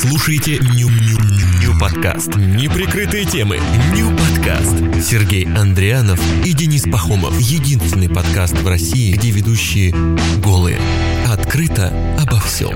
слушаете 0.00 0.58
Ню, 0.76 0.88
Ню, 0.88 1.18
Ню 1.60 1.78
подкаст. 1.78 2.34
Неприкрытые 2.34 3.26
темы. 3.26 3.58
Ню 3.94 4.08
подкаст. 4.16 4.74
Сергей 5.06 5.44
Андрианов 5.44 6.18
и 6.42 6.54
Денис 6.54 6.84
Пахомов. 6.84 7.38
Единственный 7.38 8.08
подкаст 8.08 8.54
в 8.54 8.66
России, 8.66 9.12
где 9.12 9.30
ведущие 9.30 9.94
голые. 10.42 10.80
Открыто 11.28 11.92
обо 12.18 12.40
всем. 12.40 12.72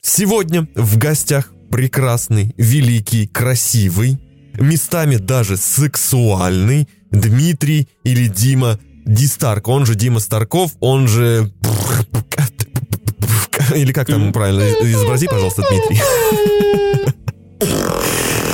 Сегодня 0.00 0.68
в 0.76 0.98
гостях 0.98 1.52
прекрасный, 1.68 2.54
великий, 2.56 3.26
красивый, 3.26 4.20
местами 4.54 5.16
даже 5.16 5.56
сексуальный 5.56 6.88
Дмитрий 7.10 7.88
или 8.04 8.28
Дима 8.28 8.78
Дистарк, 9.04 9.68
он 9.68 9.86
же 9.86 9.94
Дима 9.94 10.20
Старков, 10.20 10.72
он 10.80 11.08
же... 11.08 11.52
Или 13.74 13.92
как 13.92 14.08
там 14.08 14.32
правильно? 14.32 14.62
Изобрази, 14.62 15.26
пожалуйста, 15.26 15.62
Дмитрий. 15.68 16.00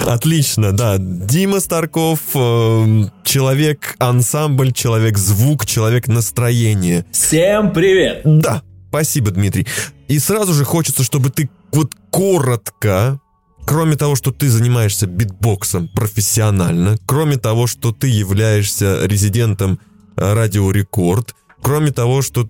Отлично, 0.06 0.72
да. 0.72 0.96
Дима 0.98 1.58
Старков, 1.60 2.20
э, 2.34 3.04
человек-ансамбль, 3.24 4.72
человек-звук, 4.72 5.66
человек-настроение. 5.66 7.04
Всем 7.10 7.72
привет! 7.72 8.22
Да, 8.24 8.62
спасибо, 8.88 9.32
Дмитрий. 9.32 9.66
И 10.06 10.18
сразу 10.20 10.54
же 10.54 10.64
хочется, 10.64 11.02
чтобы 11.02 11.30
ты 11.30 11.50
вот 11.72 11.92
коротко, 12.10 13.18
кроме 13.66 13.96
того, 13.96 14.14
что 14.14 14.30
ты 14.30 14.48
занимаешься 14.48 15.06
битбоксом 15.06 15.88
профессионально, 15.88 16.96
кроме 17.04 17.36
того, 17.36 17.66
что 17.66 17.92
ты 17.92 18.06
являешься 18.06 19.04
резидентом 19.06 19.80
Радио 20.16 20.70
Рекорд, 20.70 21.34
кроме 21.62 21.90
того, 21.92 22.22
что 22.22 22.48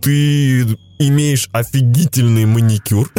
ты 0.00 0.62
имеешь 0.98 1.48
офигительный 1.52 2.46
маникюр. 2.46 3.10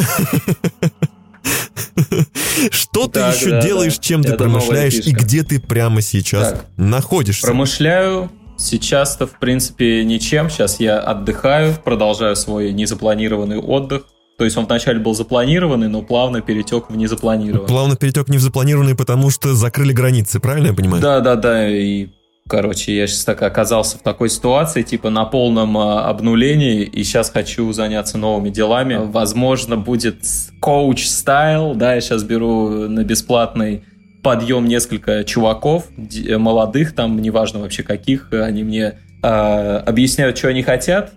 Что 2.70 3.06
ты 3.06 3.20
Так, 3.20 3.36
еще 3.36 3.50
да, 3.50 3.62
делаешь, 3.62 3.96
да. 3.96 4.02
чем 4.02 4.22
ты 4.22 4.30
Это 4.30 4.38
промышляешь 4.44 4.94
и 4.94 5.12
где 5.12 5.42
ты 5.42 5.60
прямо 5.60 6.02
сейчас 6.02 6.50
Так. 6.52 6.66
находишься? 6.76 7.46
Промышляю. 7.46 8.30
Сейчас-то, 8.58 9.26
в 9.26 9.38
принципе, 9.38 10.04
ничем. 10.04 10.50
Сейчас 10.50 10.80
я 10.80 10.98
отдыхаю, 10.98 11.74
продолжаю 11.82 12.36
свой 12.36 12.72
незапланированный 12.72 13.58
отдых. 13.58 14.04
То 14.36 14.44
есть 14.44 14.56
он 14.56 14.66
вначале 14.66 14.98
был 15.00 15.14
запланированный, 15.14 15.88
но 15.88 16.02
плавно 16.02 16.40
перетек 16.42 16.90
в 16.90 16.96
незапланированный. 16.96 17.68
Плавно 17.68 17.96
перетек 17.96 18.28
в 18.28 18.38
запланированный, 18.38 18.94
потому 18.94 19.30
что 19.30 19.54
закрыли 19.54 19.92
границы, 19.92 20.40
правильно 20.40 20.68
я 20.68 20.72
понимаю? 20.74 21.02
Да, 21.02 21.20
да, 21.20 21.36
да. 21.36 21.68
И, 21.68 22.08
короче, 22.50 22.96
я 22.96 23.06
сейчас 23.06 23.24
так 23.24 23.40
оказался 23.42 23.96
в 23.96 24.02
такой 24.02 24.28
ситуации, 24.28 24.82
типа 24.82 25.08
на 25.08 25.24
полном 25.24 25.78
а, 25.78 26.08
обнулении, 26.08 26.82
и 26.82 27.04
сейчас 27.04 27.30
хочу 27.30 27.72
заняться 27.72 28.18
новыми 28.18 28.50
делами. 28.50 28.98
Возможно, 29.00 29.76
будет 29.76 30.16
коуч 30.58 31.06
стайл, 31.06 31.74
да, 31.76 31.94
я 31.94 32.00
сейчас 32.00 32.24
беру 32.24 32.88
на 32.88 33.04
бесплатный 33.04 33.84
подъем 34.22 34.66
несколько 34.66 35.22
чуваков, 35.24 35.84
д- 35.96 36.36
молодых, 36.38 36.94
там, 36.94 37.22
неважно 37.22 37.60
вообще 37.60 37.84
каких, 37.84 38.32
они 38.32 38.64
мне 38.64 38.98
а, 39.22 39.78
объясняют, 39.86 40.36
что 40.36 40.48
они 40.48 40.62
хотят, 40.62 41.12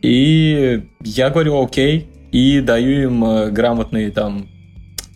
и 0.00 0.82
я 1.04 1.28
говорю 1.28 1.62
окей, 1.62 2.08
и 2.32 2.60
даю 2.60 3.02
им 3.02 3.24
э, 3.24 3.50
грамотные 3.50 4.10
там 4.12 4.46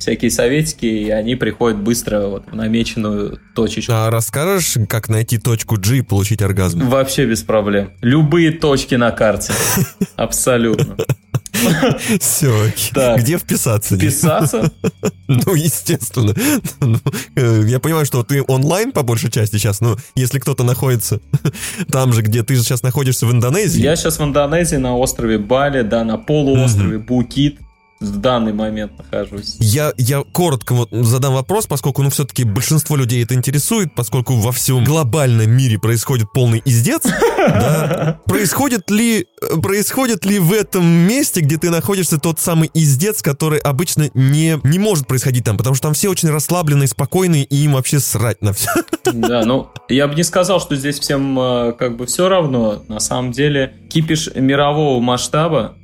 всякие 0.05 0.30
советики, 0.30 0.84
и 0.84 1.08
они 1.08 1.34
приходят 1.34 1.80
быстро 1.80 2.27
вот, 2.27 2.44
в 2.50 2.55
намеченную 2.55 3.41
точечку. 3.55 3.91
А 3.94 4.11
расскажешь, 4.11 4.77
как 4.86 5.08
найти 5.08 5.38
точку 5.38 5.77
G 5.77 5.98
и 5.98 6.02
получить 6.02 6.42
оргазм? 6.42 6.91
Вообще 6.91 7.24
без 7.24 7.42
проблем. 7.42 7.91
Любые 8.02 8.50
точки 8.50 8.96
на 8.96 9.11
карте. 9.12 9.55
Абсолютно. 10.16 10.96
Все. 12.20 12.70
Так. 12.92 13.20
Где 13.20 13.38
вписаться? 13.38 13.98
Писаться? 13.98 14.70
Ну, 15.27 15.55
естественно. 15.55 16.34
Ну, 16.80 16.98
э, 17.34 17.62
Я 17.66 17.80
понимаю, 17.80 18.05
что 18.05 18.23
ты 18.23 18.42
онлайн 18.46 18.92
по 18.92 19.02
большей 19.02 19.30
части 19.30 19.56
сейчас, 19.56 19.80
но 19.80 19.96
если 20.14 20.39
кто-то 20.39 20.64
находится 20.64 21.18
там 21.90 22.12
же, 22.12 22.20
где 22.20 22.42
ты 22.42 22.56
сейчас 22.56 22.83
находишься 22.83 23.24
в 23.24 23.33
Индонезии, 23.33 23.80
Я 23.80 23.96
сейчас 23.96 24.18
в 24.18 24.23
Индонезии 24.23 24.77
на 24.77 24.98
острове 24.98 25.39
Бали, 25.39 25.80
да, 25.80 26.05
на 26.05 26.18
полуострове 26.18 26.98
Букит 26.98 27.58
в 28.00 28.16
данный 28.18 28.52
момент 28.52 28.92
нахожусь. 28.98 29.56
Я, 29.60 29.92
я 29.96 30.22
коротко 30.22 30.74
вот 30.74 30.88
задам 30.92 31.34
вопрос, 31.34 31.66
поскольку, 31.66 32.02
ну, 32.02 32.10
все-таки 32.10 32.44
большинство 32.44 32.96
людей 32.96 33.22
это 33.22 33.34
интересует, 33.34 33.94
поскольку 33.94 34.34
во 34.34 34.52
всем 34.52 34.84
глобальном 34.84 35.50
мире 35.50 35.78
происходит 35.78 36.32
полный 36.32 36.60
издец, 36.64 37.02
да, 37.38 38.20
происходит 38.27 38.90
ли, 38.90 39.27
э, 39.40 39.60
происходит 39.60 40.24
ли 40.24 40.38
в 40.38 40.52
этом 40.52 40.84
месте, 40.84 41.40
где 41.40 41.56
ты 41.56 41.70
находишься, 41.70 42.18
тот 42.18 42.40
самый 42.40 42.70
издец, 42.74 43.22
который 43.22 43.58
обычно 43.58 44.11
не, 44.14 44.61
не 44.64 44.78
может 44.78 45.06
происходить 45.06 45.44
там, 45.44 45.56
потому 45.56 45.74
что 45.74 45.84
там 45.84 45.94
все 45.94 46.08
очень 46.11 46.30
расслабленные, 46.30 46.88
спокойные, 46.88 47.44
и 47.44 47.56
им 47.64 47.74
вообще 47.74 48.00
срать 48.00 48.42
на 48.42 48.52
все. 48.52 48.70
Да, 49.12 49.44
ну, 49.44 49.70
я 49.88 50.08
бы 50.08 50.14
не 50.14 50.22
сказал, 50.22 50.61
что 50.61 50.74
здесь 50.76 50.98
всем 50.98 51.38
э, 51.38 51.72
как 51.78 51.96
бы 51.96 52.06
все 52.06 52.28
равно. 52.28 52.82
На 52.88 53.00
самом 53.00 53.32
деле, 53.32 53.74
кипиш 53.90 54.30
мирового 54.34 55.00
масштаба. 55.00 55.76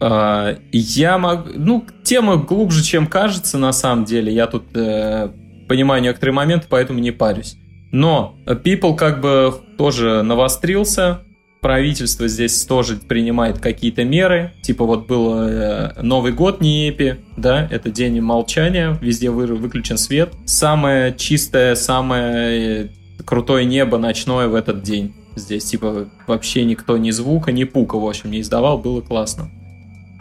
Э, 0.00 0.56
Я 0.72 1.18
могу... 1.18 1.50
Ну, 1.54 1.86
тема 2.02 2.36
глубже, 2.36 2.82
чем 2.84 3.06
кажется, 3.06 3.58
на 3.58 3.72
самом 3.72 4.04
деле. 4.04 4.32
Я 4.32 4.46
тут 4.46 4.64
э, 4.74 5.30
понимаю 5.68 6.02
некоторые 6.02 6.34
моменты, 6.34 6.66
поэтому 6.68 6.98
не 6.98 7.10
парюсь. 7.10 7.56
Но 7.92 8.36
People 8.46 8.96
как 8.96 9.20
бы 9.20 9.54
тоже 9.78 10.22
навострился. 10.22 11.20
Правительство 11.62 12.28
здесь 12.28 12.64
тоже 12.64 12.96
принимает 12.96 13.58
какие-то 13.58 14.04
меры. 14.04 14.52
Типа 14.62 14.84
вот 14.84 15.06
был 15.06 15.34
э, 15.34 16.00
Новый 16.02 16.32
год, 16.32 16.60
не 16.60 16.88
эпи, 16.90 17.16
да, 17.36 17.66
это 17.70 17.90
день 17.90 18.20
молчания, 18.20 18.96
везде 19.00 19.30
вы- 19.30 19.46
выключен 19.46 19.98
свет. 19.98 20.32
Самое 20.44 21.14
чистое, 21.16 21.74
самое 21.74 22.84
э, 22.84 22.88
крутое 23.24 23.64
небо 23.64 23.98
ночное 23.98 24.46
в 24.48 24.54
этот 24.54 24.82
день. 24.82 25.14
Здесь 25.34 25.64
типа 25.64 26.08
вообще 26.26 26.64
никто 26.64 26.96
ни 26.98 27.10
звука, 27.10 27.50
ни 27.52 27.64
пука, 27.64 27.96
в 27.98 28.06
общем, 28.06 28.30
не 28.30 28.42
издавал, 28.42 28.78
было 28.78 29.00
классно. 29.00 29.50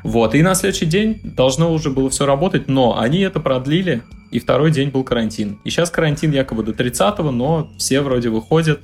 Вот, 0.05 0.35
и 0.35 0.43
на 0.43 0.53
следующий 0.53 0.85
день 0.85 1.19
должно 1.23 1.73
уже 1.73 1.89
было 1.89 2.11
все 2.11 2.27
работать, 2.27 2.67
но 2.67 2.99
они 2.99 3.21
это 3.21 3.39
продлили, 3.39 4.03
и 4.29 4.37
второй 4.37 4.69
день 4.69 4.89
был 4.89 5.03
карантин. 5.03 5.57
И 5.63 5.71
сейчас 5.71 5.89
карантин 5.89 6.31
якобы 6.31 6.61
до 6.61 6.73
30-го, 6.73 7.31
но 7.31 7.71
все 7.79 8.01
вроде 8.01 8.29
выходят, 8.29 8.81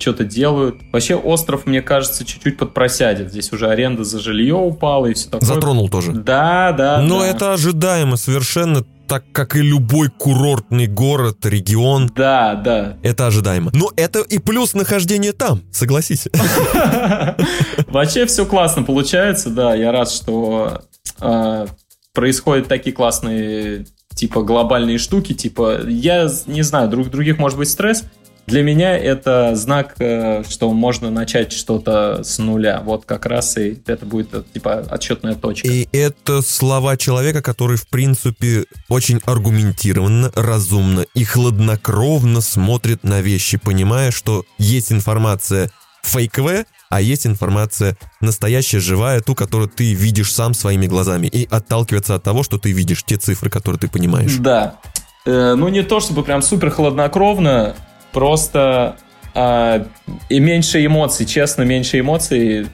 что-то 0.00 0.24
делают. 0.24 0.74
Вообще 0.92 1.14
остров, 1.14 1.66
мне 1.66 1.80
кажется, 1.80 2.24
чуть-чуть 2.24 2.56
подпросядет. 2.56 3.30
Здесь 3.30 3.52
уже 3.52 3.68
аренда 3.68 4.02
за 4.02 4.18
жилье 4.18 4.56
упала 4.56 5.06
и 5.06 5.14
все 5.14 5.30
такое. 5.30 5.46
Затронул 5.46 5.88
тоже. 5.88 6.10
Да, 6.10 6.72
да, 6.72 7.00
Но 7.00 7.20
да. 7.20 7.28
это 7.28 7.52
ожидаемо 7.52 8.16
совершенно, 8.16 8.84
так 9.06 9.24
как 9.32 9.56
и 9.56 9.60
любой 9.62 10.08
курортный 10.08 10.86
город, 10.86 11.44
регион. 11.44 12.10
Да, 12.14 12.54
да. 12.54 12.96
Это 13.02 13.26
ожидаемо. 13.26 13.70
Но 13.74 13.90
это 13.96 14.20
и 14.20 14.38
плюс 14.38 14.74
нахождения 14.74 15.32
там, 15.32 15.62
согласись. 15.70 16.26
Вообще 17.88 18.26
все 18.26 18.46
классно 18.46 18.82
получается, 18.82 19.50
да. 19.50 19.74
Я 19.74 19.92
рад, 19.92 20.10
что 20.10 20.82
э, 21.20 21.66
происходят 22.12 22.68
такие 22.68 22.94
классные 22.94 23.86
типа 24.14 24.42
глобальные 24.42 24.98
штуки. 24.98 25.32
Типа, 25.32 25.80
я 25.86 26.28
не 26.46 26.62
знаю, 26.62 26.88
друг 26.88 27.10
других 27.10 27.38
может 27.38 27.58
быть 27.58 27.68
стресс. 27.68 28.04
Для 28.46 28.62
меня 28.62 28.96
это 28.96 29.56
знак, 29.56 29.94
э, 29.98 30.42
что 30.48 30.72
можно 30.72 31.10
начать 31.10 31.52
что-то 31.52 32.22
с 32.22 32.38
нуля. 32.38 32.82
Вот 32.84 33.04
как 33.06 33.26
раз 33.26 33.56
и 33.56 33.80
это 33.86 34.04
будет 34.04 34.34
э, 34.34 34.42
типа 34.52 34.84
отчетная 34.90 35.34
точка. 35.34 35.68
И 35.68 35.88
это 35.92 36.42
слова 36.42 36.96
человека, 36.96 37.40
который, 37.40 37.78
в 37.78 37.88
принципе, 37.88 38.64
очень 38.88 39.20
аргументированно, 39.24 40.30
разумно 40.34 41.06
и 41.14 41.24
хладнокровно 41.24 42.42
смотрит 42.42 43.02
на 43.02 43.22
вещи, 43.22 43.56
понимая, 43.56 44.10
что 44.10 44.44
есть 44.58 44.92
информация 44.92 45.70
фейковая, 46.02 46.66
а 46.90 47.00
есть 47.00 47.26
информация 47.26 47.96
настоящая, 48.20 48.80
живая, 48.80 49.20
ту, 49.20 49.34
которую 49.34 49.68
ты 49.68 49.94
видишь 49.94 50.32
сам 50.32 50.54
своими 50.54 50.86
глазами, 50.86 51.26
и 51.26 51.48
отталкиваться 51.50 52.14
от 52.14 52.22
того, 52.22 52.42
что 52.42 52.58
ты 52.58 52.72
видишь, 52.72 53.02
те 53.04 53.16
цифры, 53.16 53.50
которые 53.50 53.80
ты 53.80 53.88
понимаешь. 53.88 54.36
Да. 54.36 54.76
Э, 55.24 55.54
ну, 55.54 55.68
не 55.68 55.82
то 55.82 56.00
чтобы 56.00 56.22
прям 56.22 56.42
супер 56.42 56.70
хладнокровно, 56.70 57.74
просто 58.14 58.96
а, 59.34 59.86
и 60.30 60.40
меньше 60.40 60.84
эмоций, 60.86 61.26
честно, 61.26 61.62
меньше 61.62 62.00
эмоций, 62.00 62.68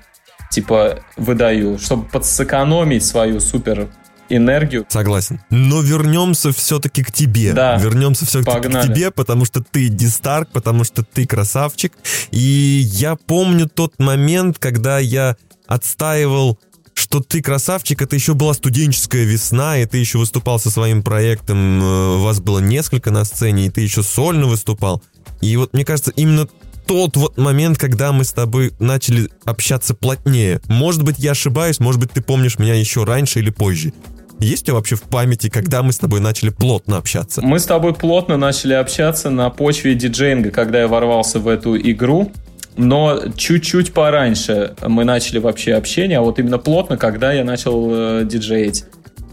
типа, 0.53 1.01
выдаю, 1.17 1.79
чтобы 1.79 2.05
подсэкономить 2.05 3.05
свою 3.05 3.41
супер 3.41 3.89
энергию. 4.29 4.87
Согласен. 4.89 5.41
Но 5.51 5.81
вернемся 5.81 6.53
все-таки 6.53 7.03
к 7.03 7.11
тебе. 7.11 7.53
Да. 7.53 7.77
Вернемся 7.79 8.27
все-таки 8.27 8.69
к 8.69 8.83
тебе, 8.83 9.11
потому 9.11 9.45
что 9.45 9.61
ты 9.61 9.89
дистарк, 9.89 10.51
потому 10.53 10.85
что 10.85 11.03
ты 11.03 11.27
красавчик. 11.27 11.93
И 12.31 12.39
я 12.39 13.17
помню 13.17 13.69
тот 13.69 13.99
момент, 13.99 14.59
когда 14.59 14.99
я 15.01 15.37
отстаивал 15.67 16.59
что 17.01 17.21
ты 17.21 17.41
красавчик, 17.41 18.03
это 18.03 18.15
еще 18.15 18.35
была 18.35 18.53
студенческая 18.53 19.25
весна, 19.25 19.79
и 19.79 19.87
ты 19.87 19.97
еще 19.99 20.19
выступал 20.19 20.61
со 20.61 20.71
своим 20.71 21.03
проектом, 21.03 21.83
э, 21.83 22.17
вас 22.19 22.41
было 22.41 22.59
несколько 22.59 23.11
на 23.11 23.25
сцене, 23.25 23.67
и 23.67 23.71
ты 23.71 23.81
еще 23.81 24.03
сольно 24.03 24.47
выступал. 24.47 25.03
И 25.41 25.57
вот 25.57 25.73
мне 25.73 25.85
кажется, 25.85 26.13
именно 26.17 26.49
тот 26.87 27.17
вот 27.17 27.39
момент, 27.39 27.79
когда 27.79 28.13
мы 28.13 28.25
с 28.25 28.33
тобой 28.33 28.73
начали 28.81 29.29
общаться 29.45 29.95
плотнее. 29.95 30.61
Может 30.67 31.05
быть, 31.05 31.19
я 31.19 31.33
ошибаюсь, 31.33 31.79
может 31.79 32.01
быть, 32.01 32.11
ты 32.11 32.21
помнишь 32.21 32.59
меня 32.59 32.75
еще 32.75 33.05
раньше 33.05 33.39
или 33.39 33.51
позже. 33.51 33.93
Есть 34.41 34.63
у 34.63 34.67
тебя 34.67 34.75
вообще 34.75 34.97
в 34.97 35.03
памяти, 35.03 35.51
когда 35.51 35.83
мы 35.83 35.93
с 35.93 35.99
тобой 35.99 36.21
начали 36.21 36.49
плотно 36.49 36.97
общаться? 36.97 37.43
Мы 37.43 37.59
с 37.59 37.65
тобой 37.65 37.95
плотно 37.95 38.39
начали 38.39 38.73
общаться 38.73 39.29
на 39.29 39.51
почве 39.51 39.95
диджейнга, 39.95 40.51
когда 40.51 40.81
я 40.81 40.89
ворвался 40.89 41.39
в 41.39 41.47
эту 41.47 41.77
игру. 41.77 42.33
Но 42.77 43.21
чуть-чуть 43.37 43.93
пораньше 43.93 44.75
мы 44.83 45.05
начали 45.05 45.39
вообще 45.39 45.75
общение, 45.75 46.19
а 46.19 46.23
вот 46.23 46.39
именно 46.39 46.59
плотно, 46.59 46.97
когда 46.97 47.33
я 47.33 47.45
начал 47.45 47.89
э, 47.91 48.25
диджеить. 48.25 48.85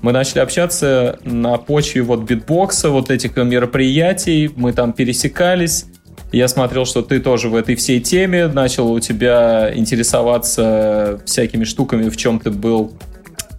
Мы 0.02 0.12
начали 0.12 0.40
общаться 0.40 1.18
на 1.24 1.58
почве 1.58 2.02
вот 2.02 2.22
битбокса, 2.22 2.90
вот 2.90 3.10
этих 3.10 3.36
мероприятий, 3.36 4.52
мы 4.56 4.74
там 4.74 4.94
пересекались. 4.94 5.86
Я 6.32 6.48
смотрел, 6.48 6.86
что 6.86 7.02
ты 7.02 7.20
тоже 7.20 7.50
в 7.50 7.56
этой 7.56 7.76
всей 7.76 8.02
теме, 8.02 8.48
начал 8.48 8.92
у 8.92 9.00
тебя 9.00 9.72
интересоваться 9.74 11.22
всякими 11.26 11.64
штуками, 11.64 12.10
в 12.10 12.18
чем 12.18 12.40
ты 12.40 12.52
был 12.52 12.92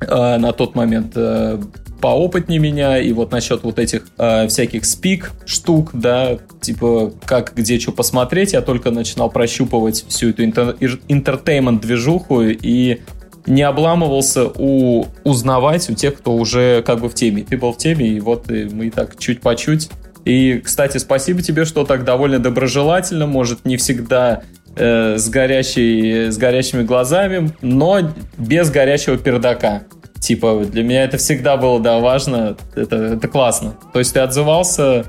э, 0.00 0.36
на 0.36 0.52
тот 0.52 0.74
момент 0.74 1.12
э, 1.16 1.58
поопытнее 2.00 2.60
меня, 2.60 2.98
и 2.98 3.12
вот 3.12 3.32
насчет 3.32 3.62
вот 3.62 3.78
этих 3.78 4.06
э, 4.18 4.48
всяких 4.48 4.84
спик 4.84 5.32
штук, 5.46 5.90
да, 5.94 6.38
типа 6.60 7.12
как 7.24 7.54
где 7.56 7.78
что 7.78 7.92
посмотреть, 7.92 8.52
я 8.52 8.60
только 8.60 8.90
начинал 8.90 9.30
прощупывать 9.30 10.04
всю 10.08 10.30
эту 10.30 10.44
интертеймент-движуху 10.44 12.42
и 12.42 13.00
не 13.46 13.62
обламывался 13.62 14.50
у 14.54 15.06
узнавать 15.24 15.88
у 15.88 15.94
тех, 15.94 16.18
кто 16.18 16.34
уже 16.34 16.82
как 16.82 17.00
бы 17.00 17.08
в 17.08 17.14
теме. 17.14 17.44
Ты 17.44 17.56
был 17.56 17.72
в 17.72 17.78
теме, 17.78 18.06
и 18.06 18.20
вот 18.20 18.50
и 18.50 18.64
мы 18.64 18.90
так 18.90 19.18
чуть 19.18 19.40
по 19.40 19.56
чуть. 19.56 19.88
И, 20.28 20.58
кстати, 20.58 20.98
спасибо 20.98 21.40
тебе, 21.40 21.64
что 21.64 21.86
так 21.86 22.04
довольно 22.04 22.38
доброжелательно, 22.38 23.26
может, 23.26 23.64
не 23.64 23.78
всегда 23.78 24.42
э, 24.76 25.16
с, 25.16 25.26
горящей, 25.30 26.30
с 26.30 26.36
горящими 26.36 26.82
глазами, 26.82 27.50
но 27.62 28.12
без 28.36 28.70
горячего 28.70 29.16
пердака. 29.16 29.84
Типа, 30.20 30.66
для 30.66 30.82
меня 30.82 31.04
это 31.04 31.16
всегда 31.16 31.56
было, 31.56 31.80
да, 31.80 31.98
важно, 32.00 32.58
это, 32.74 32.96
это 32.96 33.26
классно. 33.26 33.72
То 33.94 34.00
есть 34.00 34.12
ты 34.12 34.20
отзывался, 34.20 35.06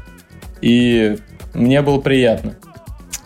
и 0.61 1.17
мне 1.53 1.81
было 1.81 1.99
приятно, 1.99 2.55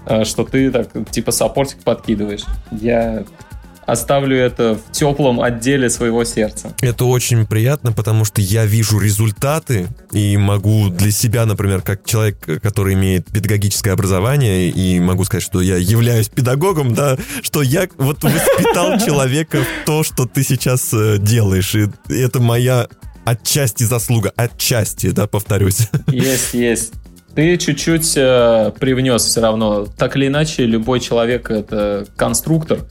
э, 0.07 0.24
что 0.24 0.45
ты 0.45 0.72
так, 0.72 0.88
типа, 1.12 1.31
саппортик 1.31 1.84
подкидываешь. 1.84 2.45
Я 2.72 3.24
оставлю 3.85 4.38
это 4.38 4.75
в 4.75 4.91
теплом 4.91 5.41
отделе 5.41 5.89
своего 5.89 6.24
сердца. 6.24 6.74
Это 6.81 7.06
очень 7.06 7.45
приятно, 7.45 7.91
потому 7.91 8.25
что 8.25 8.41
я 8.41 8.65
вижу 8.65 9.00
результаты 9.00 9.88
и 10.12 10.38
могу 10.38 10.89
для 10.89 11.12
себя, 11.12 11.45
например, 11.45 11.81
как 11.81 12.06
человек, 12.06 12.38
который 12.62 12.94
имеет 12.94 13.25
педагогическое 13.27 13.94
образование, 13.94 14.69
и 14.69 15.00
могу 15.00 15.25
сказать, 15.25 15.44
что 15.44 15.62
я 15.62 15.77
являюсь 15.77 16.30
педагогом, 16.30 16.94
да, 16.94 17.18
что 17.41 17.62
я 17.62 17.88
вот 17.97 18.24
воспитал 18.24 19.00
человека 19.06 19.59
в 19.59 19.85
то, 19.85 20.03
что 20.03 20.25
ты 20.25 20.44
сейчас 20.44 20.94
э, 20.94 21.18
делаешь. 21.19 21.75
И 21.75 21.89
это 22.13 22.39
моя 22.39 22.88
отчасти 23.25 23.83
заслуга, 23.83 24.31
отчасти, 24.35 25.12
да, 25.12 25.27
повторюсь. 25.27 25.89
Есть, 26.07 26.53
есть. 26.53 26.94
Ты 27.35 27.57
чуть-чуть 27.57 28.13
э, 28.15 28.71
привнес 28.80 29.24
все 29.24 29.41
равно. 29.41 29.85
Так 29.85 30.15
или 30.15 30.27
иначе, 30.27 30.65
любой 30.65 31.00
человек 31.00 31.50
это 31.50 32.06
конструктор, 32.15 32.81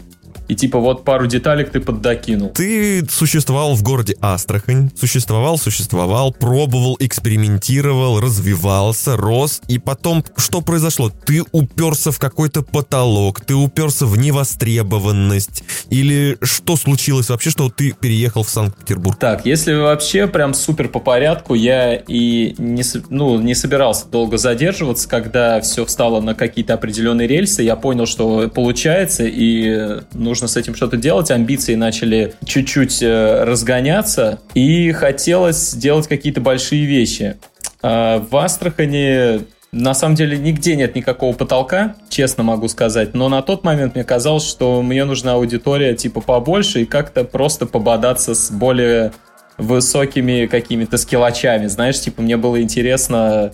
и 0.52 0.54
типа 0.54 0.78
вот 0.78 1.02
пару 1.02 1.26
деталек 1.26 1.70
ты 1.70 1.81
поддокинул. 1.81 2.50
Ты 2.50 3.06
существовал 3.08 3.75
в 3.75 3.82
городе 3.82 4.16
Астрахань, 4.20 4.90
существовал, 4.94 5.56
существовал, 5.56 6.31
пробовал, 6.31 6.99
экспериментировал, 7.00 8.20
развивался, 8.20 9.16
рос, 9.16 9.62
и 9.66 9.78
потом 9.78 10.22
что 10.37 10.60
произошло? 10.60 11.10
Ты 11.25 11.43
уперся 11.52 12.10
в 12.10 12.19
какой-то 12.19 12.60
потолок, 12.60 13.40
ты 13.40 13.54
уперся 13.54 14.04
в 14.04 14.19
невостребованность, 14.19 15.64
или 15.88 16.37
что 16.43 16.76
случилось 16.76 17.31
вообще, 17.31 17.49
что 17.49 17.70
ты 17.70 17.93
переехал 17.99 18.43
в 18.43 18.50
Санкт-Петербург? 18.50 19.19
Так, 19.19 19.46
если 19.46 19.72
вообще 19.72 20.26
прям 20.26 20.52
супер 20.52 20.88
по 20.88 21.00
порядку, 21.00 21.54
я 21.54 21.94
и 21.96 22.54
не, 22.58 22.82
ну, 23.08 23.40
не 23.40 23.54
собирался 23.54 24.06
долго 24.06 24.37
задерживаться, 24.37 25.08
когда 25.08 25.62
все 25.62 25.87
встало 25.87 26.20
на 26.20 26.34
какие-то 26.34 26.75
определенные 26.75 27.26
рельсы, 27.26 27.62
я 27.62 27.75
понял, 27.75 28.04
что 28.04 28.50
получается, 28.54 29.25
и 29.25 30.02
ну, 30.12 30.34
нужно 30.42 30.48
с 30.48 30.56
этим 30.56 30.74
что-то 30.74 30.96
делать, 30.96 31.30
амбиции 31.30 31.74
начали 31.76 32.34
чуть-чуть 32.44 33.02
э, 33.02 33.44
разгоняться, 33.44 34.40
и 34.54 34.90
хотелось 34.92 35.70
сделать 35.70 36.08
какие-то 36.08 36.40
большие 36.40 36.84
вещи. 36.84 37.36
А 37.82 38.18
в 38.18 38.36
Астрахани 38.36 39.42
на 39.70 39.94
самом 39.94 40.16
деле 40.16 40.36
нигде 40.36 40.76
нет 40.76 40.94
никакого 40.96 41.34
потолка, 41.34 41.94
честно 42.08 42.42
могу 42.42 42.68
сказать, 42.68 43.14
но 43.14 43.28
на 43.28 43.40
тот 43.42 43.64
момент 43.64 43.94
мне 43.94 44.04
казалось, 44.04 44.46
что 44.46 44.82
мне 44.82 45.04
нужна 45.04 45.34
аудитория 45.34 45.94
типа 45.94 46.20
побольше 46.20 46.82
и 46.82 46.84
как-то 46.84 47.24
просто 47.24 47.66
пободаться 47.66 48.34
с 48.34 48.50
более 48.50 49.12
высокими 49.58 50.46
какими-то 50.46 50.98
скиллачами, 50.98 51.66
знаешь, 51.68 52.00
типа 52.00 52.20
мне 52.20 52.36
было 52.36 52.60
интересно 52.60 53.52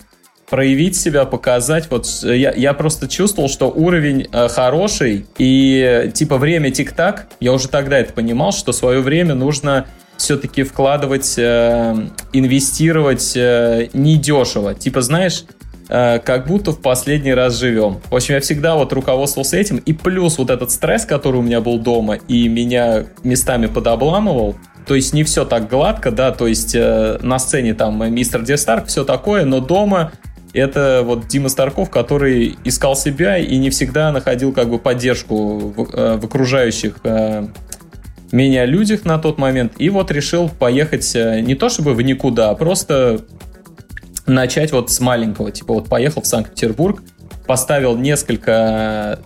проявить 0.49 0.95
себя, 0.95 1.25
показать. 1.25 1.87
Вот 1.89 2.07
я, 2.23 2.51
я 2.51 2.73
просто 2.73 3.07
чувствовал, 3.07 3.49
что 3.49 3.69
уровень 3.69 4.27
э, 4.31 4.47
хороший, 4.49 5.25
и 5.37 6.11
типа 6.13 6.37
время 6.37 6.71
тик-так, 6.71 7.27
я 7.39 7.53
уже 7.53 7.67
тогда 7.67 7.99
это 7.99 8.13
понимал, 8.13 8.51
что 8.51 8.71
свое 8.71 9.01
время 9.01 9.35
нужно 9.35 9.85
все-таки 10.17 10.63
вкладывать, 10.63 11.35
э, 11.37 11.95
инвестировать 12.33 13.33
э, 13.35 13.89
недешево. 13.93 14.75
Типа, 14.75 15.01
знаешь, 15.01 15.45
э, 15.87 16.19
как 16.19 16.47
будто 16.47 16.71
в 16.71 16.81
последний 16.81 17.33
раз 17.33 17.57
живем. 17.57 18.01
В 18.09 18.15
общем, 18.15 18.35
я 18.35 18.41
всегда 18.41 18.75
вот 18.75 18.91
руководствовался 18.91 19.57
этим, 19.57 19.77
и 19.77 19.93
плюс 19.93 20.37
вот 20.37 20.49
этот 20.49 20.71
стресс, 20.71 21.05
который 21.05 21.37
у 21.37 21.41
меня 21.41 21.61
был 21.61 21.79
дома, 21.79 22.15
и 22.27 22.47
меня 22.47 23.05
местами 23.23 23.67
подобламывал, 23.67 24.55
то 24.85 24.95
есть 24.95 25.13
не 25.13 25.23
все 25.23 25.45
так 25.45 25.69
гладко, 25.69 26.11
да, 26.11 26.31
то 26.31 26.47
есть 26.47 26.73
э, 26.73 27.19
на 27.21 27.37
сцене 27.37 27.75
там 27.75 28.11
мистер 28.11 28.41
Дестарк, 28.41 28.87
все 28.87 29.03
такое, 29.03 29.45
но 29.45 29.59
дома 29.59 30.11
это 30.53 31.03
вот 31.05 31.27
Дима 31.27 31.49
Старков, 31.49 31.89
который 31.89 32.57
искал 32.63 32.95
себя 32.95 33.37
и 33.37 33.57
не 33.57 33.69
всегда 33.69 34.11
находил 34.11 34.51
как 34.51 34.69
бы 34.69 34.79
поддержку 34.79 35.57
в, 35.57 35.93
э, 35.93 36.17
в 36.17 36.25
окружающих 36.25 36.97
э, 37.03 37.47
меня 38.31 38.65
людях 38.65 39.05
на 39.05 39.17
тот 39.19 39.37
момент. 39.37 39.73
И 39.77 39.89
вот 39.89 40.11
решил 40.11 40.49
поехать 40.49 41.15
э, 41.15 41.41
не 41.41 41.55
то 41.55 41.69
чтобы 41.69 41.93
в 41.93 42.01
никуда, 42.01 42.49
а 42.49 42.55
просто 42.55 43.25
начать 44.25 44.71
вот 44.71 44.91
с 44.91 44.99
маленького. 44.99 45.51
Типа 45.51 45.73
вот 45.73 45.89
поехал 45.89 46.21
в 46.21 46.27
Санкт-Петербург, 46.27 47.01
поставил 47.45 47.97
несколько 47.97 49.19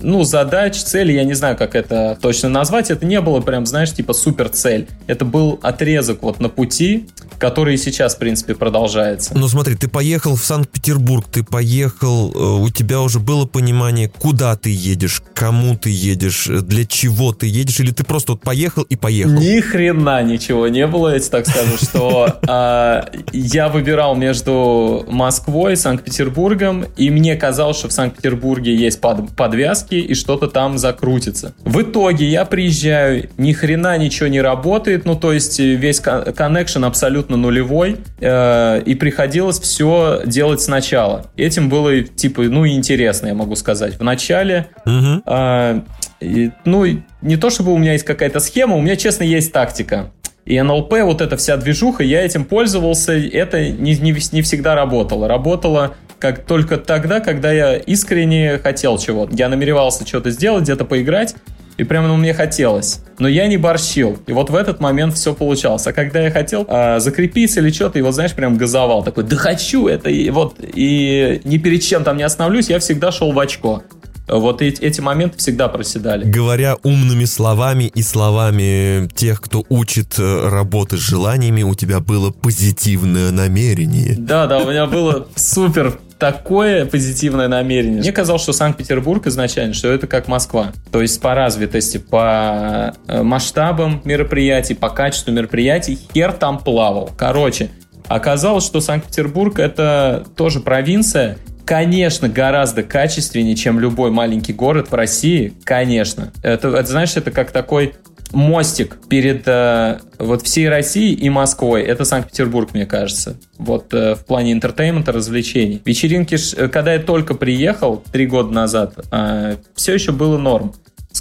ну, 0.00 0.24
задач, 0.24 0.76
цели, 0.76 1.12
я 1.12 1.24
не 1.24 1.34
знаю, 1.34 1.56
как 1.56 1.74
это 1.74 2.18
точно 2.20 2.48
назвать, 2.48 2.90
это 2.90 3.06
не 3.06 3.20
было 3.20 3.40
прям, 3.40 3.66
знаешь, 3.66 3.92
типа 3.92 4.12
супер 4.12 4.48
цель. 4.48 4.88
Это 5.06 5.24
был 5.24 5.58
отрезок 5.62 6.22
вот 6.22 6.40
на 6.40 6.48
пути, 6.48 7.08
который 7.38 7.74
и 7.74 7.76
сейчас, 7.76 8.14
в 8.14 8.18
принципе, 8.18 8.54
продолжается. 8.54 9.36
Ну, 9.36 9.48
смотри, 9.48 9.74
ты 9.74 9.88
поехал 9.88 10.36
в 10.36 10.44
Санкт-Петербург, 10.44 11.26
ты 11.30 11.42
поехал, 11.42 12.32
э, 12.32 12.62
у 12.62 12.70
тебя 12.70 13.00
уже 13.00 13.20
было 13.20 13.46
понимание, 13.46 14.08
куда 14.08 14.56
ты 14.56 14.70
едешь, 14.70 15.22
кому 15.34 15.76
ты 15.76 15.90
едешь, 15.90 16.46
для 16.46 16.84
чего 16.86 17.32
ты 17.32 17.46
едешь, 17.46 17.80
или 17.80 17.90
ты 17.90 18.04
просто 18.04 18.32
вот 18.32 18.40
поехал 18.40 18.82
и 18.82 18.96
поехал? 18.96 19.32
Ни 19.32 19.60
хрена 19.60 20.22
ничего 20.22 20.68
не 20.68 20.86
было, 20.86 21.12
я 21.12 21.18
тебе 21.18 21.30
так 21.30 21.46
скажу, 21.46 21.76
что 21.76 22.38
а, 22.48 23.06
я 23.32 23.68
выбирал 23.68 24.14
между 24.14 25.04
Москвой 25.08 25.74
и 25.74 25.76
Санкт-Петербургом, 25.76 26.84
и 26.96 27.10
мне 27.10 27.36
казалось, 27.36 27.76
что 27.76 27.88
в 27.88 27.92
Санкт-Петербурге 27.92 28.74
есть 28.74 29.00
подвязки, 29.00 29.83
кнопки 29.84 29.94
и 29.94 30.14
что-то 30.14 30.48
там 30.48 30.78
закрутится. 30.78 31.54
В 31.64 31.82
итоге 31.82 32.26
я 32.26 32.44
приезжаю, 32.44 33.28
ни 33.38 33.52
хрена 33.52 33.96
ничего 33.98 34.28
не 34.28 34.40
работает, 34.40 35.04
ну 35.04 35.16
то 35.16 35.32
есть 35.32 35.60
э, 35.60 35.74
весь 35.74 36.00
коннекшн 36.00 36.84
абсолютно 36.84 37.36
нулевой, 37.36 37.96
э, 38.20 38.82
и 38.84 38.94
приходилось 38.94 39.60
все 39.60 40.22
делать 40.26 40.60
сначала. 40.60 41.26
Этим 41.36 41.68
было 41.68 42.02
типа, 42.02 42.42
ну 42.42 42.66
интересно, 42.66 43.28
я 43.28 43.34
могу 43.34 43.56
сказать. 43.56 43.98
В 43.98 44.02
начале, 44.02 44.68
угу. 44.84 45.22
э, 45.26 45.80
и, 46.20 46.50
ну 46.64 46.84
не 47.22 47.36
то 47.36 47.50
чтобы 47.50 47.72
у 47.72 47.78
меня 47.78 47.92
есть 47.92 48.04
какая-то 48.04 48.40
схема, 48.40 48.76
у 48.76 48.80
меня 48.80 48.96
честно 48.96 49.24
есть 49.24 49.52
тактика. 49.52 50.10
И 50.46 50.60
НЛП, 50.60 50.92
вот 51.04 51.22
эта 51.22 51.38
вся 51.38 51.56
движуха, 51.56 52.04
я 52.04 52.22
этим 52.22 52.44
пользовался, 52.44 53.14
это 53.14 53.70
не, 53.70 53.96
не, 53.96 54.14
не 54.32 54.42
всегда 54.42 54.74
работало. 54.74 55.26
Работало 55.26 55.94
как 56.24 56.46
только 56.46 56.78
тогда, 56.78 57.20
когда 57.20 57.52
я 57.52 57.76
искренне 57.76 58.56
хотел 58.56 58.96
чего-то. 58.96 59.36
Я 59.36 59.50
намеревался 59.50 60.06
что-то 60.06 60.30
сделать, 60.30 60.62
где-то 60.62 60.86
поиграть, 60.86 61.36
и 61.76 61.84
прямо 61.84 62.08
ну, 62.08 62.16
мне 62.16 62.32
хотелось. 62.32 63.02
Но 63.18 63.28
я 63.28 63.46
не 63.46 63.58
борщил. 63.58 64.18
И 64.26 64.32
вот 64.32 64.48
в 64.48 64.54
этот 64.54 64.80
момент 64.80 65.12
все 65.12 65.34
получалось. 65.34 65.86
А 65.86 65.92
когда 65.92 66.22
я 66.22 66.30
хотел 66.30 66.64
а, 66.66 66.98
закрепиться 66.98 67.60
или 67.60 67.70
что-то, 67.70 67.98
и 67.98 68.02
вот, 68.02 68.14
знаешь, 68.14 68.32
прям 68.32 68.56
газовал. 68.56 69.04
Такой, 69.04 69.24
да 69.24 69.36
хочу 69.36 69.86
это. 69.86 70.08
И 70.08 70.30
вот, 70.30 70.56
и 70.60 71.42
ни 71.44 71.58
перед 71.58 71.82
чем 71.82 72.04
там 72.04 72.16
не 72.16 72.22
остановлюсь, 72.22 72.70
я 72.70 72.78
всегда 72.78 73.12
шел 73.12 73.32
в 73.32 73.38
очко. 73.38 73.82
Вот 74.26 74.62
эти, 74.62 74.80
эти 74.80 75.02
моменты 75.02 75.36
всегда 75.36 75.68
проседали. 75.68 76.24
Говоря 76.24 76.78
умными 76.82 77.26
словами 77.26 77.92
и 77.94 78.02
словами 78.02 79.06
тех, 79.14 79.42
кто 79.42 79.64
учит 79.68 80.18
э, 80.18 80.48
работать 80.48 81.00
с 81.00 81.02
желаниями, 81.02 81.62
у 81.62 81.74
тебя 81.74 82.00
было 82.00 82.30
позитивное 82.30 83.30
намерение. 83.30 84.14
Да, 84.16 84.46
да, 84.46 84.60
у 84.60 84.70
меня 84.70 84.86
было 84.86 85.28
супер 85.36 85.98
такое 86.32 86.86
позитивное 86.86 87.48
намерение. 87.48 88.00
Мне 88.00 88.10
казалось, 88.10 88.40
что 88.40 88.54
Санкт-Петербург 88.54 89.26
изначально, 89.26 89.74
что 89.74 89.92
это 89.92 90.06
как 90.06 90.26
Москва. 90.26 90.72
То 90.90 91.02
есть 91.02 91.20
по 91.20 91.34
развитости, 91.34 91.98
по 91.98 92.94
э, 93.06 93.22
масштабам 93.22 94.00
мероприятий, 94.04 94.72
по 94.72 94.88
качеству 94.88 95.32
мероприятий, 95.32 95.98
хер 96.14 96.32
там 96.32 96.60
плавал. 96.60 97.10
Короче, 97.14 97.68
оказалось, 98.08 98.64
что 98.64 98.80
Санкт-Петербург 98.80 99.58
это 99.58 100.24
тоже 100.34 100.60
провинция, 100.60 101.36
конечно, 101.66 102.30
гораздо 102.30 102.82
качественнее, 102.84 103.54
чем 103.54 103.78
любой 103.78 104.10
маленький 104.10 104.54
город 104.54 104.90
в 104.90 104.94
России, 104.94 105.52
конечно. 105.64 106.32
Это, 106.42 106.68
это 106.68 106.86
знаешь, 106.86 107.14
это 107.16 107.32
как 107.32 107.50
такой 107.50 107.96
мостик 108.34 108.98
перед 109.08 109.46
э, 109.46 110.00
вот 110.18 110.42
всей 110.42 110.68
Россией 110.68 111.14
и 111.14 111.30
Москвой. 111.30 111.82
Это 111.82 112.04
Санкт-Петербург, 112.04 112.74
мне 112.74 112.86
кажется. 112.86 113.36
Вот 113.58 113.94
э, 113.94 114.14
в 114.14 114.24
плане 114.24 114.52
entertainment 114.52 115.04
а, 115.04 115.12
развлечений. 115.12 115.80
Вечеринки, 115.84 116.36
э, 116.56 116.68
когда 116.68 116.92
я 116.92 116.98
только 116.98 117.34
приехал 117.34 118.02
три 118.12 118.26
года 118.26 118.50
назад, 118.52 118.94
э, 119.10 119.56
все 119.74 119.94
еще 119.94 120.12
было 120.12 120.36
норм, 120.38 120.68
с 120.68 120.74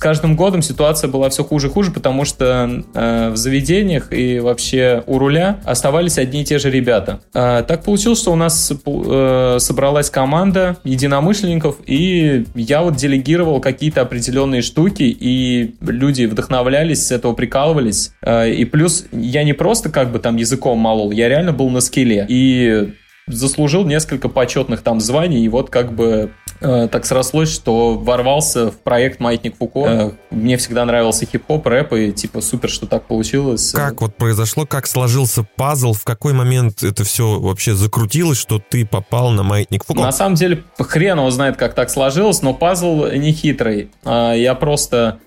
каждым 0.04 0.36
годом 0.36 0.62
ситуация 0.62 1.08
была 1.08 1.30
все 1.30 1.46
хуже 1.46 1.68
и 1.68 1.70
хуже, 1.70 1.90
потому 1.90 2.26
что 2.26 2.84
э, 2.94 3.30
в 3.30 3.38
заведениях 3.38 4.12
и 4.12 4.42
вообще 4.42 5.02
у 5.08 5.18
руля 5.18 5.62
оставались 5.64 6.18
одни 6.18 6.42
и 6.42 6.46
те 6.46 6.60
же 6.60 6.70
ребята. 6.70 7.22
Э, 7.34 7.64
так 7.66 7.86
получилось, 7.86 8.20
что 8.20 8.34
у 8.34 8.36
нас 8.36 8.70
э, 8.70 9.56
собралась 9.60 10.10
команда 10.10 10.76
единомышленников, 10.84 11.78
и 11.86 12.46
я 12.54 12.82
вот 12.82 12.98
делегировал 12.98 13.62
какие-то 13.62 14.02
определенные 14.02 14.62
штуки, 14.62 15.04
и 15.04 15.76
люди 15.80 16.26
вдохновлялись, 16.26 17.08
с 17.08 17.12
этого 17.12 17.32
прикалывались. 17.34 18.12
Э, 18.22 18.52
и 18.52 18.66
плюс 18.66 19.06
я 19.14 19.46
не 19.46 19.54
просто 19.54 19.90
как 19.90 20.12
бы 20.12 20.20
там 20.20 20.36
языком 20.36 20.80
молол, 20.80 21.12
я 21.12 21.30
реально 21.30 21.54
был 21.54 21.70
на 21.70 21.80
скеле. 21.80 22.26
И 22.28 22.94
заслужил 23.28 23.86
несколько 23.86 24.30
почетных 24.30 24.82
там 24.82 25.00
званий, 25.00 25.44
и 25.44 25.50
вот 25.50 25.70
как 25.70 25.94
бы 25.94 26.32
э, 26.60 26.88
так 26.92 27.06
срослось, 27.06 27.52
что 27.52 27.96
ворвался 27.96 28.72
в 28.72 28.78
проект 28.78 29.20
«Маятник 29.20 29.58
Фуко». 29.58 29.80
Э, 29.80 30.12
мне 30.30 30.58
всегда 30.58 30.86
нравился 30.86 31.26
хип-хоп, 31.26 31.66
рэп, 31.66 31.94
и 31.94 32.12
типа 32.12 32.42
супер, 32.42 32.70
что 32.70 32.86
так 32.86 33.06
получилось. 33.06 33.72
Как 33.72 34.02
вот 34.02 34.16
произошло, 34.16 34.66
как 34.66 34.88
сложился 34.88 35.46
пазл, 35.56 35.94
в 35.94 36.04
какой 36.04 36.34
момент 36.34 36.84
это 36.84 37.04
все 37.04 37.40
вообще 37.40 37.76
закрутилось, 37.76 38.38
что 38.38 38.60
ты 38.60 38.86
попал 38.86 39.32
на 39.32 39.44
«Маятник 39.44 39.86
Фуко»? 39.86 40.02
На 40.02 40.12
самом 40.12 40.36
деле, 40.36 40.64
хрен 40.78 41.18
его 41.18 41.32
знает, 41.32 41.58
как 41.58 41.74
так 41.74 41.90
сложилось, 41.90 42.42
но 42.42 42.54
пазл 42.54 43.06
не 43.08 43.32
хитрый. 43.32 43.90
А, 44.04 44.34
я 44.34 44.56
просто 44.56 45.20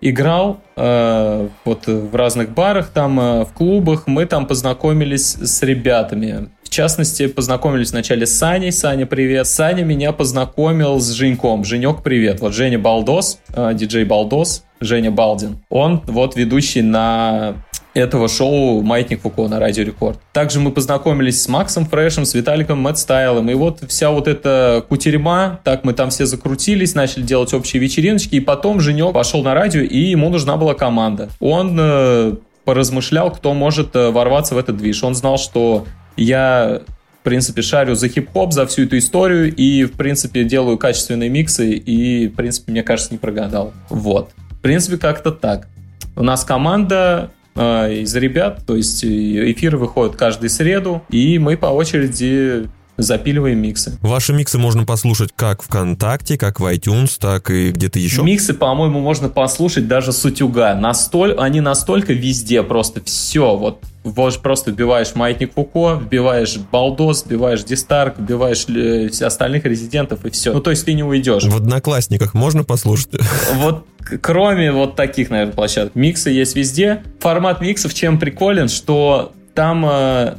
играл 0.00 0.60
э, 0.76 1.48
вот 1.64 1.86
в 1.86 2.14
разных 2.14 2.50
барах, 2.50 2.88
там, 2.88 3.18
э, 3.18 3.44
в 3.44 3.52
клубах, 3.54 4.06
мы 4.06 4.26
там 4.26 4.46
познакомились 4.46 5.34
с 5.34 5.62
ребятами 5.62 6.50
частности, 6.74 7.28
познакомились 7.28 7.92
вначале 7.92 8.26
с 8.26 8.36
Саней. 8.36 8.72
Саня, 8.72 9.06
привет. 9.06 9.46
Саня 9.46 9.84
меня 9.84 10.12
познакомил 10.12 10.98
с 10.98 11.12
Женьком. 11.12 11.64
Женек, 11.64 12.02
привет. 12.02 12.40
Вот 12.40 12.52
Женя 12.52 12.78
Балдос, 12.78 13.38
э, 13.54 13.72
диджей 13.74 14.04
Балдос, 14.04 14.64
Женя 14.80 15.12
Балдин. 15.12 15.58
Он 15.70 16.02
вот 16.06 16.34
ведущий 16.34 16.82
на 16.82 17.54
этого 17.94 18.26
шоу 18.26 18.82
«Маятник 18.82 19.20
Фуко» 19.20 19.46
на 19.46 19.60
Радио 19.60 19.84
Рекорд. 19.84 20.18
Также 20.32 20.58
мы 20.58 20.72
познакомились 20.72 21.40
с 21.40 21.48
Максом 21.48 21.86
Фрешем, 21.86 22.24
с 22.24 22.34
Виталиком 22.34 22.80
Мэтт 22.80 23.08
и 23.08 23.54
вот 23.54 23.84
вся 23.88 24.10
вот 24.10 24.26
эта 24.26 24.84
кутерьма, 24.88 25.60
так 25.62 25.84
мы 25.84 25.92
там 25.92 26.10
все 26.10 26.26
закрутились, 26.26 26.96
начали 26.96 27.22
делать 27.22 27.54
общие 27.54 27.80
вечериночки, 27.80 28.34
и 28.34 28.40
потом 28.40 28.80
Женек 28.80 29.12
пошел 29.12 29.44
на 29.44 29.54
радио, 29.54 29.80
и 29.80 29.98
ему 29.98 30.28
нужна 30.28 30.56
была 30.56 30.74
команда. 30.74 31.28
Он 31.38 31.76
э, 31.78 32.32
поразмышлял, 32.64 33.30
кто 33.30 33.54
может 33.54 33.94
э, 33.94 34.10
ворваться 34.10 34.56
в 34.56 34.58
этот 34.58 34.76
движ. 34.76 35.04
Он 35.04 35.14
знал, 35.14 35.38
что 35.38 35.84
я, 36.16 36.82
в 37.20 37.24
принципе, 37.24 37.62
шарю 37.62 37.94
за 37.94 38.08
хип-хоп, 38.08 38.52
за 38.52 38.66
всю 38.66 38.84
эту 38.84 38.98
историю 38.98 39.54
и, 39.54 39.84
в 39.84 39.92
принципе, 39.92 40.44
делаю 40.44 40.78
качественные 40.78 41.30
миксы 41.30 41.72
и, 41.72 42.28
в 42.28 42.34
принципе, 42.34 42.72
мне 42.72 42.82
кажется, 42.82 43.12
не 43.12 43.18
прогадал. 43.18 43.72
Вот. 43.88 44.30
В 44.50 44.60
принципе, 44.60 44.96
как-то 44.96 45.30
так. 45.30 45.68
У 46.16 46.22
нас 46.22 46.44
команда 46.44 47.30
э, 47.54 47.94
из 48.02 48.14
ребят, 48.14 48.62
то 48.66 48.76
есть 48.76 49.04
эфиры 49.04 49.78
выходят 49.78 50.16
каждую 50.16 50.50
среду, 50.50 51.02
и 51.10 51.38
мы 51.38 51.56
по 51.56 51.66
очереди 51.66 52.68
запиливаем 52.96 53.58
миксы. 53.58 53.98
Ваши 54.00 54.32
миксы 54.32 54.58
можно 54.58 54.84
послушать 54.84 55.30
как 55.34 55.62
ВКонтакте, 55.62 56.38
как 56.38 56.60
в 56.60 56.64
iTunes, 56.64 57.16
так 57.18 57.50
и 57.50 57.70
где-то 57.70 57.98
еще? 57.98 58.22
Миксы, 58.22 58.54
по-моему, 58.54 59.00
можно 59.00 59.28
послушать 59.28 59.88
даже 59.88 60.12
с 60.12 60.24
утюга. 60.24 60.74
Настоль... 60.74 61.34
Они 61.38 61.60
настолько 61.60 62.12
везде, 62.12 62.62
просто 62.62 63.02
все. 63.02 63.56
Вот 63.56 63.80
вот 64.04 64.38
просто 64.42 64.70
вбиваешь 64.70 65.14
Маятник 65.14 65.54
Фуко, 65.54 65.94
вбиваешь 65.94 66.58
Балдос, 66.70 67.24
вбиваешь 67.24 67.64
Дистарк, 67.64 68.18
вбиваешь 68.18 68.66
э, 68.68 69.08
остальных 69.24 69.64
резидентов 69.64 70.26
и 70.26 70.30
все. 70.30 70.52
Ну, 70.52 70.60
то 70.60 70.70
есть 70.70 70.84
ты 70.84 70.92
не 70.92 71.02
уйдешь. 71.02 71.44
В 71.44 71.56
Одноклассниках 71.56 72.34
можно 72.34 72.64
послушать? 72.64 73.12
Вот 73.54 73.86
кроме 74.20 74.72
вот 74.72 74.96
таких, 74.96 75.30
наверное, 75.30 75.54
площадок. 75.54 75.94
Миксы 75.94 76.28
есть 76.28 76.54
везде. 76.54 77.02
Формат 77.20 77.62
миксов 77.62 77.94
чем 77.94 78.18
приколен, 78.18 78.68
что 78.68 79.32
там 79.54 79.86
э, 79.86 80.36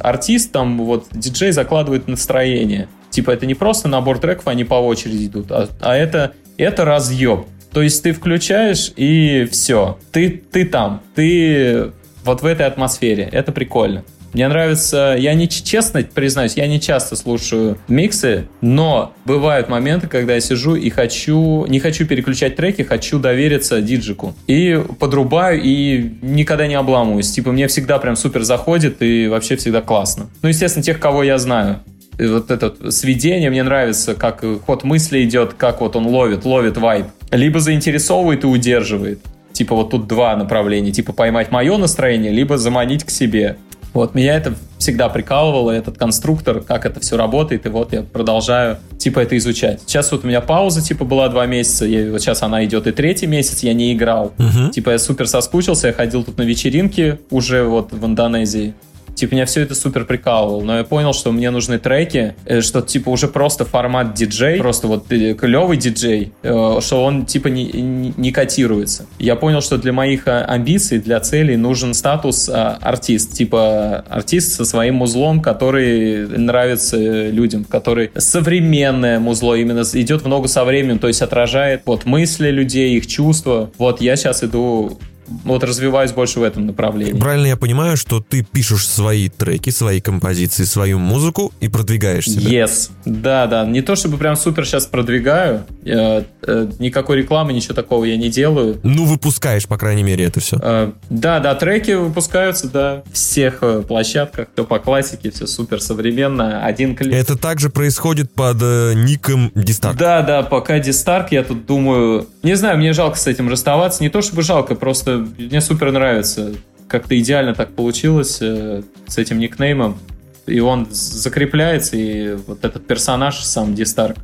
артист, 0.00 0.52
там 0.52 0.78
вот 0.78 1.06
диджей 1.12 1.52
закладывает 1.52 2.08
настроение. 2.08 2.88
Типа 3.10 3.30
это 3.30 3.46
не 3.46 3.54
просто 3.54 3.88
набор 3.88 4.18
треков, 4.18 4.46
они 4.48 4.64
по 4.64 4.74
очереди 4.74 5.26
идут, 5.26 5.50
а, 5.50 5.68
а 5.80 5.96
это, 5.96 6.32
это 6.56 6.84
разъеб. 6.84 7.46
То 7.72 7.82
есть 7.82 8.02
ты 8.02 8.12
включаешь 8.12 8.92
и 8.96 9.48
все. 9.50 9.98
Ты, 10.12 10.30
ты 10.30 10.66
там. 10.66 11.02
Ты 11.14 11.92
вот 12.24 12.42
в 12.42 12.46
этой 12.46 12.66
атмосфере. 12.66 13.28
Это 13.32 13.50
прикольно. 13.50 14.04
Мне 14.32 14.48
нравится, 14.48 15.14
я 15.18 15.34
не 15.34 15.48
честно 15.48 16.02
признаюсь, 16.02 16.54
я 16.56 16.66
не 16.66 16.80
часто 16.80 17.16
слушаю 17.16 17.78
миксы, 17.88 18.48
но 18.60 19.12
бывают 19.24 19.68
моменты, 19.68 20.06
когда 20.06 20.34
я 20.34 20.40
сижу 20.40 20.74
и 20.74 20.88
хочу, 20.90 21.66
не 21.66 21.80
хочу 21.80 22.06
переключать 22.06 22.56
треки, 22.56 22.82
хочу 22.82 23.18
довериться 23.18 23.80
диджику. 23.80 24.34
И 24.46 24.82
подрубаю, 24.98 25.60
и 25.62 26.14
никогда 26.22 26.66
не 26.66 26.74
обламываюсь. 26.74 27.30
Типа 27.30 27.52
мне 27.52 27.68
всегда 27.68 27.98
прям 27.98 28.16
супер 28.16 28.42
заходит, 28.42 29.02
и 29.02 29.28
вообще 29.28 29.56
всегда 29.56 29.82
классно. 29.82 30.30
Ну, 30.42 30.48
естественно, 30.48 30.82
тех, 30.82 30.98
кого 30.98 31.22
я 31.22 31.38
знаю. 31.38 31.80
И 32.18 32.26
вот 32.26 32.50
это 32.50 32.90
сведение 32.90 33.50
мне 33.50 33.62
нравится, 33.62 34.14
как 34.14 34.44
ход 34.66 34.84
мысли 34.84 35.24
идет, 35.24 35.54
как 35.54 35.80
вот 35.80 35.96
он 35.96 36.06
ловит, 36.06 36.44
ловит 36.44 36.76
вайб. 36.76 37.06
Либо 37.30 37.60
заинтересовывает 37.60 38.44
и 38.44 38.46
удерживает. 38.46 39.20
Типа 39.52 39.74
вот 39.74 39.90
тут 39.90 40.06
два 40.06 40.36
направления. 40.36 40.92
Типа 40.92 41.12
поймать 41.12 41.50
мое 41.50 41.76
настроение, 41.76 42.32
либо 42.32 42.58
заманить 42.58 43.04
к 43.04 43.10
себе. 43.10 43.56
Вот, 43.92 44.14
меня 44.14 44.36
это 44.36 44.54
всегда 44.78 45.08
прикалывало, 45.08 45.70
этот 45.70 45.98
конструктор, 45.98 46.60
как 46.60 46.86
это 46.86 47.00
все 47.00 47.16
работает, 47.16 47.66
и 47.66 47.68
вот 47.68 47.92
я 47.92 48.02
продолжаю, 48.02 48.78
типа, 48.98 49.20
это 49.20 49.36
изучать. 49.36 49.80
Сейчас 49.86 50.10
вот 50.10 50.24
у 50.24 50.26
меня 50.26 50.40
пауза, 50.40 50.82
типа, 50.82 51.04
была 51.04 51.28
два 51.28 51.46
месяца, 51.46 51.86
и 51.86 52.10
вот 52.10 52.20
сейчас 52.20 52.42
она 52.42 52.64
идет 52.64 52.86
и 52.86 52.92
третий 52.92 53.26
месяц, 53.26 53.62
я 53.62 53.74
не 53.74 53.92
играл. 53.92 54.32
Uh-huh. 54.38 54.70
Типа, 54.70 54.90
я 54.90 54.98
супер 54.98 55.28
соскучился, 55.28 55.88
я 55.88 55.92
ходил 55.92 56.24
тут 56.24 56.38
на 56.38 56.42
вечеринки 56.42 57.20
уже 57.30 57.64
вот 57.64 57.92
в 57.92 58.04
Индонезии, 58.04 58.74
Типа, 59.14 59.34
меня 59.34 59.46
все 59.46 59.60
это 59.60 59.74
супер 59.74 60.04
прикалывало, 60.04 60.62
но 60.62 60.78
я 60.78 60.84
понял, 60.84 61.12
что 61.12 61.32
мне 61.32 61.50
нужны 61.50 61.78
треки, 61.78 62.34
э, 62.44 62.60
что, 62.60 62.80
типа, 62.80 63.10
уже 63.10 63.28
просто 63.28 63.64
формат 63.64 64.14
диджей, 64.14 64.58
просто 64.58 64.86
вот 64.86 65.10
э, 65.12 65.34
клевый 65.34 65.76
диджей, 65.76 66.32
э, 66.42 66.78
что 66.80 67.04
он, 67.04 67.26
типа, 67.26 67.48
не, 67.48 68.12
не 68.16 68.32
котируется. 68.32 69.06
Я 69.18 69.36
понял, 69.36 69.60
что 69.60 69.76
для 69.78 69.92
моих 69.92 70.26
амбиций, 70.26 70.98
для 70.98 71.20
целей 71.20 71.56
нужен 71.56 71.94
статус 71.94 72.48
артист, 72.52 73.32
типа, 73.32 74.04
артист 74.08 74.54
со 74.54 74.64
своим 74.64 74.96
музлом, 74.96 75.40
который 75.40 76.26
нравится 76.26 76.96
людям, 77.28 77.64
который 77.64 78.10
современное 78.16 79.18
музло, 79.18 79.54
именно 79.54 79.82
идет 79.92 80.22
в 80.22 80.28
ногу 80.28 80.48
со 80.48 80.64
временем, 80.64 80.98
то 80.98 81.08
есть 81.08 81.22
отражает 81.22 81.82
вот 81.84 82.04
мысли 82.04 82.50
людей, 82.50 82.96
их 82.96 83.06
чувства. 83.06 83.70
Вот 83.78 84.00
я 84.00 84.16
сейчас 84.16 84.42
иду 84.42 84.98
вот 85.44 85.64
развиваюсь 85.64 86.12
больше 86.12 86.40
в 86.40 86.42
этом 86.42 86.66
направлении. 86.66 87.18
Правильно 87.18 87.46
я 87.46 87.56
понимаю, 87.56 87.96
что 87.96 88.20
ты 88.20 88.42
пишешь 88.42 88.86
свои 88.86 89.28
треки, 89.28 89.70
свои 89.70 90.00
композиции, 90.00 90.64
свою 90.64 90.98
музыку 90.98 91.52
и 91.60 91.68
продвигаешь 91.68 92.26
себя? 92.26 92.64
Yes. 92.64 92.90
Да, 93.04 93.46
да. 93.46 93.64
Не 93.64 93.82
то 93.82 93.96
чтобы 93.96 94.16
прям 94.18 94.36
супер 94.36 94.66
сейчас 94.66 94.86
продвигаю. 94.86 95.64
Я, 95.82 96.24
э, 96.42 96.68
никакой 96.78 97.18
рекламы, 97.18 97.52
ничего 97.52 97.74
такого 97.74 98.04
я 98.04 98.16
не 98.16 98.28
делаю. 98.28 98.78
Ну, 98.82 99.04
выпускаешь, 99.04 99.66
по 99.66 99.78
крайней 99.78 100.02
мере, 100.02 100.24
это 100.24 100.40
все. 100.40 100.58
Э, 100.60 100.92
да, 101.10 101.40
да, 101.40 101.54
треки 101.54 101.92
выпускаются, 101.92 102.68
да, 102.68 103.02
всех 103.12 103.58
э, 103.62 103.82
площадках, 103.82 104.48
все 104.54 104.64
по 104.64 104.78
классике, 104.78 105.30
все 105.30 105.46
супер 105.46 105.80
современно. 105.80 106.64
Один 106.64 106.94
клип. 106.94 107.14
Это 107.14 107.36
также 107.36 107.70
происходит 107.70 108.32
под 108.32 108.58
э, 108.62 108.92
ником 108.94 109.50
Дистарк? 109.54 109.96
Да, 109.96 110.22
да, 110.22 110.42
пока 110.42 110.78
Дистарк, 110.78 111.32
я 111.32 111.42
тут 111.42 111.66
думаю... 111.66 112.26
Не 112.42 112.54
знаю, 112.54 112.78
мне 112.78 112.92
жалко 112.92 113.18
с 113.18 113.26
этим 113.26 113.48
расставаться. 113.48 114.02
Не 114.02 114.08
то 114.08 114.22
чтобы 114.22 114.42
жалко, 114.42 114.74
просто 114.74 115.21
мне 115.38 115.60
супер 115.60 115.92
нравится. 115.92 116.52
Как-то 116.88 117.18
идеально 117.18 117.54
так 117.54 117.74
получилось 117.74 118.38
э, 118.40 118.82
с 119.06 119.18
этим 119.18 119.38
никнеймом. 119.38 119.98
и 120.46 120.60
он 120.60 120.88
закрепляется, 120.90 121.96
и 121.96 122.34
вот 122.46 122.64
этот 122.64 122.86
персонаж 122.86 123.38
сам 123.44 123.74
Дистарк, 123.74 124.16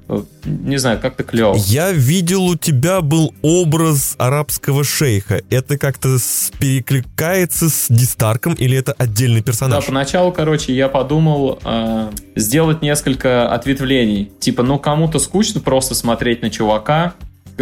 не 0.45 0.77
знаю, 0.77 0.99
как-то 1.01 1.23
клево. 1.23 1.57
Я 1.67 1.93
видел, 1.93 2.45
у 2.45 2.57
тебя 2.57 3.01
был 3.01 3.33
образ 3.43 4.17
арабского 4.19 4.83
шейха. 4.85 5.41
Это 5.49 5.79
как-то 5.79 6.17
перекликается 6.59 7.71
с 7.71 7.87
Дистарком 7.89 8.55
или 8.55 8.77
это 8.77 8.93
отдельный 8.93 9.43
персонаж? 9.43 9.85
Да, 9.85 9.87
поначалу, 9.87 10.33
короче, 10.33 10.75
я 10.75 10.89
подумал 10.89 11.61
э, 11.65 12.11
сделать 12.35 12.83
несколько 12.83 13.53
ответвлений. 13.53 14.33
Типа, 14.41 14.63
ну, 14.63 14.79
кому-то 14.79 15.19
скучно 15.19 15.61
просто 15.61 15.95
смотреть 15.95 16.43
на 16.43 16.51
чувака, 16.51 17.15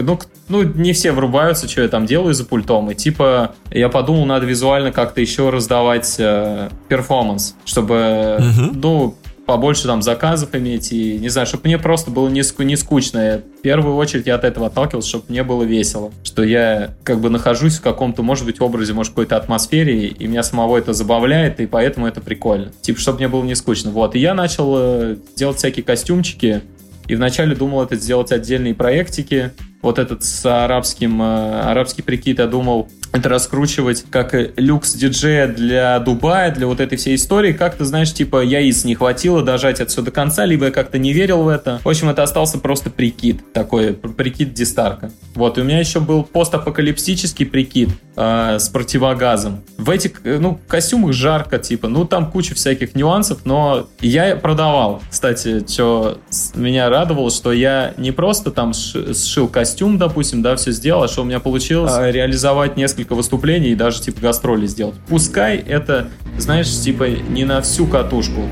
ну, 0.03 0.19
ну, 0.49 0.63
не 0.63 0.93
все 0.93 1.13
врубаются, 1.13 1.69
что 1.69 1.83
я 1.83 1.89
там 1.89 2.07
делаю 2.07 2.35
за 2.35 2.45
пультом. 2.45 2.91
И 2.91 2.95
типа, 2.95 3.55
я 3.71 3.89
подумал, 3.89 4.27
надо 4.27 4.47
визуально 4.47 4.93
как-то 4.93 5.21
еще 5.21 5.51
раздавать 5.51 6.17
э, 6.19 6.69
перформанс, 6.89 7.55
чтобы, 7.65 8.37
угу. 8.39 8.71
ну, 8.75 9.15
побольше 9.47 9.85
там 9.85 10.03
заказов 10.03 10.55
иметь 10.55 10.93
и, 10.93 11.19
не 11.19 11.29
знаю, 11.29 11.47
чтобы 11.47 11.63
мне 11.67 11.79
просто 11.79 12.11
было 12.11 12.29
не, 12.29 12.43
ску- 12.43 12.65
не 12.65 12.77
скучно. 12.77 13.43
В 13.59 13.63
первую 13.63 13.97
очередь 13.97 14.27
я 14.27 14.35
от 14.35 14.45
этого 14.45 14.67
отталкивался, 14.67 15.09
чтобы 15.09 15.27
мне 15.29 15.45
было 15.45 15.63
весело. 15.63 16.13
Что 16.25 16.43
я 16.43 16.95
как 17.05 17.21
бы 17.21 17.31
нахожусь 17.31 17.79
в 17.79 17.83
каком-то, 17.83 18.23
может 18.23 18.45
быть, 18.45 18.61
образе, 18.61 18.93
может, 18.93 19.13
какой-то 19.13 19.37
атмосфере, 19.37 20.09
и 20.09 20.27
меня 20.27 20.43
самого 20.43 20.77
это 20.77 20.93
забавляет, 20.93 21.61
и 21.61 21.67
поэтому 21.67 22.07
это 22.07 22.21
прикольно. 22.21 22.73
Типа, 22.83 23.01
чтобы 23.01 23.19
мне 23.19 23.29
было 23.29 23.45
не 23.45 23.55
скучно. 23.55 23.93
Вот, 23.93 24.17
и 24.17 24.19
я 24.19 24.35
начал 24.35 24.75
э, 24.77 25.17
делать 25.37 25.59
всякие 25.59 25.85
костюмчики, 25.85 26.63
и 27.07 27.15
вначале 27.15 27.55
думал 27.55 27.83
это 27.83 27.97
сделать 27.97 28.33
отдельные 28.33 28.75
проектики, 28.75 29.53
вот 29.87 30.01
этот 30.01 30.25
с 30.25 30.45
арабским, 30.45 31.23
э, 31.23 31.61
арабский 31.61 32.03
прикид, 32.03 32.41
я 32.41 32.49
думал, 32.49 32.89
это 33.17 33.29
раскручивать 33.29 34.05
как 34.11 34.35
люкс 34.57 34.95
диджея 34.95 35.49
для 35.49 35.99
Дубая, 35.99 36.55
для 36.55 36.67
вот 36.67 36.81
этой 36.81 36.97
всей 36.97 37.17
истории. 37.17 37.53
Как-то, 37.53 37.85
знаешь, 37.85 38.13
типа, 38.13 38.43
яиц 38.43 38.85
не 38.85 38.95
хватило 38.95 39.43
дожать 39.43 39.81
это 39.81 39.91
все 39.91 40.03
до 40.03 40.11
конца, 40.11 40.45
либо 40.45 40.67
я 40.67 40.71
как-то 40.71 40.99
не 40.99 41.13
верил 41.13 41.43
в 41.43 41.49
это. 41.49 41.81
В 41.85 41.89
общем, 41.89 42.09
это 42.09 42.23
остался 42.23 42.59
просто 42.59 42.91
прикид, 42.91 43.53
такой 43.53 43.93
прикид 43.95 44.55
Дистарка. 44.55 45.11
Вот, 45.35 45.59
и 45.59 45.61
у 45.61 45.65
меня 45.65 45.79
еще 45.79 46.01
был 46.01 46.23
постапокалиптический 46.23 47.47
прикид 47.47 47.91
э, 48.17 48.59
с 48.59 48.69
противогазом. 48.69 49.63
В 49.79 49.91
этих, 49.91 50.21
ну, 50.25 50.61
костюмах 50.67 51.13
жарко, 51.13 51.59
типа, 51.59 51.89
ну, 51.89 52.05
там 52.05 52.31
куча 52.31 52.55
всяких 52.55 52.95
нюансов, 52.95 53.41
но 53.45 53.89
я 54.01 54.37
продавал. 54.37 55.03
Кстати, 55.11 55.65
что 55.69 56.19
меня 56.55 56.89
радовало, 56.89 57.31
что 57.31 57.53
я 57.53 57.95
не 57.97 58.13
просто 58.13 58.51
там 58.51 58.73
сшил 58.75 59.49
костюм, 59.49 59.99
допустим, 59.99 60.43
да, 60.43 60.57
все 60.57 60.73
сделал, 60.73 61.05
а 61.05 61.09
что 61.09 61.23
у 61.23 61.25
меня 61.25 61.41
получилось 61.41 61.93
а, 61.95 62.11
реализовать 62.11 62.77
несколько 62.77 63.06
несколько 63.07 63.15
выступлений 63.15 63.71
и 63.71 63.75
даже 63.75 64.03
типа 64.03 64.21
гастроли 64.21 64.67
сделать. 64.67 64.97
Пускай 65.09 65.59
это, 65.59 66.09
знаешь, 66.39 66.69
типа 66.69 67.09
не 67.09 67.45
на 67.45 67.61
всю 67.61 67.87
катушку, 67.87 68.43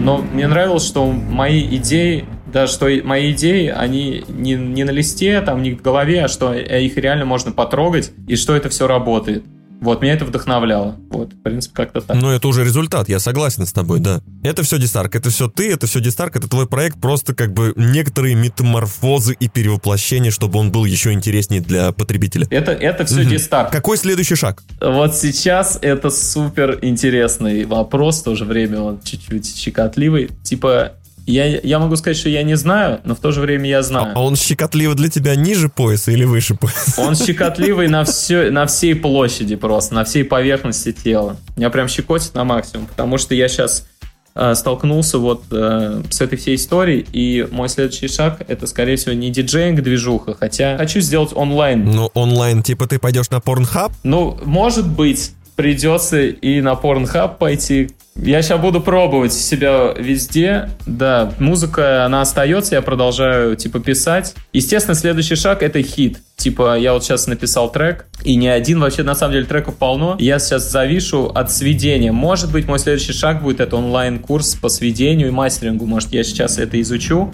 но 0.00 0.18
мне 0.18 0.48
нравилось, 0.48 0.86
что 0.86 1.06
мои 1.06 1.64
идеи 1.76 2.24
даже 2.52 2.72
что 2.72 2.88
мои 3.04 3.30
идеи, 3.30 3.68
они 3.68 4.24
не, 4.28 4.54
не 4.54 4.82
на 4.82 4.90
листе, 4.90 5.40
там, 5.40 5.62
не 5.62 5.74
в 5.74 5.82
голове, 5.82 6.24
а 6.24 6.28
что 6.28 6.52
их 6.52 6.96
реально 6.96 7.24
можно 7.24 7.52
потрогать, 7.52 8.10
и 8.26 8.34
что 8.34 8.56
это 8.56 8.68
все 8.68 8.88
работает. 8.88 9.44
Вот, 9.80 10.02
меня 10.02 10.14
это 10.14 10.24
вдохновляло. 10.24 10.96
Вот, 11.10 11.32
в 11.32 11.42
принципе, 11.42 11.74
как-то 11.74 12.00
так. 12.00 12.16
Ну, 12.16 12.30
это 12.30 12.46
уже 12.48 12.64
результат, 12.64 13.08
я 13.08 13.18
согласен 13.18 13.64
с 13.66 13.72
тобой, 13.72 14.00
да. 14.00 14.20
Это 14.42 14.62
все 14.62 14.78
Дистарк, 14.78 15.14
это 15.14 15.30
все 15.30 15.48
ты, 15.48 15.72
это 15.72 15.86
все 15.86 16.00
Дистарк, 16.00 16.36
это 16.36 16.48
твой 16.48 16.66
проект, 16.66 17.00
просто 17.00 17.34
как 17.34 17.52
бы 17.52 17.72
некоторые 17.76 18.34
метаморфозы 18.34 19.34
и 19.38 19.48
перевоплощения, 19.48 20.30
чтобы 20.30 20.58
он 20.58 20.70
был 20.70 20.84
еще 20.84 21.12
интереснее 21.12 21.60
для 21.60 21.92
потребителя. 21.92 22.46
Это, 22.50 22.72
это 22.72 23.06
все 23.06 23.22
угу. 23.22 23.30
Дистарк. 23.30 23.72
Какой 23.72 23.96
следующий 23.96 24.34
шаг? 24.34 24.62
Вот 24.80 25.16
сейчас 25.16 25.78
это 25.80 26.10
супер 26.10 26.78
интересный 26.82 27.64
вопрос, 27.64 28.20
в 28.20 28.24
то 28.24 28.34
же 28.36 28.44
время 28.44 28.80
он 28.80 29.00
чуть-чуть 29.02 29.56
щекотливый. 29.56 30.30
Типа, 30.42 30.92
я, 31.30 31.60
я 31.60 31.78
могу 31.78 31.96
сказать, 31.96 32.16
что 32.16 32.28
я 32.28 32.42
не 32.42 32.56
знаю, 32.56 33.00
но 33.04 33.14
в 33.14 33.20
то 33.20 33.32
же 33.32 33.40
время 33.40 33.68
я 33.68 33.82
знаю. 33.82 34.12
А 34.14 34.22
он 34.22 34.36
щекотливый 34.36 34.96
для 34.96 35.08
тебя 35.08 35.34
ниже 35.34 35.68
пояса 35.68 36.10
или 36.10 36.24
выше 36.24 36.54
пояса? 36.54 37.00
Он 37.00 37.14
щекотливый 37.16 37.88
на, 37.88 38.04
все, 38.04 38.50
на 38.50 38.66
всей 38.66 38.94
площади 38.94 39.56
просто, 39.56 39.94
на 39.94 40.04
всей 40.04 40.24
поверхности 40.24 40.92
тела. 40.92 41.36
Меня 41.56 41.70
прям 41.70 41.88
щекотит 41.88 42.34
на 42.34 42.44
максимум, 42.44 42.86
потому 42.86 43.18
что 43.18 43.34
я 43.34 43.48
сейчас 43.48 43.86
э, 44.34 44.54
столкнулся 44.54 45.18
вот 45.18 45.44
э, 45.50 46.02
с 46.10 46.20
этой 46.20 46.36
всей 46.36 46.56
историей, 46.56 47.06
и 47.12 47.46
мой 47.50 47.68
следующий 47.68 48.08
шаг 48.08 48.42
это, 48.48 48.66
скорее 48.66 48.96
всего, 48.96 49.12
не 49.12 49.30
диджеинг 49.30 49.80
движуха, 49.82 50.34
хотя 50.38 50.76
хочу 50.76 51.00
сделать 51.00 51.30
онлайн. 51.34 51.84
Ну, 51.84 52.10
онлайн, 52.14 52.62
типа 52.62 52.86
ты 52.86 52.98
пойдешь 52.98 53.30
на 53.30 53.36
Pornhub? 53.36 53.92
Ну, 54.02 54.38
может 54.44 54.88
быть, 54.88 55.32
придется 55.56 56.22
и 56.22 56.60
на 56.60 56.72
Pornhub 56.72 57.38
пойти, 57.38 57.90
я 58.16 58.42
сейчас 58.42 58.60
буду 58.60 58.80
пробовать 58.80 59.32
себя 59.32 59.94
везде. 59.96 60.68
Да, 60.84 61.32
музыка, 61.38 62.04
она 62.04 62.20
остается, 62.20 62.74
я 62.74 62.82
продолжаю, 62.82 63.56
типа, 63.56 63.80
писать. 63.80 64.34
Естественно, 64.52 64.94
следующий 64.94 65.36
шаг— 65.36 65.62
это 65.64 65.82
хит. 65.82 66.18
Типа, 66.36 66.76
я 66.78 66.92
вот 66.92 67.04
сейчас 67.04 67.26
написал 67.26 67.70
трек, 67.70 68.06
и 68.24 68.34
не 68.34 68.48
один, 68.48 68.80
вообще, 68.80 69.04
на 69.04 69.14
самом 69.14 69.34
деле, 69.34 69.46
треков 69.46 69.76
полно. 69.76 70.16
Я 70.18 70.38
сейчас 70.38 70.70
завишу 70.70 71.26
от 71.26 71.52
сведения. 71.52 72.12
Может 72.12 72.50
быть, 72.50 72.66
мой 72.66 72.78
следующий 72.78 73.12
шаг 73.12 73.42
будет 73.42 73.60
это 73.60 73.76
онлайн-курс 73.76 74.56
по 74.56 74.68
сведению 74.68 75.28
и 75.28 75.30
мастерингу. 75.30 75.86
Может, 75.86 76.12
я 76.12 76.24
сейчас 76.24 76.58
это 76.58 76.80
изучу. 76.80 77.32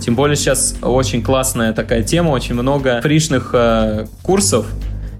Тем 0.00 0.16
более, 0.16 0.36
сейчас 0.36 0.76
очень 0.82 1.22
классная 1.22 1.72
такая 1.72 2.02
тема, 2.02 2.30
очень 2.30 2.54
много 2.54 3.00
фришных 3.00 3.50
э, 3.54 4.06
курсов 4.22 4.66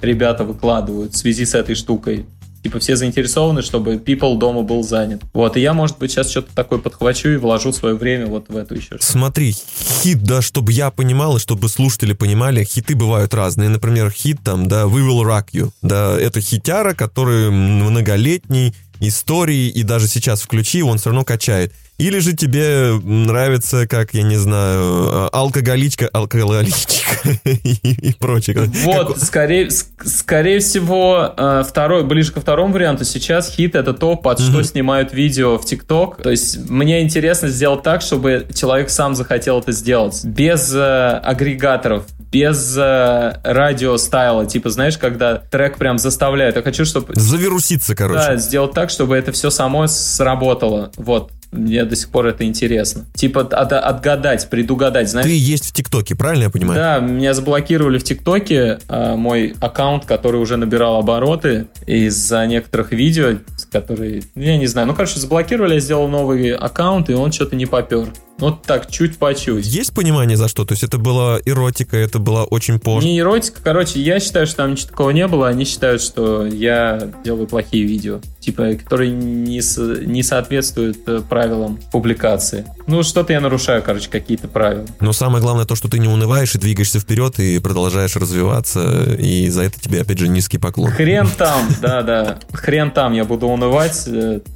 ребята 0.02 0.44
выкладывают 0.44 1.14
в 1.14 1.16
связи 1.16 1.46
с 1.46 1.54
этой 1.54 1.74
штукой. 1.74 2.26
Типа 2.66 2.80
все 2.80 2.96
заинтересованы, 2.96 3.62
чтобы 3.62 3.94
people 3.94 4.36
дома 4.38 4.62
был 4.62 4.82
занят. 4.82 5.22
Вот, 5.32 5.56
и 5.56 5.60
я, 5.60 5.72
может 5.72 5.98
быть, 5.98 6.10
сейчас 6.10 6.28
что-то 6.28 6.52
такое 6.52 6.80
подхвачу 6.80 7.28
и 7.28 7.36
вложу 7.36 7.72
свое 7.72 7.94
время 7.94 8.26
вот 8.26 8.48
в 8.48 8.56
эту 8.56 8.74
еще. 8.74 8.96
Смотри, 8.98 9.54
хит, 10.02 10.24
да, 10.24 10.42
чтобы 10.42 10.72
я 10.72 10.90
понимал 10.90 11.36
и 11.36 11.38
чтобы 11.38 11.68
слушатели 11.68 12.12
понимали, 12.12 12.64
хиты 12.64 12.96
бывают 12.96 13.34
разные. 13.34 13.68
Например, 13.68 14.10
хит 14.10 14.38
там, 14.42 14.66
да, 14.66 14.82
We 14.82 15.08
Will 15.08 15.22
Rock 15.22 15.44
You. 15.52 15.70
Да, 15.80 16.18
это 16.18 16.40
хитяра, 16.40 16.94
который 16.94 17.52
многолетний, 17.52 18.74
истории, 19.00 19.68
и 19.68 19.82
даже 19.82 20.08
сейчас 20.08 20.42
включи, 20.42 20.82
он 20.82 20.98
все 20.98 21.10
равно 21.10 21.24
качает. 21.24 21.72
Или 21.98 22.18
же 22.18 22.34
тебе 22.34 23.00
нравится, 23.02 23.86
как, 23.86 24.12
я 24.12 24.22
не 24.22 24.36
знаю, 24.36 24.82
а, 24.82 25.28
алкоголичка, 25.32 26.08
алкоголичка 26.12 27.30
и, 27.44 27.78
и 28.10 28.12
прочее. 28.12 28.70
Вот, 28.84 29.14
как... 29.14 29.18
скорее, 29.18 29.70
скорее 29.70 30.58
всего, 30.58 31.32
э, 31.34 31.64
второй, 31.66 32.04
ближе 32.04 32.32
ко 32.32 32.40
второму 32.42 32.74
варианту, 32.74 33.06
сейчас 33.06 33.50
хит 33.50 33.74
это 33.74 33.94
то, 33.94 34.16
под 34.16 34.40
что 34.40 34.62
снимают 34.62 35.14
видео 35.14 35.56
в 35.56 35.64
ТикТок. 35.64 36.22
То 36.22 36.30
есть 36.30 36.68
мне 36.68 37.02
интересно 37.02 37.48
сделать 37.48 37.82
так, 37.82 38.02
чтобы 38.02 38.46
человек 38.54 38.90
сам 38.90 39.14
захотел 39.14 39.60
это 39.60 39.72
сделать. 39.72 40.22
Без 40.22 40.74
э, 40.74 41.20
агрегаторов, 41.24 42.04
без 42.30 42.76
э, 42.76 43.40
радио 43.44 43.96
стайла, 43.96 44.46
типа, 44.46 44.70
знаешь, 44.70 44.98
когда 44.98 45.36
трек 45.36 45.78
прям 45.78 45.98
заставляет. 45.98 46.56
Я 46.56 46.62
хочу, 46.62 46.84
чтобы... 46.84 47.14
Завируситься, 47.14 47.94
короче. 47.94 48.20
Да, 48.20 48.36
сделать 48.36 48.72
так, 48.72 48.90
чтобы 48.90 49.16
это 49.16 49.32
все 49.32 49.50
само 49.50 49.86
сработало. 49.86 50.90
Вот. 50.96 51.30
Мне 51.52 51.84
до 51.84 51.96
сих 51.96 52.08
пор 52.10 52.26
это 52.26 52.44
интересно. 52.44 53.06
Типа 53.14 53.42
от, 53.42 53.72
отгадать, 53.72 54.48
предугадать, 54.50 55.08
знаешь. 55.08 55.26
Ты 55.26 55.36
есть 55.36 55.66
в 55.66 55.72
ТикТоке, 55.72 56.14
правильно 56.14 56.44
я 56.44 56.50
понимаю? 56.50 56.78
Да, 56.78 56.98
меня 56.98 57.34
заблокировали 57.34 57.98
в 57.98 58.04
ТикТоке, 58.04 58.78
а, 58.88 59.16
мой 59.16 59.54
аккаунт, 59.60 60.04
который 60.04 60.40
уже 60.40 60.56
набирал 60.56 60.98
обороты 60.98 61.68
из-за 61.86 62.46
некоторых 62.46 62.92
видео, 62.92 63.38
которые, 63.70 64.22
я 64.34 64.58
не 64.58 64.66
знаю, 64.66 64.88
ну, 64.88 64.94
короче, 64.94 65.20
заблокировали, 65.20 65.74
я 65.74 65.80
сделал 65.80 66.08
новый 66.08 66.50
аккаунт, 66.54 67.10
и 67.10 67.14
он 67.14 67.32
что-то 67.32 67.56
не 67.56 67.66
попер. 67.66 68.08
Вот 68.38 68.62
так, 68.64 68.90
чуть 68.90 69.16
по 69.16 69.34
чуть. 69.34 69.64
Есть 69.66 69.94
понимание 69.94 70.36
за 70.36 70.48
что? 70.48 70.66
То 70.66 70.72
есть 70.72 70.82
это 70.82 70.98
была 70.98 71.38
эротика, 71.44 71.96
это 71.96 72.18
была 72.18 72.44
очень 72.44 72.78
позже? 72.78 73.06
Не 73.06 73.18
эротика, 73.18 73.60
короче, 73.62 74.00
я 74.00 74.20
считаю, 74.20 74.46
что 74.46 74.56
там 74.56 74.72
ничего 74.72 74.90
такого 74.90 75.10
не 75.10 75.26
было, 75.26 75.48
они 75.48 75.64
считают, 75.64 76.02
что 76.02 76.46
я 76.46 77.10
делаю 77.24 77.46
плохие 77.46 77.84
видео, 77.84 78.20
типа, 78.40 78.74
которые 78.74 79.10
не, 79.10 79.62
со, 79.62 80.04
не 80.04 80.22
соответствуют 80.22 80.98
э, 81.06 81.22
правилам 81.26 81.78
публикации. 81.90 82.66
Ну, 82.86 83.02
что-то 83.02 83.32
я 83.32 83.40
нарушаю, 83.40 83.82
короче, 83.82 84.10
какие-то 84.10 84.48
правила. 84.48 84.86
Но 85.00 85.12
самое 85.14 85.42
главное 85.42 85.64
то, 85.64 85.74
что 85.74 85.88
ты 85.88 85.98
не 85.98 86.08
унываешь 86.08 86.54
и 86.54 86.58
двигаешься 86.58 87.00
вперед, 87.00 87.38
и 87.38 87.58
продолжаешь 87.58 88.16
развиваться, 88.16 89.14
и 89.18 89.48
за 89.48 89.62
это 89.62 89.80
тебе, 89.80 90.02
опять 90.02 90.18
же, 90.18 90.28
низкий 90.28 90.58
поклон. 90.58 90.90
Хрен 90.90 91.26
там, 91.38 91.68
да-да, 91.80 92.38
хрен 92.52 92.90
там 92.90 93.14
я 93.14 93.24
буду 93.24 93.46
унывать. 93.46 94.06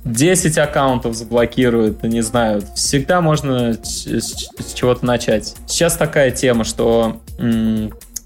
10 0.05 0.59
аккаунтов 0.59 1.15
заблокируют, 1.15 2.03
не 2.03 2.21
знаю, 2.21 2.63
всегда 2.75 3.23
можно 3.23 3.70
с, 3.75 4.07
чего-то 4.75 5.05
начать. 5.07 5.55
Сейчас 5.67 5.97
такая 5.97 6.31
тема, 6.31 6.65
что 6.65 7.21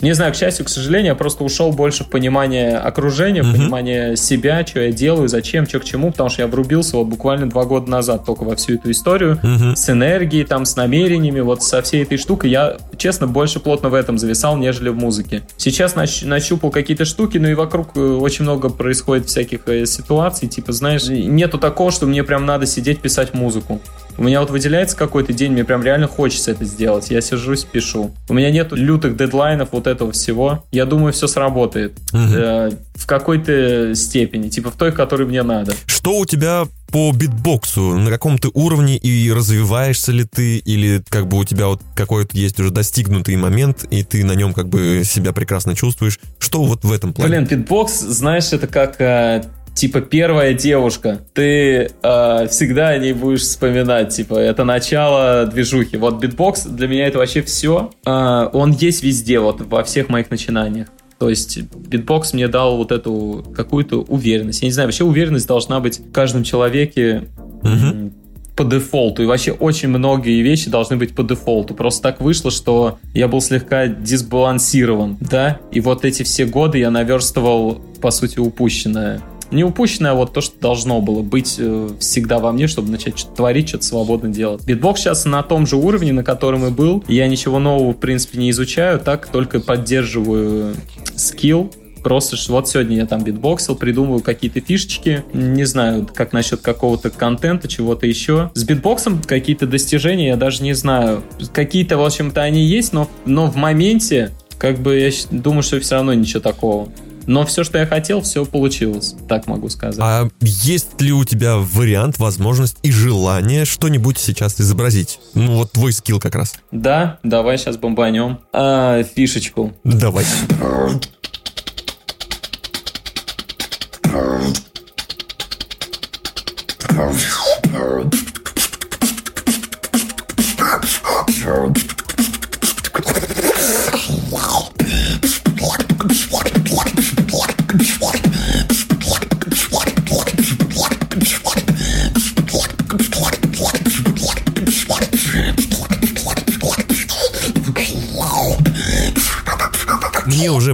не 0.01 0.13
знаю, 0.13 0.33
к 0.33 0.37
счастью, 0.37 0.67
к 0.67 0.69
сожалению, 0.69 1.13
я 1.13 1.15
просто 1.15 1.45
ушел 1.45 1.73
больше 1.73 2.05
в 2.05 2.11
понимание 2.11 2.77
окружения, 2.77 3.43
в 3.43 3.47
Мгм. 3.47 3.55
понимание 3.57 4.17
себя, 4.17 4.67
что 4.67 4.81
я 4.81 4.93
делаю, 4.93 5.29
зачем, 5.29 5.67
что 5.67 5.79
к 5.81 5.85
чему, 5.85 6.11
потому 6.11 6.29
что 6.29 6.43
я 6.43 6.49
врубился 6.49 6.97
вот 6.99 7.07
буквально 7.07 7.49
два 7.49 7.65
года 7.65 7.89
назад 7.91 8.27
только 8.27 8.43
во 8.43 8.55
всю 8.57 8.75
эту 8.75 8.91
историю 8.91 9.39
Мгм. 9.43 9.77
с 9.77 9.89
энергией, 9.89 10.45
там, 10.45 10.67
с 10.67 10.77
намерениями, 10.77 11.41
вот 11.41 11.63
со 11.63 11.81
всей 11.81 12.03
этой 12.03 12.19
штукой. 12.19 12.51
Я, 12.51 12.77
честно, 12.99 13.29
больше 13.29 13.61
плотно 13.61 13.89
в 13.89 13.95
этом 13.95 14.19
зависал, 14.19 14.59
нежели 14.59 14.91
в 14.91 14.97
музыке. 14.97 15.43
Сейчас 15.57 15.95
нач- 15.95 16.27
нащупал 16.27 16.71
какие-то 16.71 17.07
штуки, 17.07 17.39
но 17.39 17.49
и 17.49 17.55
вокруг 17.55 17.97
э, 17.97 18.01
очень 18.01 18.43
много 18.43 18.69
происходит 18.69 19.29
всяких 19.29 19.61
э, 19.69 19.87
ситуаций, 19.87 20.49
типа, 20.49 20.73
знаешь, 20.73 21.05
нету 21.07 21.57
такого, 21.59 21.91
что 21.91 22.05
мне 22.07 22.25
прям 22.25 22.45
надо 22.45 22.67
сидеть 22.67 23.01
писать 23.01 23.33
музыку. 23.33 23.81
У 24.17 24.23
меня 24.23 24.41
вот 24.41 24.51
выделяется 24.51 24.97
какой-то 24.97 25.33
день, 25.33 25.53
мне 25.53 25.65
прям 25.65 25.83
реально 25.83 26.07
хочется 26.07 26.53
это 26.53 26.65
сделать. 26.65 27.11
Я 27.11 27.21
сажусь, 27.21 27.65
пишу. 27.65 28.15
У 28.29 28.35
меня 28.35 28.51
нету 28.51 28.77
лютых 28.77 29.17
дедлайнов 29.17 29.71
вот 29.73 29.87
этого 29.87 30.13
всего. 30.13 30.65
Я 30.71 30.87
думаю, 30.87 31.13
все 31.13 31.27
сработает. 31.27 31.99
Мгм. 32.13 32.35
Э, 32.35 32.71
в 32.95 33.07
какой-то 33.07 33.95
степени. 33.95 34.49
Типа 34.49 34.71
в 34.71 34.77
той, 34.77 34.93
которой 34.93 35.27
мне 35.27 35.43
надо. 35.43 35.75
Что 35.87 36.19
у 36.19 36.27
тебя 36.27 36.67
по 36.93 37.11
битбоксу? 37.13 37.99
На 37.99 38.11
каком 38.11 38.39
ты 38.39 38.51
уровне 38.55 38.97
и 38.97 39.33
развиваешься 39.33 40.13
ли 40.13 40.25
ты? 40.25 40.59
Или 40.59 41.03
как 41.09 41.27
бы 41.27 41.39
у 41.39 41.45
тебя 41.45 41.67
вот 41.67 41.83
какой-то 41.97 42.37
есть 42.37 42.61
уже 42.61 42.71
достигнутый 42.71 43.37
момент, 43.37 43.85
и 43.91 44.05
ты 44.05 44.25
на 44.25 44.33
нем 44.33 44.55
как 44.55 44.69
бы 44.69 45.03
себя 45.05 45.33
прекрасно 45.33 45.75
чувствуешь? 45.75 46.21
Что 46.39 46.63
вот 46.63 46.85
в 46.85 46.93
этом 46.93 47.13
плане? 47.13 47.31
Блин, 47.31 47.47
битбокс, 47.47 47.99
знаешь, 47.99 48.53
это 48.53 48.67
как 48.69 49.01
э, 49.01 49.45
типа 49.75 50.01
первая 50.01 50.55
девушка. 50.55 51.21
Ты 51.35 51.91
э, 52.03 52.49
всегда 52.49 52.89
о 52.89 52.99
ней 52.99 53.13
будешь 53.13 53.43
вспоминать. 53.43 54.15
Типа, 54.15 54.35
это 54.35 54.65
начало 54.65 55.47
движухи. 55.47 55.97
Вот 55.97 56.21
битбокс 56.21 56.65
для 56.65 56.89
меня 56.89 57.07
это 57.07 57.19
вообще 57.19 57.43
все. 57.43 57.91
Э, 58.07 58.49
он 58.53 58.73
есть 58.73 59.03
везде, 59.03 59.41
вот 59.41 59.61
во 59.61 59.83
всех 59.85 60.09
моих 60.09 60.31
начинаниях. 60.31 60.89
То 61.19 61.29
есть 61.29 61.61
битбокс 61.63 62.33
мне 62.33 62.49
дал 62.49 62.77
вот 62.77 62.93
эту 62.93 63.45
какую-то 63.57 64.03
уверенность. 64.03 64.63
Я 64.63 64.69
не 64.69 64.73
знаю, 64.73 64.89
вообще 64.89 65.05
уверенность 65.05 65.47
должна 65.47 65.81
быть 65.81 65.99
в 66.01 66.13
каждом 66.13 66.45
человеке 66.45 67.25
м, 67.63 68.13
по 68.57 68.65
дефолту. 68.65 69.23
И 69.23 69.27
вообще 69.27 69.53
очень 69.53 69.89
многие 69.89 70.43
вещи 70.43 70.71
должны 70.71 70.97
быть 70.97 71.15
по 71.15 71.23
дефолту. 71.23 71.75
Просто 71.75 72.03
так 72.03 72.21
вышло, 72.21 72.51
что 72.51 72.99
я 73.15 73.29
был 73.29 73.41
слегка 73.41 73.87
дисбалансирован, 73.87 75.17
да? 75.21 75.61
И 75.73 75.81
вот 75.81 76.05
эти 76.05 76.23
все 76.25 76.47
годы 76.47 76.79
я 76.79 76.91
наверстывал, 76.91 77.81
по 78.01 78.11
сути, 78.11 78.39
упущенное. 78.39 79.21
Не 79.51 79.65
упущенное, 79.65 80.13
а 80.13 80.15
вот 80.15 80.33
то, 80.33 80.41
что 80.41 80.59
должно 80.61 81.01
было 81.01 81.23
быть 81.23 81.57
э, 81.59 81.91
всегда 82.01 82.39
во 82.39 82.53
мне, 82.53 82.67
чтобы 82.67 82.91
начать 82.91 83.19
что-то 83.19 83.37
творить, 83.37 83.69
что-то 83.69 83.85
свободно 83.85 84.29
делать. 84.31 84.65
Битбокс 84.65 85.01
сейчас 85.01 85.25
на 85.25 85.43
том 85.43 85.67
же 85.67 85.77
уровне, 85.77 86.13
на 86.13 86.25
котором 86.25 86.67
и 86.67 86.71
был. 86.71 87.05
Я 87.09 87.29
ничего 87.29 87.59
нового, 87.59 87.93
в 87.93 87.97
принципе, 87.97 88.39
не 88.39 88.51
изучаю, 88.51 88.99
так 89.01 89.29
только 89.29 89.61
поддерживаю 89.61 90.75
скилл, 91.17 91.71
Просто 92.05 92.37
ж 92.37 92.51
вот 92.51 92.69
сегодня 92.69 92.99
я 92.99 93.07
там 93.07 93.25
битбоксил, 93.25 93.77
придумываю 93.77 94.21
какие-то 94.21 94.61
фишечки. 94.61 95.25
Не 95.33 95.65
знаю, 95.65 96.07
как 96.15 96.35
насчет 96.35 96.61
какого-то 96.61 97.09
контента, 97.09 97.67
чего-то 97.67 98.07
еще. 98.07 98.51
С 98.53 98.63
битбоксом 98.63 99.23
какие-то 99.23 99.67
достижения 99.67 100.29
я 100.29 100.37
даже 100.37 100.63
не 100.63 100.75
знаю. 100.75 101.23
Какие-то, 101.55 101.97
в 101.97 102.05
общем-то, 102.05 102.43
они 102.43 102.63
есть, 102.63 102.93
но, 102.93 103.09
но 103.25 103.47
в 103.47 103.57
моменте, 103.57 104.33
как 104.59 104.81
бы, 104.81 104.99
я 104.99 105.11
думаю, 105.31 105.63
что 105.63 105.81
все 105.81 105.95
равно 105.95 106.13
ничего 106.13 106.41
такого. 106.41 106.91
Но 107.27 107.47
все, 107.47 107.65
что 107.65 107.79
я 107.79 107.87
хотел, 107.87 108.23
все 108.23 108.45
получилось. 108.45 109.15
Так 109.29 109.47
могу 109.47 109.69
сказать. 109.69 110.01
А 110.01 110.29
есть 110.41 111.01
ли 111.01 111.13
у 111.13 111.25
тебя 111.25 111.57
вариант, 111.57 112.19
возможность 112.19 112.79
и 112.83 112.91
желание 112.91 113.65
что-нибудь 113.65 114.19
сейчас 114.19 114.61
изобразить? 114.61 115.21
Ну 115.35 115.57
вот 115.57 115.73
твой 115.73 115.93
скилл 115.93 116.21
как 116.21 116.35
раз. 116.35 116.55
Да, 116.71 117.19
давай 117.23 117.59
сейчас 117.59 117.77
бомбанем. 117.77 118.39
А, 118.53 119.03
фишечку. 119.03 119.73
Давай. 119.85 120.25
Мне 120.55 121.01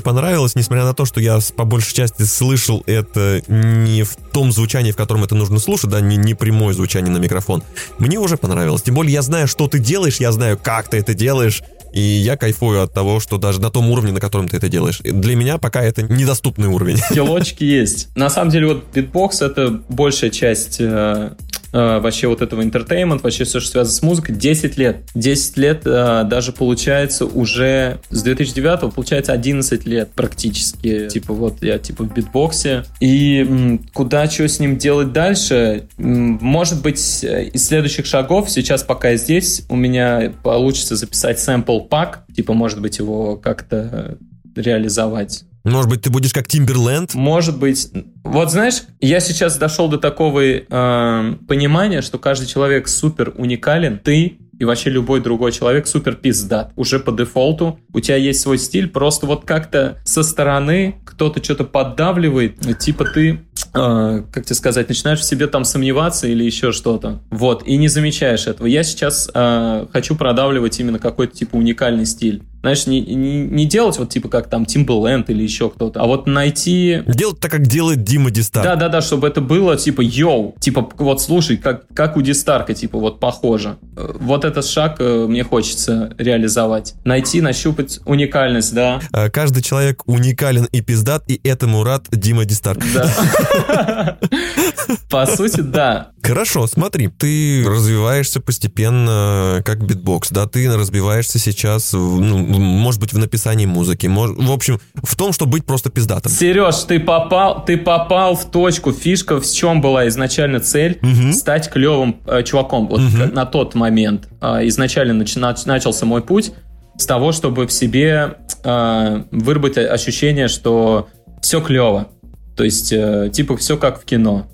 уже 0.00 0.02
понравилось, 0.02 0.54
несмотря 0.54 0.84
на 0.84 0.94
то, 0.94 1.04
что 1.04 1.20
я 1.20 1.38
по 1.56 1.64
большей 1.64 1.94
части 1.94 2.22
слышал 2.22 2.82
это 2.86 3.42
не 3.48 4.02
в 4.02 4.16
том 4.32 4.52
звучании, 4.52 4.92
в 4.92 4.96
котором 4.96 5.24
это 5.24 5.34
нужно 5.34 5.58
слушать, 5.58 5.90
да, 5.90 6.00
не, 6.00 6.16
не 6.16 6.34
прямое 6.34 6.74
звучание 6.74 7.12
на 7.12 7.18
микрофон. 7.18 7.62
Мне 7.98 8.18
уже 8.18 8.36
понравилось. 8.36 8.82
Тем 8.82 8.94
более 8.94 9.12
я 9.12 9.22
знаю, 9.22 9.46
что 9.46 9.68
ты 9.68 9.78
делаешь, 9.78 10.16
я 10.20 10.32
знаю, 10.32 10.58
как 10.62 10.88
ты 10.88 10.98
это 10.98 11.14
делаешь, 11.14 11.62
и 11.92 12.00
я 12.00 12.36
кайфую 12.36 12.82
от 12.82 12.94
того, 12.94 13.20
что 13.20 13.36
даже 13.36 13.60
на 13.60 13.70
том 13.70 13.90
уровне, 13.90 14.12
на 14.12 14.20
котором 14.20 14.48
ты 14.48 14.56
это 14.56 14.68
делаешь. 14.68 15.00
Для 15.02 15.36
меня 15.36 15.58
пока 15.58 15.82
это 15.82 16.02
недоступный 16.02 16.68
уровень. 16.68 16.96
Скиллочки 16.96 17.64
есть. 17.64 18.08
На 18.16 18.30
самом 18.30 18.50
деле, 18.50 18.68
вот 18.68 18.84
битбокс 18.94 19.42
это 19.42 19.80
большая 19.88 20.30
часть 20.30 20.76
э, 20.80 21.32
вообще 21.72 22.26
вот 22.26 22.42
этого 22.42 22.62
entertainment, 22.62 23.22
вообще 23.22 23.44
все, 23.44 23.60
что 23.60 23.70
связано 23.70 23.94
с 23.94 24.02
музыкой, 24.02 24.34
10 24.34 24.76
лет. 24.76 25.02
10 25.14 25.56
лет 25.56 25.82
э, 25.84 26.24
даже 26.24 26.52
получается 26.52 27.26
уже 27.26 27.98
с 28.10 28.22
2009 28.22 28.92
получается 28.94 29.32
11 29.32 29.86
лет 29.86 30.10
практически. 30.14 31.08
Типа 31.08 31.32
вот 31.32 31.62
я 31.62 31.78
типа 31.78 32.04
в 32.04 32.12
битбоксе. 32.12 32.84
И 33.00 33.78
куда 33.92 34.28
что 34.28 34.48
с 34.48 34.58
ним 34.58 34.78
делать 34.78 35.12
дальше? 35.12 35.88
Может 35.96 36.82
быть, 36.82 37.24
э, 37.24 37.44
из 37.52 37.66
следующих 37.66 38.06
шагов, 38.06 38.50
сейчас 38.50 38.82
пока 38.82 39.10
я 39.10 39.16
здесь, 39.16 39.64
у 39.68 39.76
меня 39.76 40.32
получится 40.42 40.96
записать 40.96 41.38
сэмпл 41.38 41.80
пак, 41.80 42.24
типа 42.34 42.52
может 42.52 42.80
быть 42.80 42.98
его 42.98 43.36
как-то 43.36 44.18
э, 44.56 44.60
реализовать. 44.60 45.44
Может 45.64 45.90
быть, 45.90 46.02
ты 46.02 46.10
будешь 46.10 46.32
как 46.32 46.46
Тимберленд? 46.46 47.14
Может 47.14 47.58
быть. 47.58 47.90
Вот 48.24 48.50
знаешь, 48.50 48.82
я 49.00 49.20
сейчас 49.20 49.56
дошел 49.58 49.88
до 49.88 49.98
такого 49.98 50.40
э, 50.40 51.34
понимания, 51.48 52.02
что 52.02 52.18
каждый 52.18 52.46
человек 52.46 52.88
супер 52.88 53.34
уникален. 53.36 53.98
Ты 53.98 54.38
и 54.58 54.64
вообще 54.64 54.90
любой 54.90 55.22
другой 55.22 55.52
человек 55.52 55.86
супер 55.86 56.16
пиздат. 56.16 56.72
Уже 56.76 57.00
по 57.00 57.12
дефолту. 57.12 57.80
У 57.94 58.00
тебя 58.00 58.16
есть 58.16 58.40
свой 58.40 58.58
стиль. 58.58 58.88
Просто 58.88 59.26
вот 59.26 59.46
как-то 59.46 59.98
со 60.04 60.22
стороны 60.22 60.96
кто-то 61.06 61.42
что-то 61.42 61.64
поддавливает. 61.64 62.60
Типа 62.78 63.06
ты 63.06 63.40
э, 63.74 64.22
как 64.30 64.44
тебе 64.44 64.54
сказать, 64.54 64.88
начинаешь 64.88 65.20
в 65.20 65.24
себе 65.24 65.46
там 65.46 65.64
сомневаться 65.64 66.26
или 66.26 66.44
еще 66.44 66.72
что-то. 66.72 67.22
Вот, 67.30 67.66
и 67.66 67.76
не 67.76 67.88
замечаешь 67.88 68.46
этого. 68.46 68.66
Я 68.66 68.82
сейчас 68.82 69.30
э, 69.32 69.86
хочу 69.92 70.14
продавливать 70.14 70.78
именно 70.78 70.98
какой-то 70.98 71.34
типа 71.34 71.56
уникальный 71.56 72.06
стиль. 72.06 72.42
Знаешь, 72.60 72.86
не, 72.86 73.00
не, 73.00 73.42
не 73.44 73.64
делать 73.66 73.98
вот 73.98 74.10
типа 74.10 74.28
как 74.28 74.48
там 74.50 74.64
Timbaland 74.64 75.24
или 75.28 75.42
еще 75.42 75.70
кто-то, 75.70 76.00
а 76.00 76.06
вот 76.06 76.26
найти 76.26 77.02
Делать 77.06 77.40
так, 77.40 77.50
как 77.50 77.66
делает 77.66 78.02
Дима 78.04 78.30
Дистар. 78.30 78.62
да, 78.62 78.76
да, 78.76 78.88
да, 78.88 79.00
чтобы 79.00 79.28
это 79.28 79.40
было 79.40 79.76
типа 79.76 80.00
йоу, 80.02 80.54
типа 80.60 80.88
вот 80.98 81.22
слушай, 81.22 81.56
как, 81.56 81.86
как 81.94 82.16
у 82.16 82.22
Дистарка, 82.22 82.74
типа 82.74 82.98
вот 82.98 83.18
похоже. 83.20 83.78
Э, 83.96 84.14
Вот 84.20 84.44
этот 84.44 84.66
шаг 84.66 84.96
э, 85.00 85.26
мне 85.28 85.42
хочется 85.44 86.14
реализовать. 86.18 86.94
Найти, 87.04 87.40
нащупать 87.40 88.00
уникальность, 88.04 88.74
да. 88.74 89.00
А, 89.12 89.30
Каждый 89.30 89.62
человек 89.62 90.02
уникален 90.06 90.66
и 90.70 90.80
пиздат, 90.82 91.24
и 91.28 91.40
этому 91.44 91.82
рад 91.84 92.06
Дима 92.10 92.44
Дистарк. 92.44 92.76
Да. 92.94 94.18
По 95.10 95.26
сути, 95.26 95.60
да. 95.60 96.10
Хорошо, 96.22 96.66
смотри, 96.66 97.08
ты 97.08 97.64
развиваешься 97.66 98.40
постепенно 98.40 99.62
как 99.64 99.84
битбокс, 99.86 100.30
да, 100.30 100.46
ты 100.46 100.70
развиваешься 100.74 101.38
сейчас, 101.38 101.92
ну, 101.92 102.38
может 102.58 103.00
быть, 103.00 103.12
в 103.12 103.18
написании 103.18 103.66
музыки, 103.66 104.06
мож- 104.06 104.34
в 104.36 104.50
общем, 104.50 104.80
в 104.94 105.16
том, 105.16 105.32
чтобы 105.32 105.52
быть 105.52 105.64
просто 105.64 105.90
пиздатым. 105.90 106.32
Сереж, 106.32 106.74
ты 106.84 106.98
попал, 107.00 107.64
ты 107.64 107.76
попал 107.76 108.34
в 108.34 108.50
точку. 108.50 108.92
Фишка 108.92 109.40
в 109.40 109.50
чем 109.50 109.80
была 109.80 110.08
изначально 110.08 110.60
цель? 110.60 110.98
Мгм. 111.02 111.32
Стать 111.32 111.70
клевым 111.70 112.20
э, 112.26 112.42
чуваком. 112.42 112.88
Вот 112.88 113.00
как 113.18 113.32
на 113.32 113.46
тот 113.46 113.74
момент 113.74 114.28
э, 114.40 114.66
изначально 114.68 115.14
начина- 115.14 115.54
начался 115.66 116.06
мой 116.06 116.22
путь 116.22 116.52
с 116.98 117.06
того, 117.06 117.32
чтобы 117.32 117.66
в 117.66 117.72
себе 117.72 118.36
э, 118.64 119.22
выработать 119.30 119.88
ощущение, 119.90 120.48
что 120.48 121.08
все 121.42 121.60
клево. 121.60 122.08
То 122.56 122.64
есть, 122.64 122.92
э, 122.92 123.30
типа, 123.32 123.56
все 123.56 123.76
как 123.78 124.02
в 124.02 124.04
кино. 124.04 124.46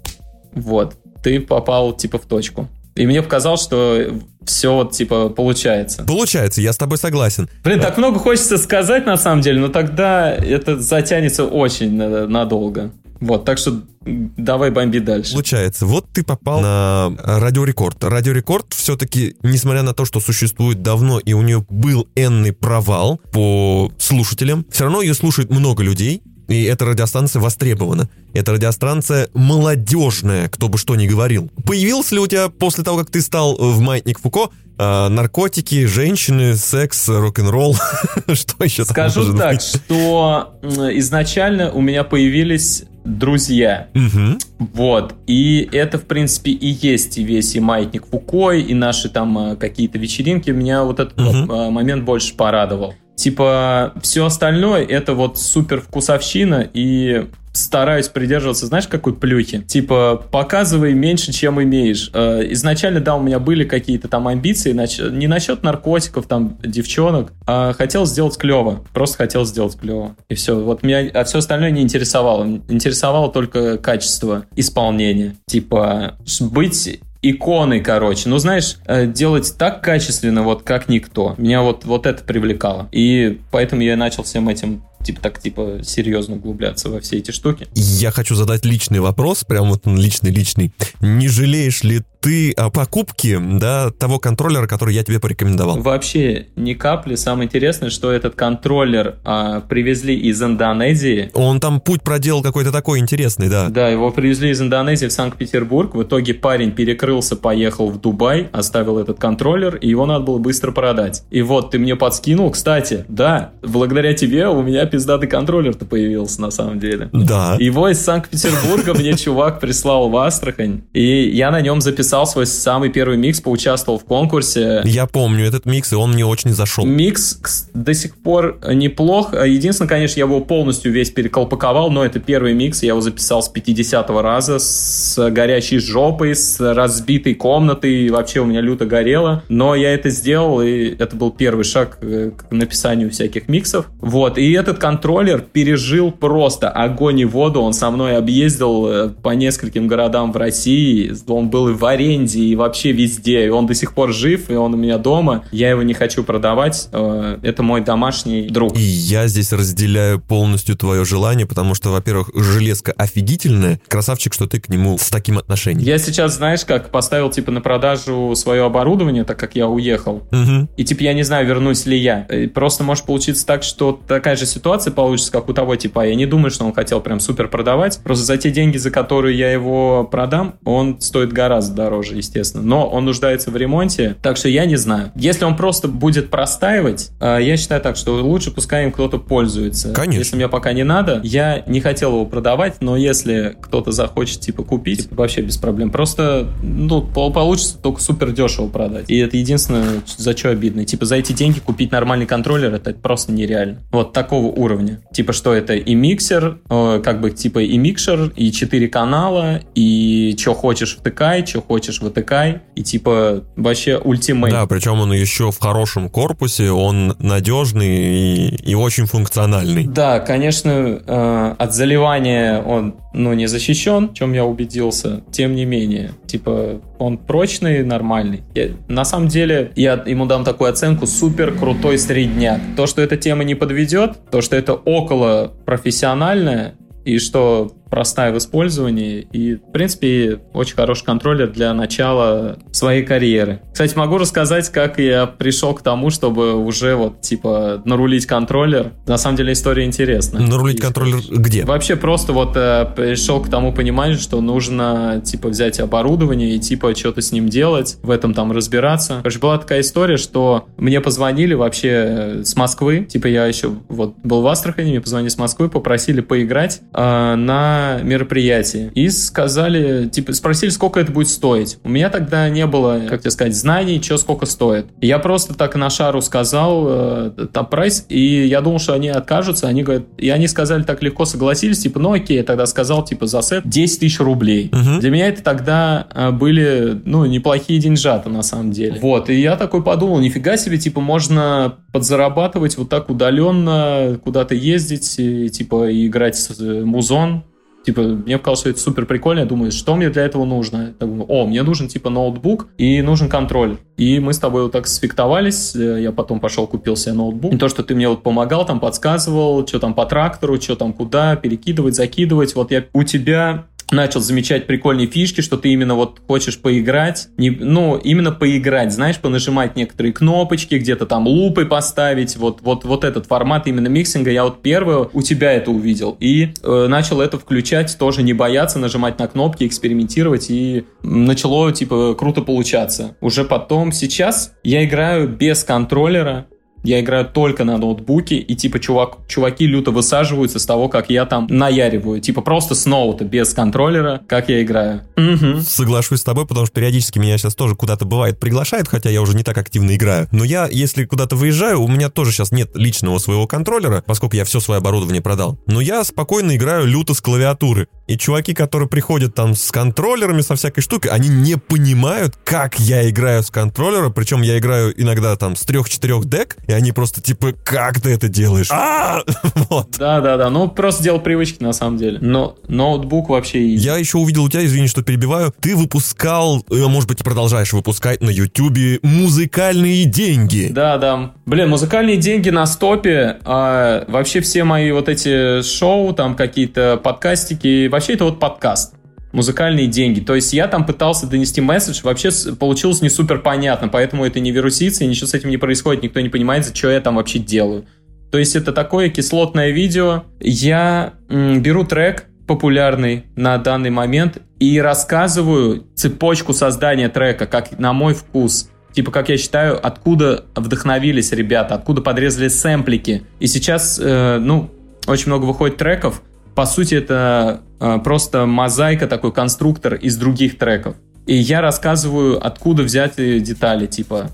Вот. 0.54 0.94
Ты 1.22 1.40
попал, 1.40 1.92
типа, 1.92 2.18
в 2.18 2.26
точку. 2.26 2.68
И 2.96 3.06
мне 3.06 3.22
показалось, 3.22 3.62
что 3.62 4.20
все 4.44 4.74
вот, 4.74 4.92
типа, 4.92 5.28
получается. 5.28 6.04
Получается, 6.04 6.61
я 6.61 6.72
с 6.72 6.76
тобой 6.76 6.98
согласен. 6.98 7.48
Блин, 7.62 7.80
так 7.80 7.98
много 7.98 8.18
хочется 8.18 8.59
сказать 8.59 9.06
на 9.06 9.16
самом 9.16 9.42
деле, 9.42 9.61
но 9.61 9.68
тогда 9.68 10.32
это 10.32 10.80
затянется 10.80 11.44
очень 11.44 11.94
на- 11.94 12.26
надолго. 12.26 12.90
Вот, 13.20 13.44
так 13.44 13.59
что 13.59 13.82
давай 14.04 14.70
бомби 14.70 14.98
дальше. 14.98 15.32
Получается, 15.32 15.87
вот 15.87 16.06
ты 16.12 16.22
попал 16.22 16.61
на 16.61 17.12
Радиорекорд. 17.22 18.04
Радиорекорд 18.04 18.66
все-таки, 18.74 19.37
несмотря 19.42 19.82
на 19.82 19.94
то, 19.94 20.04
что 20.04 20.20
существует 20.20 20.82
давно 20.82 21.18
и 21.18 21.32
у 21.32 21.42
нее 21.42 21.64
был 21.68 22.06
энный 22.14 22.52
провал 22.52 23.20
по 23.32 23.90
слушателям, 23.98 24.64
все 24.70 24.85
равно 24.85 25.02
ее 25.02 25.14
слушает 25.14 25.50
много 25.50 25.82
людей, 25.82 26.22
и 26.48 26.62
эта 26.64 26.85
радиостанция 26.85 27.40
востребована. 27.40 28.09
Эта 28.32 28.52
радиостанция 28.52 29.28
молодежная, 29.35 30.48
кто 30.48 30.68
бы 30.68 30.78
что 30.78 30.96
ни 30.96 31.06
говорил. 31.06 31.50
Появился 31.64 32.14
ли 32.14 32.20
у 32.20 32.26
тебя 32.26 32.48
после 32.48 32.85
того, 32.85 32.98
как 32.98 33.11
ты 33.11 33.20
стал 33.20 33.56
в 33.56 33.80
«Маятник 33.80 34.20
Фуко», 34.20 34.50
э, 34.78 35.09
наркотики, 35.09 35.87
женщины, 35.87 36.56
секс, 36.56 37.09
рок-н-ролл? 37.09 37.76
что 38.35 38.64
еще 38.64 38.85
Скажу 38.85 39.37
так, 39.37 39.54
быть? 39.54 39.62
что 39.62 40.59
изначально 40.62 41.72
у 41.72 41.80
меня 41.80 42.04
появились 42.04 42.85
друзья. 43.04 43.88
Угу. 43.94 44.68
Вот. 44.74 45.14
И 45.26 45.68
это, 45.72 45.98
в 45.98 46.04
принципе, 46.04 46.50
и 46.50 46.68
есть 46.68 47.18
и 47.18 47.24
весь 47.24 47.54
и 47.54 47.61
маятник 47.61 48.06
Фукой, 48.06 48.62
и 48.62 48.74
наши 48.74 49.09
там 49.09 49.52
э, 49.52 49.56
какие-то 49.56 49.98
вечеринки. 49.98 50.50
Меня 50.50 50.85
вот 50.85 51.00
этот 51.00 51.18
угу. 51.18 51.70
момент 51.70 52.04
больше 52.04 52.35
порадовал. 52.35 52.94
Типа, 53.16 53.94
все 54.02 54.26
остальное 54.26 54.85
это 54.85 55.14
вот 55.14 55.38
супер 55.38 55.81
вкусовщина, 55.81 56.68
и 56.72 57.26
стараюсь 57.57 58.09
придерживаться, 58.09 58.66
знаешь, 58.66 58.87
какой 58.87 59.14
плюхи? 59.14 59.62
Типа, 59.62 60.22
показывай 60.31 60.94
меньше, 60.94 61.33
чем 61.33 61.62
имеешь. 61.62 62.11
Э, 62.12 62.42
изначально, 62.50 63.00
да, 63.00 63.16
у 63.16 63.22
меня 63.22 63.38
были 63.38 63.64
какие-то 63.64 64.09
там 64.09 64.29
амбиции, 64.29 64.72
не 65.11 65.26
насчет 65.26 65.62
наркотиков, 65.62 66.26
там, 66.26 66.59
девчонок, 66.62 67.33
а 67.46 67.72
хотел 67.72 68.07
сделать 68.07 68.37
клево. 68.37 68.85
Просто 68.92 69.18
хотел 69.18 69.44
сделать 69.44 69.76
клево. 69.79 70.14
И 70.29 70.35
все. 70.35 70.59
Вот 70.59 70.83
меня, 70.83 71.11
а 71.14 71.24
все 71.24 71.38
остальное 71.38 71.70
не 71.70 71.83
интересовало. 71.83 72.44
Интересовало 72.68 73.33
только 73.33 73.79
качество 73.79 74.44
исполнения. 74.55 75.37
Типа, 75.46 76.16
быть 76.40 77.00
иконы, 77.31 77.81
короче. 77.81 78.29
Ну, 78.29 78.39
знаешь, 78.39 78.79
э, 78.87 79.07
делать 79.07 79.55
так 79.59 79.83
качественно, 79.83 80.43
вот 80.43 80.62
как 80.62 80.89
никто. 80.89 81.35
Меня 81.39 81.62
вот, 81.62 81.85
вот 81.85 82.07
это 82.07 82.23
привлекало. 82.23 82.89
И 82.93 83.41
поэтому 83.51 83.83
я 83.83 83.97
начал 83.97 84.23
всем 84.23 84.49
этим 84.49 84.83
типа 85.07 85.21
так, 85.21 85.41
типа, 85.41 85.79
серьезно 85.85 86.35
углубляться 86.35 86.91
во 86.91 87.01
все 87.01 87.19
эти 87.19 87.31
штуки. 87.31 87.69
Я 87.75 88.11
хочу 88.11 88.35
задать 88.35 88.65
личный 88.65 88.99
вопрос, 88.99 89.45
прям 89.45 89.71
вот 89.71 89.87
личный-личный. 89.87 90.73
Не 91.01 91.29
жалеешь 91.29 91.85
ли 91.85 92.03
ты 92.27 92.51
о 92.57 92.71
покупке, 92.71 93.39
да, 93.39 93.91
того 93.91 94.19
контроллера, 94.19 94.67
который 94.67 94.93
я 94.93 95.05
тебе 95.05 95.21
порекомендовал? 95.21 95.81
Вообще 95.81 96.49
ни 96.57 96.75
капли. 96.75 97.15
Самое 97.15 97.47
интересное, 97.47 97.89
что 97.89 98.11
этот 98.11 98.35
контроллер 98.35 99.19
а, 99.23 99.61
привезли 99.61 100.19
из 100.19 100.43
Индонезии. 100.43 101.31
Он 101.35 101.61
там 101.61 101.81
путь 101.81 102.03
проделал 102.03 102.43
какой-то 102.43 102.73
такой 102.73 102.99
интересный, 102.99 103.49
да. 103.49 103.69
Да, 103.69 103.89
его 103.89 104.11
привезли 104.11 104.51
из 104.51 104.61
Индонезии 104.61 105.07
в 105.07 105.12
Санкт-Петербург. 105.12 105.95
В 105.95 106.03
итоге 106.03 106.35
парень 106.35 106.73
перекрылся, 106.73 107.37
поехал 107.37 107.91
в 107.91 108.01
Дубай, 108.01 108.49
оставил 108.51 108.99
этот 108.99 109.21
контроллер, 109.21 109.77
и 109.77 109.89
его 109.89 110.05
надо 110.05 110.25
было 110.25 110.39
быстро 110.39 110.73
продать. 110.73 111.23
И 111.31 111.43
вот 111.43 111.71
ты 111.71 111.79
мне 111.79 111.95
подскинул, 111.95 112.51
кстати, 112.51 113.05
да, 113.07 113.53
благодаря 113.62 114.15
тебе 114.15 114.49
у 114.49 114.62
меня 114.62 114.85
пиздатый 114.87 115.29
контроллер-то 115.29 115.85
появился 115.85 116.41
на 116.41 116.51
самом 116.51 116.81
деле. 116.81 117.09
Да. 117.12 117.57
Его 117.61 117.89
из 117.89 118.01
Санкт-Петербурга 118.01 118.95
мне 118.95 119.17
чувак 119.17 119.61
прислал 119.61 120.09
в 120.09 120.17
Астрахань, 120.17 120.83
и 120.93 121.31
я 121.31 121.53
на 121.53 121.61
нем 121.61 121.81
записал 121.81 122.15
свой 122.24 122.46
самый 122.46 122.88
первый 122.88 123.18
микс, 123.18 123.40
поучаствовал 123.40 123.98
в 123.98 124.05
конкурсе. 124.05 124.81
Я 124.85 125.07
помню 125.07 125.44
этот 125.44 125.66
микс, 125.66 125.92
и 125.92 125.96
он 125.96 126.12
мне 126.12 126.24
очень 126.24 126.52
зашел. 126.52 126.87
Микс 126.87 127.68
до 127.74 127.92
сих 127.92 128.16
пор 128.16 128.59
неплох. 128.72 129.35
Единственное, 129.35 129.88
конечно, 129.88 130.18
я 130.18 130.24
его 130.24 130.40
полностью 130.40 130.92
весь 130.92 131.11
переколпаковал, 131.11 131.90
но 131.90 132.05
это 132.05 132.20
первый 132.20 132.55
микс, 132.55 132.83
я 132.83 132.88
его 132.88 133.00
записал 133.00 133.42
с 133.42 133.48
50 133.48 134.09
раза, 134.11 134.59
с 134.59 135.31
горящей 135.31 135.79
жопой, 135.79 136.35
с 136.35 136.59
разбитой 136.61 137.35
комнатой, 137.35 138.09
вообще 138.09 138.40
у 138.40 138.44
меня 138.46 138.61
люто 138.61 138.87
горело. 138.87 139.42
Но 139.48 139.74
я 139.74 139.92
это 139.92 140.11
сделал, 140.11 140.62
и 140.62 140.94
это 140.96 141.16
был 141.16 141.31
первый 141.31 141.64
шаг 141.64 141.98
э, 142.00 142.31
к 142.37 142.50
написанию 142.50 143.11
всяких 143.11 143.48
миксов. 143.48 143.87
Вот, 144.00 144.38
и 144.38 144.52
этот 144.52 144.79
контроллер 144.79 145.40
пережил 145.40 146.12
просто 146.12 146.70
огонь 146.70 147.20
и 147.20 147.24
воду. 147.24 147.61
Он 147.61 147.72
со 147.72 147.90
мной 147.90 148.16
объездил 148.16 148.87
э, 148.87 149.09
по 149.09 149.31
нескольким 149.31 149.88
городам 149.88 150.33
в 150.33 150.37
России. 150.37 151.12
Он 151.26 151.48
был 151.48 151.68
и 151.68 151.72
в 151.72 151.85
аренде, 152.07 152.40
и 152.40 152.55
вообще 152.55 152.92
везде. 152.92 153.47
И 153.47 153.49
он 153.49 153.66
до 153.66 153.75
сих 153.75 153.95
пор 153.95 154.12
жив, 154.12 154.51
и 154.51 154.55
он 154.55 154.75
у 154.75 154.77
меня 154.77 154.99
дома. 154.99 155.45
Я 155.53 155.71
его 155.71 155.83
не 155.83 155.95
хочу 155.95 156.25
продавать. 156.25 156.88
Э, 156.92 157.38
это 157.42 157.62
мой 157.62 157.81
домашний 157.81 158.49
друг. 158.49 158.77
И 158.77 158.81
я 158.81 159.27
здесь 159.27 159.53
разделяю 159.53 160.21
полностью 160.21 160.77
твое 160.77 161.05
желание, 161.05 161.47
потому 161.47 161.75
что, 161.75 161.90
во-первых, 161.90 162.31
железка 162.35 162.92
офигительная. 162.92 163.81
Красавчик, 163.88 164.33
что 164.35 164.47
ты 164.47 164.61
к 164.61 164.69
нему 164.69 164.99
с 164.99 165.11
таким 165.11 165.38
отношением. 165.38 165.85
Я 165.85 165.99
сейчас, 165.99 166.37
знаешь, 166.37 166.64
как 166.64 166.90
поставил, 166.90 167.31
типа, 167.31 167.51
на 167.51 167.61
продажу 167.61 168.35
свое 168.35 168.64
оборудование, 168.64 169.25
так 169.25 169.38
как 169.38 169.57
я 169.57 169.69
уехал. 169.69 170.23
Угу. 170.33 170.69
И, 170.77 170.85
типа, 170.85 171.03
я 171.03 171.12
не 171.12 171.23
знаю, 171.23 171.47
вернусь 171.47 171.87
ли 171.87 171.99
я. 171.99 172.23
И 172.25 172.47
просто 172.47 172.85
может 172.85 173.05
получиться 173.05 173.47
так, 173.47 173.62
что 173.62 174.01
такая 174.07 174.37
же 174.37 174.47
ситуация 174.47 174.66
ситуация 174.66 174.92
получится, 174.92 175.33
как 175.33 175.49
у 175.49 175.53
того 175.53 175.77
типа. 175.77 176.07
Я 176.07 176.14
не 176.14 176.27
думаю, 176.27 176.51
что 176.51 176.64
он 176.64 176.73
хотел 176.73 177.01
прям 177.01 177.21
супер 177.21 177.49
продавать. 177.49 178.01
Просто 178.03 178.25
за 178.25 178.37
те 178.37 178.51
деньги, 178.51 178.77
за 178.77 178.90
которые 178.90 179.38
я 179.38 179.53
его 179.53 180.05
продам, 180.05 180.55
он 180.64 181.01
стоит 181.01 181.33
гораздо 181.33 181.86
дороже, 181.87 182.16
естественно. 182.16 182.64
Но 182.64 182.88
он 182.88 183.05
нуждается 183.05 183.51
в 183.51 183.57
ремонте, 183.57 184.16
так 184.20 184.37
что 184.37 184.49
я 184.49 184.66
не 184.66 184.77
знаю. 184.77 185.12
Если 185.14 185.44
он 185.44 185.57
просто 185.57 185.87
будет 185.87 186.31
простаивать, 186.31 187.11
а, 187.20 187.38
я 187.38 187.57
считаю 187.57 187.81
так, 187.81 187.96
что 187.96 188.12
лучше 188.22 188.51
пускай 188.51 188.85
им 188.85 188.92
кто-то 188.92 189.18
пользуется. 189.18 189.92
Конечно. 189.92 190.18
Если 190.18 190.37
мне 190.37 190.49
пока 190.49 190.72
не 190.72 190.83
надо, 190.83 191.20
я 191.22 191.62
не 191.66 191.81
хотел 191.81 192.11
его 192.12 192.27
продавать, 192.27 192.77
но 192.81 192.96
если 192.96 193.57
кто-то 193.61 193.92
захочет 193.92 194.40
типа 194.40 194.64
купить, 194.64 195.05
типа, 195.05 195.14
вообще 195.16 195.42
без 195.42 195.57
проблем. 195.57 195.90
Просто, 195.90 196.49
ну, 196.62 197.03
получится 197.03 197.79
только 197.79 198.01
супер 198.01 198.33
дешево 198.33 198.68
продать. 198.68 199.05
И 199.09 199.16
это 199.18 199.37
единственное, 199.37 200.03
за 200.16 200.37
что 200.37 200.51
обидно. 200.51 200.85
Типа 200.85 201.05
за 201.05 201.16
эти 201.16 201.33
деньги 201.33 201.61
купить 201.61 201.92
нормальный 201.92 202.27
контроллер, 202.27 202.75
это 202.75 202.92
просто 202.94 203.33
нереально. 203.33 203.79
Вот 203.92 204.12
такого 204.12 204.46
уровня. 204.46 205.01
Типа, 205.12 205.33
что 205.33 205.55
это 205.55 205.75
и 205.75 205.94
миксер, 205.94 206.59
э, 206.68 207.01
как 207.05 207.20
бы 207.20 207.31
типа 207.31 207.61
и 207.61 207.79
микшер, 207.79 208.33
и 208.35 208.51
4 208.51 208.88
канала, 208.88 209.61
и 209.75 210.35
что 210.38 210.55
хочешь 210.55 210.96
втыкай, 210.96 211.46
что 211.46 211.61
хочешь 211.61 211.76
вытыкай, 212.01 212.61
и 212.75 212.83
типа 212.83 213.45
вообще 213.57 213.99
ультимейт. 213.99 214.53
Да, 214.53 214.67
причем 214.67 215.01
он 215.01 215.12
еще 215.12 215.51
в 215.51 215.59
хорошем 215.59 216.11
корпусе, 216.11 216.71
он 216.71 217.15
надежный 217.19 217.87
и, 217.87 218.71
и 218.71 218.75
очень 218.75 219.07
функциональный. 219.07 219.87
Да, 219.87 220.21
конечно, 220.21 220.71
э, 220.71 221.55
от 221.59 221.75
заливания 221.75 222.62
он 222.62 222.97
ну, 223.12 223.33
не 223.33 223.47
защищен, 223.47 224.11
в 224.11 224.15
чем 224.15 224.33
я 224.33 224.45
убедился. 224.45 225.23
Тем 225.33 225.55
не 225.55 225.65
менее, 225.65 226.12
типа, 226.27 226.81
он 226.99 227.19
прочный, 227.19 227.83
нормальный. 227.83 228.43
Я, 228.55 228.71
на 228.89 229.05
самом 229.05 229.29
деле, 229.29 229.73
я 229.75 229.95
ему 230.07 230.27
дам 230.27 230.45
такую 230.45 230.71
оценку 230.71 231.07
супер 231.07 231.53
крутой 231.53 231.99
средняк. 231.99 232.61
То, 232.77 232.87
что 232.87 233.03
эта 233.03 233.17
тема 233.17 233.45
не 233.45 233.55
подведет, 233.55 234.31
то, 234.31 234.43
что 234.43 234.57
это 234.57 234.75
около 234.75 235.53
профессиональное, 235.65 236.75
и 237.07 237.19
что 237.19 237.73
простая 237.90 238.33
в 238.33 238.38
использовании 238.38 239.27
и, 239.33 239.55
в 239.55 239.72
принципе, 239.72 240.40
очень 240.53 240.75
хороший 240.75 241.05
контроллер 241.05 241.49
для 241.51 241.72
начала 241.75 242.59
своей 242.72 243.05
карьеры. 243.05 243.61
Кстати, 243.72 243.96
могу 243.96 244.18
рассказать, 244.18 244.70
как 244.70 244.99
я 244.99 245.27
пришел 245.27 245.75
к 245.75 245.83
тому, 245.83 246.11
чтобы 246.11 246.55
уже 246.55 246.96
вот, 246.96 247.20
типа, 247.20 247.83
нарулить 247.85 248.27
контроллер. 248.27 248.92
На 249.07 249.18
самом 249.18 249.37
деле 249.37 249.53
история 249.53 249.85
интересная. 249.85 250.42
Нарулить 250.46 250.79
и, 250.79 250.81
контроллер 250.81 251.20
где? 251.31 251.64
Вообще 251.64 251.96
просто 251.96 252.33
вот 252.33 252.57
э, 252.57 252.87
пришел 252.96 253.40
к 253.40 253.49
тому 253.49 253.72
пониманию, 253.72 254.18
что 254.18 254.40
нужно, 254.40 255.22
типа, 255.25 255.49
взять 255.49 255.81
оборудование 255.81 256.57
и, 256.57 256.59
типа, 256.59 256.94
что-то 256.94 257.22
с 257.22 257.33
ним 257.33 257.49
делать, 257.49 257.99
в 258.03 258.11
этом 258.11 258.35
там 258.35 258.53
разбираться. 258.53 259.18
Короче, 259.18 259.38
была 259.38 259.59
такая 259.59 259.81
история, 259.81 260.16
что 260.16 260.66
мне 260.77 261.01
позвонили 261.01 261.55
вообще 261.55 261.88
э, 261.88 262.44
с 262.44 262.57
Москвы, 262.57 263.05
типа, 263.05 263.27
я 263.27 263.46
еще 263.46 263.70
вот 263.88 264.16
был 264.22 264.42
в 264.42 264.46
Астрахани, 264.46 264.90
мне 264.90 265.01
позвонили 265.01 265.29
с 265.29 265.38
Москвы, 265.38 265.68
попросили 265.68 266.20
поиграть 266.20 266.81
э, 266.92 267.35
на 267.37 267.76
мероприятие 268.03 268.91
и 268.95 269.09
сказали, 269.11 270.09
типа, 270.09 270.33
спросили, 270.33 270.71
сколько 270.71 271.01
это 271.01 271.12
будет 271.12 271.29
стоить. 271.29 271.79
У 271.85 271.89
меня 271.89 272.11
тогда 272.11 272.49
не 272.49 272.67
было, 272.67 273.03
как 273.09 273.21
тебе 273.21 273.31
сказать, 273.31 273.55
знаний, 273.55 274.01
что 274.03 274.19
сколько 274.19 274.47
стоит. 274.47 274.87
Я 275.01 275.19
просто 275.19 275.55
так 275.55 275.75
на 275.77 275.91
шару 275.91 276.21
сказал 276.23 276.87
э, 276.89 277.31
там 277.53 277.67
прайс, 277.67 278.07
и 278.09 278.47
я 278.47 278.61
думал, 278.61 278.79
что 278.79 278.95
они 278.95 279.09
откажутся, 279.09 279.69
они 279.69 279.83
говорят, 279.83 280.05
и 280.19 280.31
они 280.31 280.49
сказали 280.49 280.83
так 280.83 281.03
легко 281.03 281.25
согласились, 281.25 281.81
типа, 281.81 281.99
ну 281.99 282.12
окей, 282.12 282.39
я 282.39 282.45
тогда 282.45 282.67
сказал, 282.67 283.05
типа, 283.05 283.27
за 283.27 283.43
сет 283.43 283.69
10 283.69 284.01
тысяч 284.01 284.21
рублей. 284.21 284.71
Угу. 284.73 285.01
Для 285.01 285.11
меня 285.11 285.29
это 285.29 285.43
тогда 285.43 286.07
э, 286.15 286.31
были, 286.31 287.01
ну, 287.05 287.25
неплохие 287.27 287.79
деньжата 287.79 288.29
на 288.29 288.43
самом 288.43 288.73
деле. 288.73 288.99
Вот, 289.01 289.31
и 289.31 289.41
я 289.41 289.57
такой 289.57 289.83
подумал, 289.83 290.19
нифига 290.21 290.57
себе, 290.57 290.79
типа, 290.79 291.01
можно 291.01 291.77
подзарабатывать 291.93 292.77
вот 292.77 292.89
так 292.89 293.11
удаленно, 293.11 294.19
куда-то 294.23 294.55
ездить, 294.55 295.19
и, 295.19 295.49
типа, 295.49 295.89
и 295.91 296.07
играть 296.07 296.37
с 296.37 296.61
э, 296.61 296.85
музон, 296.85 297.45
Типа, 297.87 298.03
мне 298.03 298.37
показалось, 298.37 298.61
что 298.61 298.70
это 298.70 298.81
супер 298.81 299.07
прикольно. 299.07 299.40
Я 299.40 299.46
думаю, 299.46 299.70
что 299.70 299.94
мне 299.94 300.11
для 300.11 300.25
этого 300.25 300.44
нужно? 300.44 300.94
Я 300.99 301.07
думаю, 301.07 301.25
о, 301.29 301.46
мне 301.46 301.62
нужен 301.62 301.87
типа 301.87 302.11
ноутбук 302.11 302.66
и 302.79 303.01
нужен 303.01 303.29
контроллер. 303.29 303.79
И 303.96 304.18
мы 304.18 304.33
с 304.33 304.40
тобой 304.40 304.64
вот 304.64 304.72
так 304.72 304.88
сфиктовались. 304.88 305.77
Э, 305.77 306.03
я 306.03 306.11
потом 306.11 306.40
пошел, 306.40 306.66
купил 306.66 306.96
себе 306.96 307.12
ноутбук. 307.12 307.53
И 307.53 307.57
то, 307.57 307.68
что 307.68 307.85
ты 307.85 307.94
мне 307.94 308.09
вот 308.09 308.25
помогал, 308.25 308.66
там 308.66 308.81
подсказывал, 308.81 309.64
что 309.64 309.79
там 309.79 309.94
по 309.94 310.05
трактору, 310.05 310.61
что 310.61 310.75
там 310.75 310.92
куда, 310.92 311.37
перекидывать, 311.37 311.94
закидывать. 311.94 312.57
Вот 312.57 312.72
я 312.72 312.87
у 312.92 313.05
тебя 313.05 313.66
начал 313.90 314.20
замечать 314.20 314.66
прикольные 314.66 315.07
фишки, 315.07 315.40
что 315.40 315.57
ты 315.57 315.72
именно 315.72 315.94
вот 315.94 316.20
хочешь 316.27 316.59
поиграть, 316.59 317.29
не, 317.37 317.51
ну, 317.51 317.96
именно 317.96 318.33
поиграть, 318.33 318.92
знаешь, 318.92 319.18
понажимать 319.18 319.77
некоторые 319.77 320.12
кнопочки, 320.12 320.75
где-то 320.75 321.07
там 321.07 321.27
лупы 321.27 321.64
поставить, 321.66 322.37
вот, 322.37 322.61
вот, 322.62 322.85
вот 322.85 323.05
этот 323.05 323.27
формат 323.27 323.66
именно 323.66 323.88
миксинга, 323.88 324.31
я 324.31 324.44
вот 324.44 324.62
первый 324.62 325.09
у 325.12 325.22
тебя 325.22 325.53
это 325.53 325.70
увидел, 325.70 326.16
и 326.20 326.53
э, 326.62 326.87
начал 326.88 327.20
это 327.20 327.38
включать, 327.38 327.96
тоже 327.99 328.22
не 328.22 328.33
бояться 328.33 328.79
нажимать 328.79 329.18
на 329.18 329.29
кнопки, 329.29 329.66
экспериментировать, 329.66 330.51
и 330.51 330.85
начало, 331.03 331.72
типа, 331.72 332.14
круто 332.14 332.42
получаться. 332.42 333.16
Уже 333.20 333.44
потом, 333.44 333.92
сейчас 333.92 334.53
я 334.62 334.85
играю 334.85 335.29
без 335.29 335.64
контроллера, 335.64 336.46
я 336.83 337.01
играю 337.01 337.27
только 337.27 337.65
на 337.65 337.79
ноутбуке, 337.79 338.37
и 338.37 338.55
типа 338.55 338.79
чувак, 338.79 339.19
чуваки 339.29 339.67
люто 339.67 339.91
высаживаются 339.91 340.59
с 340.59 340.67
того, 340.67 340.89
как 340.89 341.11
я 341.11 341.27
там 341.27 341.47
наяриваю. 341.51 342.21
Типа 342.21 342.43
просто 342.43 342.75
с 342.75 342.87
ноута, 342.87 343.25
без 343.25 343.53
контроллера, 343.55 344.23
как 344.27 344.49
я 344.49 344.62
играю. 344.62 345.03
Угу. 345.17 345.62
Соглашусь 345.62 346.21
с 346.21 346.25
тобой, 346.25 346.47
потому 346.47 346.67
что 346.67 346.75
периодически 346.75 347.19
меня 347.19 347.39
сейчас 347.39 347.55
тоже 347.55 347.75
куда-то 347.75 348.05
бывает 348.05 348.39
приглашает, 348.39 348.89
хотя 348.89 349.11
я 349.11 349.23
уже 349.23 349.37
не 349.37 349.43
так 349.43 349.59
активно 349.59 349.95
играю. 349.97 350.29
Но 350.33 350.45
я, 350.45 350.69
если 350.71 351.05
куда-то 351.05 351.37
выезжаю, 351.37 351.83
у 351.83 351.89
меня 351.89 352.11
тоже 352.11 352.33
сейчас 352.33 352.53
нет 352.53 352.71
личного 352.75 353.19
своего 353.19 353.47
контроллера, 353.47 354.03
поскольку 354.07 354.37
я 354.37 354.45
все 354.45 354.61
свое 354.61 354.79
оборудование 354.79 355.23
продал. 355.23 355.59
Но 355.67 355.81
я 355.81 356.05
спокойно 356.05 356.57
играю 356.57 356.87
люто 356.87 357.15
с 357.15 357.21
клавиатуры. 357.21 357.89
И 358.07 358.17
чуваки, 358.17 358.55
которые 358.55 358.89
приходят 358.89 359.35
там 359.35 359.55
с 359.55 359.73
контроллерами, 359.73 360.41
со 360.41 360.55
всякой 360.55 360.81
штукой, 360.81 361.11
они 361.11 361.29
не 361.29 361.57
понимают, 361.57 362.35
как 362.45 362.79
я 362.79 363.09
играю 363.11 363.43
с 363.43 363.51
контроллера. 363.51 364.11
Причем 364.11 364.43
я 364.43 364.59
играю 364.59 364.93
иногда 365.01 365.35
там 365.37 365.57
с 365.57 365.62
трех-четырех 365.62 366.27
дек, 366.27 366.57
и 366.66 366.72
они 366.72 366.92
просто 366.92 367.20
типа, 367.20 367.52
как 367.64 368.00
ты 368.00 368.11
это 368.11 368.29
делаешь? 368.29 368.68
А, 368.70 369.22
вот. 369.70 369.96
Да, 369.98 370.20
да, 370.20 370.37
да. 370.37 370.50
Ну, 370.50 370.68
просто 370.68 371.02
делал 371.02 371.20
привычки 371.20 371.62
на 371.62 371.72
самом 371.72 371.96
деле. 371.96 372.18
Но 372.20 372.57
ноутбук 372.68 373.29
вообще 373.29 373.66
Я 373.66 373.96
еще 373.96 374.18
увидел 374.18 374.44
у 374.44 374.48
тебя, 374.48 374.64
извини, 374.64 374.88
что 374.88 375.02
перебиваю, 375.02 375.52
ты 375.59 375.76
выпускал, 375.76 376.64
э, 376.70 376.87
может 376.87 377.09
быть, 377.09 377.22
продолжаешь 377.22 377.72
выпускать 377.72 378.20
на 378.20 378.31
Ютубе 378.31 378.98
музыкальные 379.02 380.05
деньги. 380.07 380.68
Да, 380.70 380.98
да. 380.98 381.33
Блин, 381.46 381.70
музыкальные 381.70 382.16
деньги 382.16 382.50
на 382.50 382.66
стопе. 382.66 383.38
А, 383.44 384.05
вообще 384.09 384.40
все 384.40 384.64
мои 384.64 384.90
вот 384.90 385.09
эти 385.09 385.62
шоу, 385.62 386.12
там 386.12 386.35
какие-то 386.35 387.00
подкастики, 387.02 387.87
вообще 387.88 388.14
это 388.14 388.24
вот 388.24 388.40
подкаст 388.40 388.95
музыкальные 389.37 389.87
деньги. 389.87 390.20
То 390.20 390.35
есть 390.35 390.53
я 390.55 390.66
там 390.66 390.87
пытался 390.87 391.27
донести 391.27 391.61
месседж, 391.61 392.01
вообще 392.03 392.31
получилось 392.59 393.03
не 393.03 393.11
супер 393.11 393.40
понятно, 393.40 393.88
поэтому 393.88 394.25
это 394.25 394.40
не 394.40 394.51
вирусится, 394.51 395.05
и 395.05 395.07
ничего 395.07 395.27
с 395.27 395.35
этим 395.35 395.51
не 395.51 395.59
происходит, 395.59 396.03
никто 396.03 396.20
не 396.20 396.31
понимает, 396.31 396.64
за 396.64 396.75
что 396.75 396.90
я 396.90 397.01
там 397.01 397.16
вообще 397.16 397.38
делаю. 397.38 397.85
То 398.33 398.38
есть 398.38 398.57
это 398.57 398.72
такое 398.72 399.11
кислотное 399.11 399.70
видео. 399.70 400.25
Я 400.40 401.12
м, 401.29 401.62
беру 401.62 401.85
трек 401.85 402.25
популярный 402.46 403.27
на 403.37 403.59
данный 403.59 403.90
момент 403.90 404.38
и 404.59 404.81
рассказываю 404.81 405.87
цепочку 405.94 406.55
создания 406.55 407.11
трека, 407.11 407.46
как 407.46 407.79
на 407.79 407.92
мой 407.92 408.14
вкус. 408.14 408.70
Типа, 408.94 409.11
как 409.11 409.29
я 409.29 409.37
считаю, 409.37 409.79
откуда 409.87 410.46
вдохновились 410.55 411.31
ребята, 411.33 411.75
откуда 411.75 412.01
подрезали 412.01 412.49
сэмплики. 412.49 413.25
И 413.38 413.46
сейчас, 413.46 414.01
э, 414.03 414.38
ну, 414.40 414.70
очень 415.07 415.27
много 415.27 415.44
выходит 415.44 415.77
треков, 415.77 416.22
по 416.55 416.64
сути, 416.64 416.94
это 416.94 417.61
просто 417.79 418.47
мозаика, 418.47 419.07
такой 419.07 419.33
конструктор 419.33 419.95
из 419.95 420.17
других 420.17 420.59
треков. 420.59 420.97
И 421.27 421.35
я 421.35 421.61
рассказываю, 421.61 422.45
откуда 422.45 422.83
взяты 422.83 423.41
детали, 423.41 423.87
типа 423.87 424.31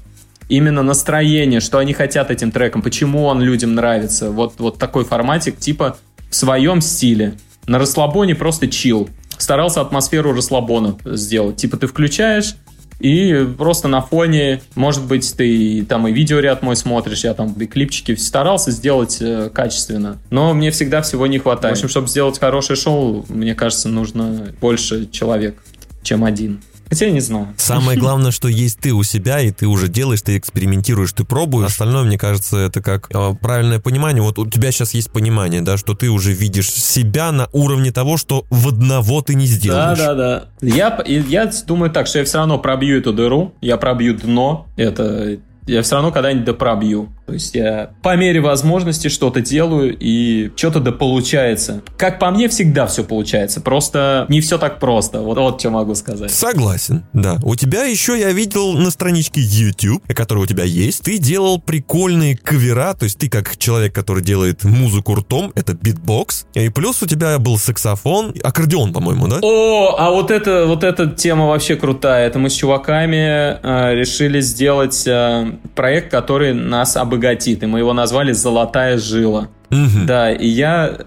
именно 0.48 0.82
настроение, 0.82 1.60
что 1.60 1.78
они 1.78 1.94
хотят 1.94 2.30
этим 2.30 2.50
треком, 2.50 2.82
почему 2.82 3.24
он 3.24 3.40
людям 3.40 3.74
нравится. 3.74 4.30
Вот, 4.30 4.54
вот 4.58 4.78
такой 4.78 5.04
форматик, 5.04 5.58
типа 5.58 5.96
в 6.30 6.36
своем 6.36 6.80
стиле. 6.80 7.34
На 7.66 7.78
расслабоне 7.78 8.34
просто 8.34 8.68
чил. 8.68 9.08
Старался 9.38 9.80
атмосферу 9.80 10.34
расслабона 10.34 10.96
сделать. 11.04 11.56
Типа 11.56 11.76
ты 11.76 11.86
включаешь, 11.86 12.56
и 13.02 13.44
просто 13.58 13.88
на 13.88 14.00
фоне, 14.00 14.62
может 14.76 15.04
быть, 15.04 15.34
ты 15.36 15.84
там 15.84 16.06
и 16.06 16.12
видеоряд 16.12 16.62
мой 16.62 16.76
смотришь, 16.76 17.24
я 17.24 17.34
там 17.34 17.52
и 17.52 17.66
клипчики 17.66 18.14
старался 18.14 18.70
сделать 18.70 19.18
э, 19.20 19.50
качественно. 19.52 20.18
Но 20.30 20.54
мне 20.54 20.70
всегда 20.70 21.02
всего 21.02 21.26
не 21.26 21.40
хватает. 21.40 21.74
В 21.74 21.78
общем, 21.78 21.88
чтобы 21.88 22.06
сделать 22.06 22.38
хорошее 22.38 22.78
шоу, 22.78 23.26
мне 23.28 23.56
кажется, 23.56 23.88
нужно 23.88 24.54
больше 24.60 25.08
человек, 25.10 25.60
чем 26.04 26.24
один. 26.24 26.62
Хотя 26.92 27.06
я 27.06 27.12
не 27.12 27.20
знаю. 27.20 27.48
Самое 27.56 27.98
главное, 27.98 28.32
что 28.32 28.48
есть 28.48 28.78
ты 28.80 28.92
у 28.92 29.02
себя, 29.02 29.40
и 29.40 29.50
ты 29.50 29.66
уже 29.66 29.88
делаешь, 29.88 30.20
ты 30.20 30.36
экспериментируешь, 30.36 31.14
ты 31.14 31.24
пробуешь. 31.24 31.68
Остальное, 31.70 32.02
мне 32.02 32.18
кажется, 32.18 32.58
это 32.58 32.82
как 32.82 33.08
э, 33.10 33.34
правильное 33.40 33.80
понимание. 33.80 34.22
Вот 34.22 34.38
у 34.38 34.46
тебя 34.46 34.70
сейчас 34.72 34.92
есть 34.92 35.10
понимание, 35.10 35.62
да, 35.62 35.78
что 35.78 35.94
ты 35.94 36.10
уже 36.10 36.34
видишь 36.34 36.70
себя 36.70 37.32
на 37.32 37.48
уровне 37.52 37.92
того, 37.92 38.18
что 38.18 38.44
в 38.50 38.68
одного 38.68 39.22
ты 39.22 39.34
не 39.34 39.46
сделаешь. 39.46 39.96
Да, 39.96 40.14
да, 40.14 40.44
да. 40.60 40.66
Я, 40.66 41.02
я 41.06 41.50
думаю 41.66 41.90
так, 41.90 42.06
что 42.08 42.18
я 42.18 42.26
все 42.26 42.36
равно 42.36 42.58
пробью 42.58 42.98
эту 42.98 43.14
дыру, 43.14 43.54
я 43.62 43.78
пробью 43.78 44.14
дно. 44.14 44.66
Это 44.76 45.38
я 45.66 45.82
все 45.82 45.96
равно 45.96 46.12
когда-нибудь 46.12 46.44
допробью. 46.44 47.12
То 47.26 47.34
есть 47.34 47.54
я 47.54 47.90
по 48.02 48.16
мере 48.16 48.40
возможности 48.40 49.08
что-то 49.08 49.40
делаю 49.40 49.96
и 49.98 50.50
что-то 50.56 50.80
да 50.80 50.92
получается. 50.92 51.82
Как 51.96 52.18
по 52.18 52.30
мне, 52.30 52.48
всегда 52.48 52.86
все 52.86 53.04
получается. 53.04 53.60
Просто 53.60 54.26
не 54.28 54.40
все 54.40 54.58
так 54.58 54.80
просто. 54.80 55.20
Вот, 55.20 55.38
вот 55.38 55.60
что 55.60 55.70
могу 55.70 55.94
сказать. 55.94 56.30
Согласен, 56.30 57.04
да. 57.12 57.38
У 57.42 57.54
тебя 57.54 57.84
еще 57.84 58.18
я 58.18 58.32
видел 58.32 58.72
на 58.72 58.90
страничке 58.90 59.40
YouTube, 59.40 60.02
которая 60.14 60.44
у 60.44 60.46
тебя 60.46 60.64
есть, 60.64 61.04
ты 61.04 61.18
делал 61.18 61.60
прикольные 61.60 62.36
кавера, 62.36 62.94
то 62.94 63.04
есть 63.04 63.18
ты 63.18 63.28
как 63.28 63.56
человек, 63.56 63.94
который 63.94 64.22
делает 64.22 64.64
музыку 64.64 65.14
ртом, 65.14 65.52
это 65.54 65.74
битбокс, 65.74 66.46
и 66.54 66.68
плюс 66.68 67.02
у 67.02 67.06
тебя 67.06 67.38
был 67.38 67.56
саксофон, 67.56 68.34
аккордеон, 68.42 68.92
по-моему, 68.92 69.28
да? 69.28 69.38
О, 69.42 69.96
а 69.98 70.10
вот 70.10 70.30
это, 70.30 70.66
вот 70.66 70.84
эта 70.84 71.06
тема 71.06 71.46
вообще 71.46 71.76
крутая. 71.76 72.26
Это 72.26 72.38
мы 72.38 72.50
с 72.50 72.54
чуваками 72.54 73.58
э, 73.62 73.94
решили 73.94 74.40
сделать 74.40 75.06
э, 75.06 75.51
проект, 75.74 76.10
который 76.10 76.54
нас 76.54 76.96
обогатит. 76.96 77.62
И 77.62 77.66
мы 77.66 77.78
его 77.80 77.92
назвали 77.92 78.32
«Золотая 78.32 78.98
жила». 78.98 79.48
Угу. 79.70 80.06
Да, 80.06 80.32
и 80.32 80.46
я 80.46 80.98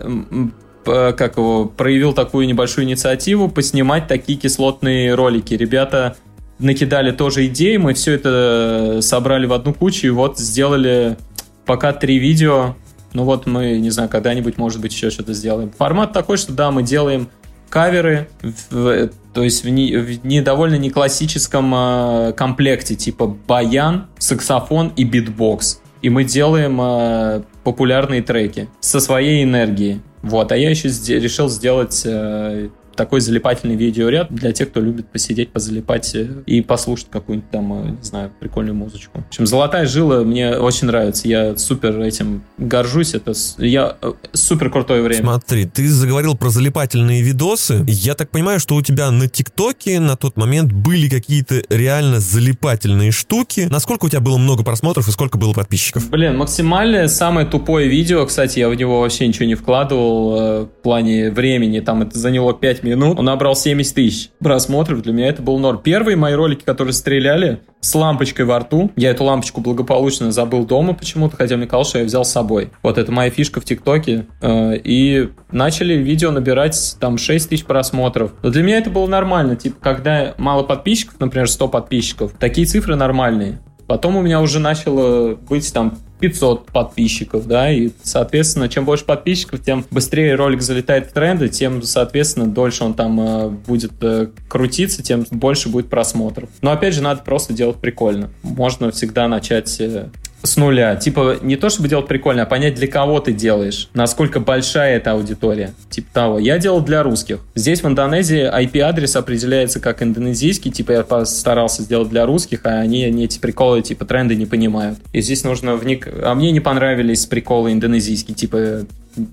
как 0.85 1.37
его, 1.37 1.65
проявил 1.65 2.13
такую 2.13 2.47
небольшую 2.47 2.85
инициативу 2.85 3.49
поснимать 3.49 4.07
такие 4.07 4.37
кислотные 4.37 5.15
ролики. 5.15 5.53
Ребята 5.55 6.15
накидали 6.59 7.11
тоже 7.11 7.47
идеи, 7.47 7.77
мы 7.77 7.93
все 7.93 8.13
это 8.13 8.99
собрали 9.01 9.45
в 9.45 9.53
одну 9.53 9.73
кучу 9.73 10.07
и 10.07 10.11
вот 10.11 10.39
сделали 10.39 11.17
пока 11.65 11.91
три 11.91 12.19
видео. 12.19 12.75
Ну 13.13 13.23
вот 13.23 13.45
мы, 13.45 13.79
не 13.79 13.89
знаю, 13.89 14.09
когда-нибудь, 14.09 14.57
может 14.57 14.79
быть, 14.79 14.93
еще 14.93 15.09
что-то 15.09 15.33
сделаем. 15.33 15.71
Формат 15.77 16.13
такой, 16.13 16.37
что 16.37 16.53
да, 16.53 16.69
мы 16.69 16.83
делаем 16.83 17.29
каверы, 17.69 18.27
в, 18.41 19.09
то 19.33 19.43
есть 19.43 19.63
в, 19.63 19.69
не, 19.69 19.95
в 19.97 20.25
не 20.25 20.41
довольно 20.41 20.75
не 20.75 20.89
классическом 20.89 21.73
э, 21.75 22.33
комплекте, 22.33 22.95
типа 22.95 23.27
баян, 23.27 24.07
саксофон 24.17 24.93
и 24.95 25.03
битбокс 25.03 25.81
и 26.05 26.09
мы 26.09 26.23
делаем 26.23 26.79
э, 26.79 27.41
популярные 27.63 28.21
треки 28.21 28.69
со 28.79 28.99
своей 28.99 29.43
энергией. 29.43 30.01
Вот, 30.21 30.51
а 30.51 30.55
я 30.55 30.69
еще 30.69 30.87
решил 31.19 31.49
сделать 31.49 32.03
э, 32.05 32.69
такой 32.95 33.21
залипательный 33.21 33.75
видеоряд 33.75 34.33
для 34.33 34.51
тех, 34.51 34.69
кто 34.69 34.79
любит 34.79 35.07
посидеть, 35.07 35.49
позалипать 35.49 36.15
э, 36.15 36.27
и 36.45 36.61
послушать 36.61 37.07
какую-нибудь 37.09 37.49
там, 37.51 37.73
э, 37.73 37.89
не 37.91 38.03
знаю, 38.03 38.31
прикольную 38.39 38.75
музычку. 38.75 39.21
В 39.21 39.27
общем, 39.27 39.45
«Золотая 39.45 39.85
жила» 39.85 40.23
мне 40.23 40.51
очень 40.57 40.87
нравится. 40.87 41.27
Я 41.27 41.57
супер 41.57 41.99
этим 42.01 42.43
горжусь. 42.57 43.13
Это 43.13 43.33
я 43.57 43.97
э, 44.01 44.13
супер 44.33 44.69
крутое 44.69 45.01
время. 45.01 45.21
Смотри, 45.21 45.65
ты 45.65 45.87
заговорил 45.87 46.35
про 46.35 46.49
залипательные 46.49 47.21
видосы. 47.21 47.83
Я 47.87 48.15
так 48.15 48.29
понимаю, 48.29 48.59
что 48.59 48.75
у 48.75 48.81
тебя 48.81 49.11
на 49.11 49.27
ТикТоке 49.27 49.99
на 49.99 50.15
тот 50.15 50.37
момент 50.37 50.71
были 50.71 51.09
какие-то 51.09 51.61
реально 51.69 52.19
залипательные 52.19 53.11
штуки. 53.11 53.67
Насколько 53.69 54.05
у 54.05 54.09
тебя 54.09 54.21
было 54.21 54.37
много 54.37 54.63
просмотров 54.63 55.07
и 55.07 55.11
сколько 55.11 55.37
было 55.37 55.53
подписчиков? 55.53 56.09
Блин, 56.09 56.37
максимальное, 56.37 57.07
самое 57.07 57.45
тупое 57.45 57.87
видео, 57.87 58.25
кстати, 58.25 58.59
я 58.59 58.69
в 58.69 58.75
него 58.75 59.01
вообще 59.01 59.27
ничего 59.27 59.45
не 59.45 59.55
вкладывал 59.55 60.65
в 60.65 60.69
плане 60.83 61.31
времени. 61.31 61.79
Там 61.79 62.01
это 62.01 62.17
заняло 62.17 62.53
5 62.53 62.83
минут, 62.85 63.19
он 63.19 63.25
набрал 63.25 63.55
70 63.55 63.95
тысяч 63.95 64.29
просмотров. 64.39 65.01
Для 65.01 65.13
меня 65.13 65.27
это 65.27 65.41
был 65.41 65.57
норм. 65.59 65.79
Первые 65.79 66.15
мои 66.15 66.33
ролики, 66.33 66.63
которые 66.63 66.93
стреляли 66.93 67.59
с 67.81 67.93
лампочкой 67.93 68.45
во 68.45 68.59
рту, 68.59 68.91
я 68.95 69.11
эту 69.11 69.23
лампочку 69.23 69.61
благополучно 69.61 70.31
забыл 70.31 70.65
дома 70.65 70.93
почему-то, 70.93 71.35
хотя 71.35 71.57
мне 71.57 71.67
казалось, 71.67 71.89
что 71.89 71.99
я 71.99 72.05
взял 72.05 72.25
с 72.25 72.31
собой. 72.31 72.71
Вот 72.81 72.97
это 72.97 73.11
моя 73.11 73.29
фишка 73.29 73.61
в 73.61 73.65
ТикТоке. 73.65 74.25
Э, 74.41 74.75
и 74.75 75.29
начали 75.51 75.93
видео 75.95 76.31
набирать 76.31 76.97
там 76.99 77.17
6 77.17 77.49
тысяч 77.49 77.65
просмотров. 77.65 78.31
Но 78.43 78.49
для 78.49 78.63
меня 78.63 78.77
это 78.77 78.89
было 78.89 79.07
нормально. 79.07 79.55
Типа, 79.55 79.77
когда 79.81 80.33
мало 80.37 80.63
подписчиков, 80.63 81.19
например, 81.19 81.49
100 81.49 81.67
подписчиков, 81.67 82.33
такие 82.39 82.65
цифры 82.65 82.95
нормальные. 82.95 83.59
Потом 83.87 84.15
у 84.15 84.21
меня 84.21 84.41
уже 84.41 84.59
начало 84.59 85.35
быть 85.35 85.71
там 85.71 85.97
500 86.19 86.67
подписчиков, 86.67 87.45
да, 87.45 87.71
и, 87.71 87.91
соответственно, 88.01 88.69
чем 88.69 88.85
больше 88.85 89.05
подписчиков, 89.05 89.61
тем 89.61 89.85
быстрее 89.91 90.35
ролик 90.35 90.61
залетает 90.61 91.07
в 91.07 91.13
тренды, 91.13 91.49
тем, 91.49 91.83
соответственно, 91.83 92.47
дольше 92.47 92.83
он 92.83 92.93
там 92.93 93.19
э, 93.19 93.49
будет 93.49 93.91
э, 94.01 94.27
крутиться, 94.47 95.03
тем 95.03 95.25
больше 95.29 95.69
будет 95.69 95.89
просмотров. 95.89 96.49
Но, 96.61 96.71
опять 96.71 96.93
же, 96.93 97.01
надо 97.01 97.21
просто 97.21 97.53
делать 97.53 97.77
прикольно. 97.77 98.29
Можно 98.43 98.91
всегда 98.91 99.27
начать 99.27 99.79
э, 99.79 100.09
с 100.45 100.57
нуля. 100.57 100.95
Типа, 100.95 101.37
не 101.41 101.55
то 101.55 101.69
чтобы 101.69 101.89
делать 101.89 102.07
прикольно, 102.07 102.43
а 102.43 102.45
понять, 102.45 102.75
для 102.75 102.87
кого 102.87 103.19
ты 103.19 103.33
делаешь, 103.33 103.89
насколько 103.93 104.39
большая 104.39 104.97
эта 104.97 105.11
аудитория. 105.11 105.73
Типа 105.89 106.07
того. 106.13 106.39
Я 106.39 106.57
делал 106.59 106.81
для 106.81 107.03
русских. 107.03 107.39
Здесь, 107.55 107.81
в 107.81 107.87
Индонезии, 107.87 108.49
IP-адрес 108.49 109.15
определяется 109.15 109.79
как 109.79 110.01
индонезийский, 110.01 110.71
типа 110.71 110.91
я 110.91 111.03
постарался 111.03 111.81
сделать 111.81 112.09
для 112.09 112.25
русских, 112.25 112.61
а 112.63 112.79
они, 112.79 113.03
они 113.03 113.25
эти 113.25 113.39
приколы, 113.39 113.81
типа 113.81 114.05
тренды 114.05 114.35
не 114.35 114.45
понимают. 114.45 114.99
И 115.13 115.21
здесь 115.21 115.43
нужно 115.43 115.75
вник... 115.75 116.07
А 116.07 116.33
мне 116.35 116.51
не 116.51 116.59
понравились 116.59 117.25
приколы 117.25 117.71
индонезийские, 117.71 118.35
типа 118.35 118.85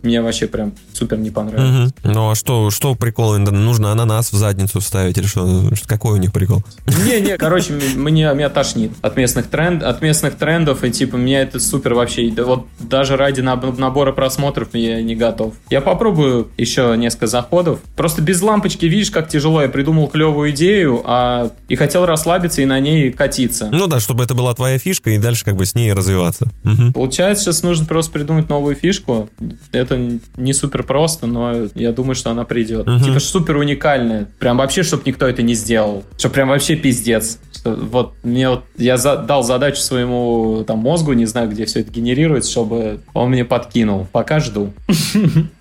мне 0.03 0.23
вообще 0.23 0.47
прям 0.47 0.73
супер 0.93 1.19
не 1.19 1.31
понравилось. 1.31 1.93
Угу. 2.03 2.13
Ну 2.13 2.31
а 2.31 2.35
что, 2.35 2.71
что 2.71 2.95
прикол? 2.95 3.37
Нужно 3.39 3.93
ананас 3.93 4.33
в 4.33 4.37
задницу 4.37 4.81
вставить 4.81 5.19
или 5.19 5.27
что? 5.27 5.71
Какой 5.87 6.13
у 6.13 6.17
них 6.17 6.33
прикол? 6.33 6.63
Не-не, 6.87 7.37
короче, 7.39 7.73
мне, 7.73 8.33
меня 8.35 8.49
тошнит 8.49 8.93
от 9.03 9.17
местных, 9.17 9.49
тренд, 9.49 9.83
от 9.83 10.03
местных 10.03 10.37
трендов, 10.37 10.85
и 10.85 10.91
типа 10.91 11.17
меня 11.17 11.43
это 11.43 11.61
супер 11.61 11.95
вообще, 11.95 12.33
вот 12.45 12.67
даже 12.79 13.17
ради 13.17 13.41
набора 13.41 14.13
просмотров 14.13 14.69
я 14.75 15.03
не 15.03 15.15
готов. 15.15 15.55
Я 15.71 15.81
попробую 15.81 16.49
еще 16.57 16.95
несколько 16.97 17.27
заходов. 17.27 17.81
Просто 17.97 18.23
без 18.23 18.41
лампочки, 18.43 18.87
видишь, 18.87 19.11
как 19.11 19.29
тяжело. 19.29 19.63
Я 19.63 19.69
придумал 19.69 20.09
клевую 20.09 20.51
идею, 20.51 21.03
а 21.05 21.51
и 21.69 21.77
хотел 21.77 22.07
расслабиться 22.07 22.63
и 22.63 22.65
на 22.65 22.81
ней 22.81 23.13
катиться. 23.13 23.69
Ну 23.73 23.87
да, 23.87 24.01
чтобы 24.01 24.25
это 24.25 24.35
была 24.35 24.55
твоя 24.55 24.79
фишка, 24.79 25.11
и 25.11 25.19
дальше 25.19 25.45
как 25.45 25.57
бы 25.57 25.67
с 25.67 25.75
ней 25.75 25.93
развиваться. 25.93 26.49
Угу. 26.65 26.93
Получается, 26.93 27.45
сейчас 27.45 27.63
нужно 27.63 27.87
просто 27.87 28.13
придумать 28.13 28.49
новую 28.49 28.77
фишку 28.77 29.29
это 29.73 30.19
не 30.37 30.53
супер 30.53 30.83
просто, 30.83 31.27
но 31.27 31.69
я 31.75 31.93
думаю, 31.93 32.15
что 32.15 32.31
она 32.31 32.45
придет. 32.45 32.89
Угу. 32.89 33.05
Типа 33.05 33.21
супер 33.21 33.57
уникальная. 33.57 34.29
Прям 34.39 34.59
вообще, 34.59 34.83
чтобы 34.83 35.03
никто 35.07 35.27
это 35.27 35.43
не 35.43 35.55
сделал. 35.55 36.05
Что 36.19 36.31
прям 36.31 36.49
вообще 36.49 36.77
пиздец. 36.77 37.39
Что, 37.53 37.73
вот 37.75 38.15
мне 38.23 38.49
вот 38.49 38.65
я 38.77 38.97
за, 38.97 39.17
дал 39.17 39.43
задачу 39.43 39.81
своему 39.81 40.65
там 40.67 40.79
мозгу, 40.79 41.13
не 41.13 41.27
знаю, 41.27 41.49
где 41.49 41.65
все 41.65 41.81
это 41.81 41.91
генерируется, 41.91 42.51
чтобы 42.51 43.01
он 43.15 43.31
мне 43.31 43.45
подкинул. 43.45 44.07
Пока 44.13 44.41
жду. 44.41 44.73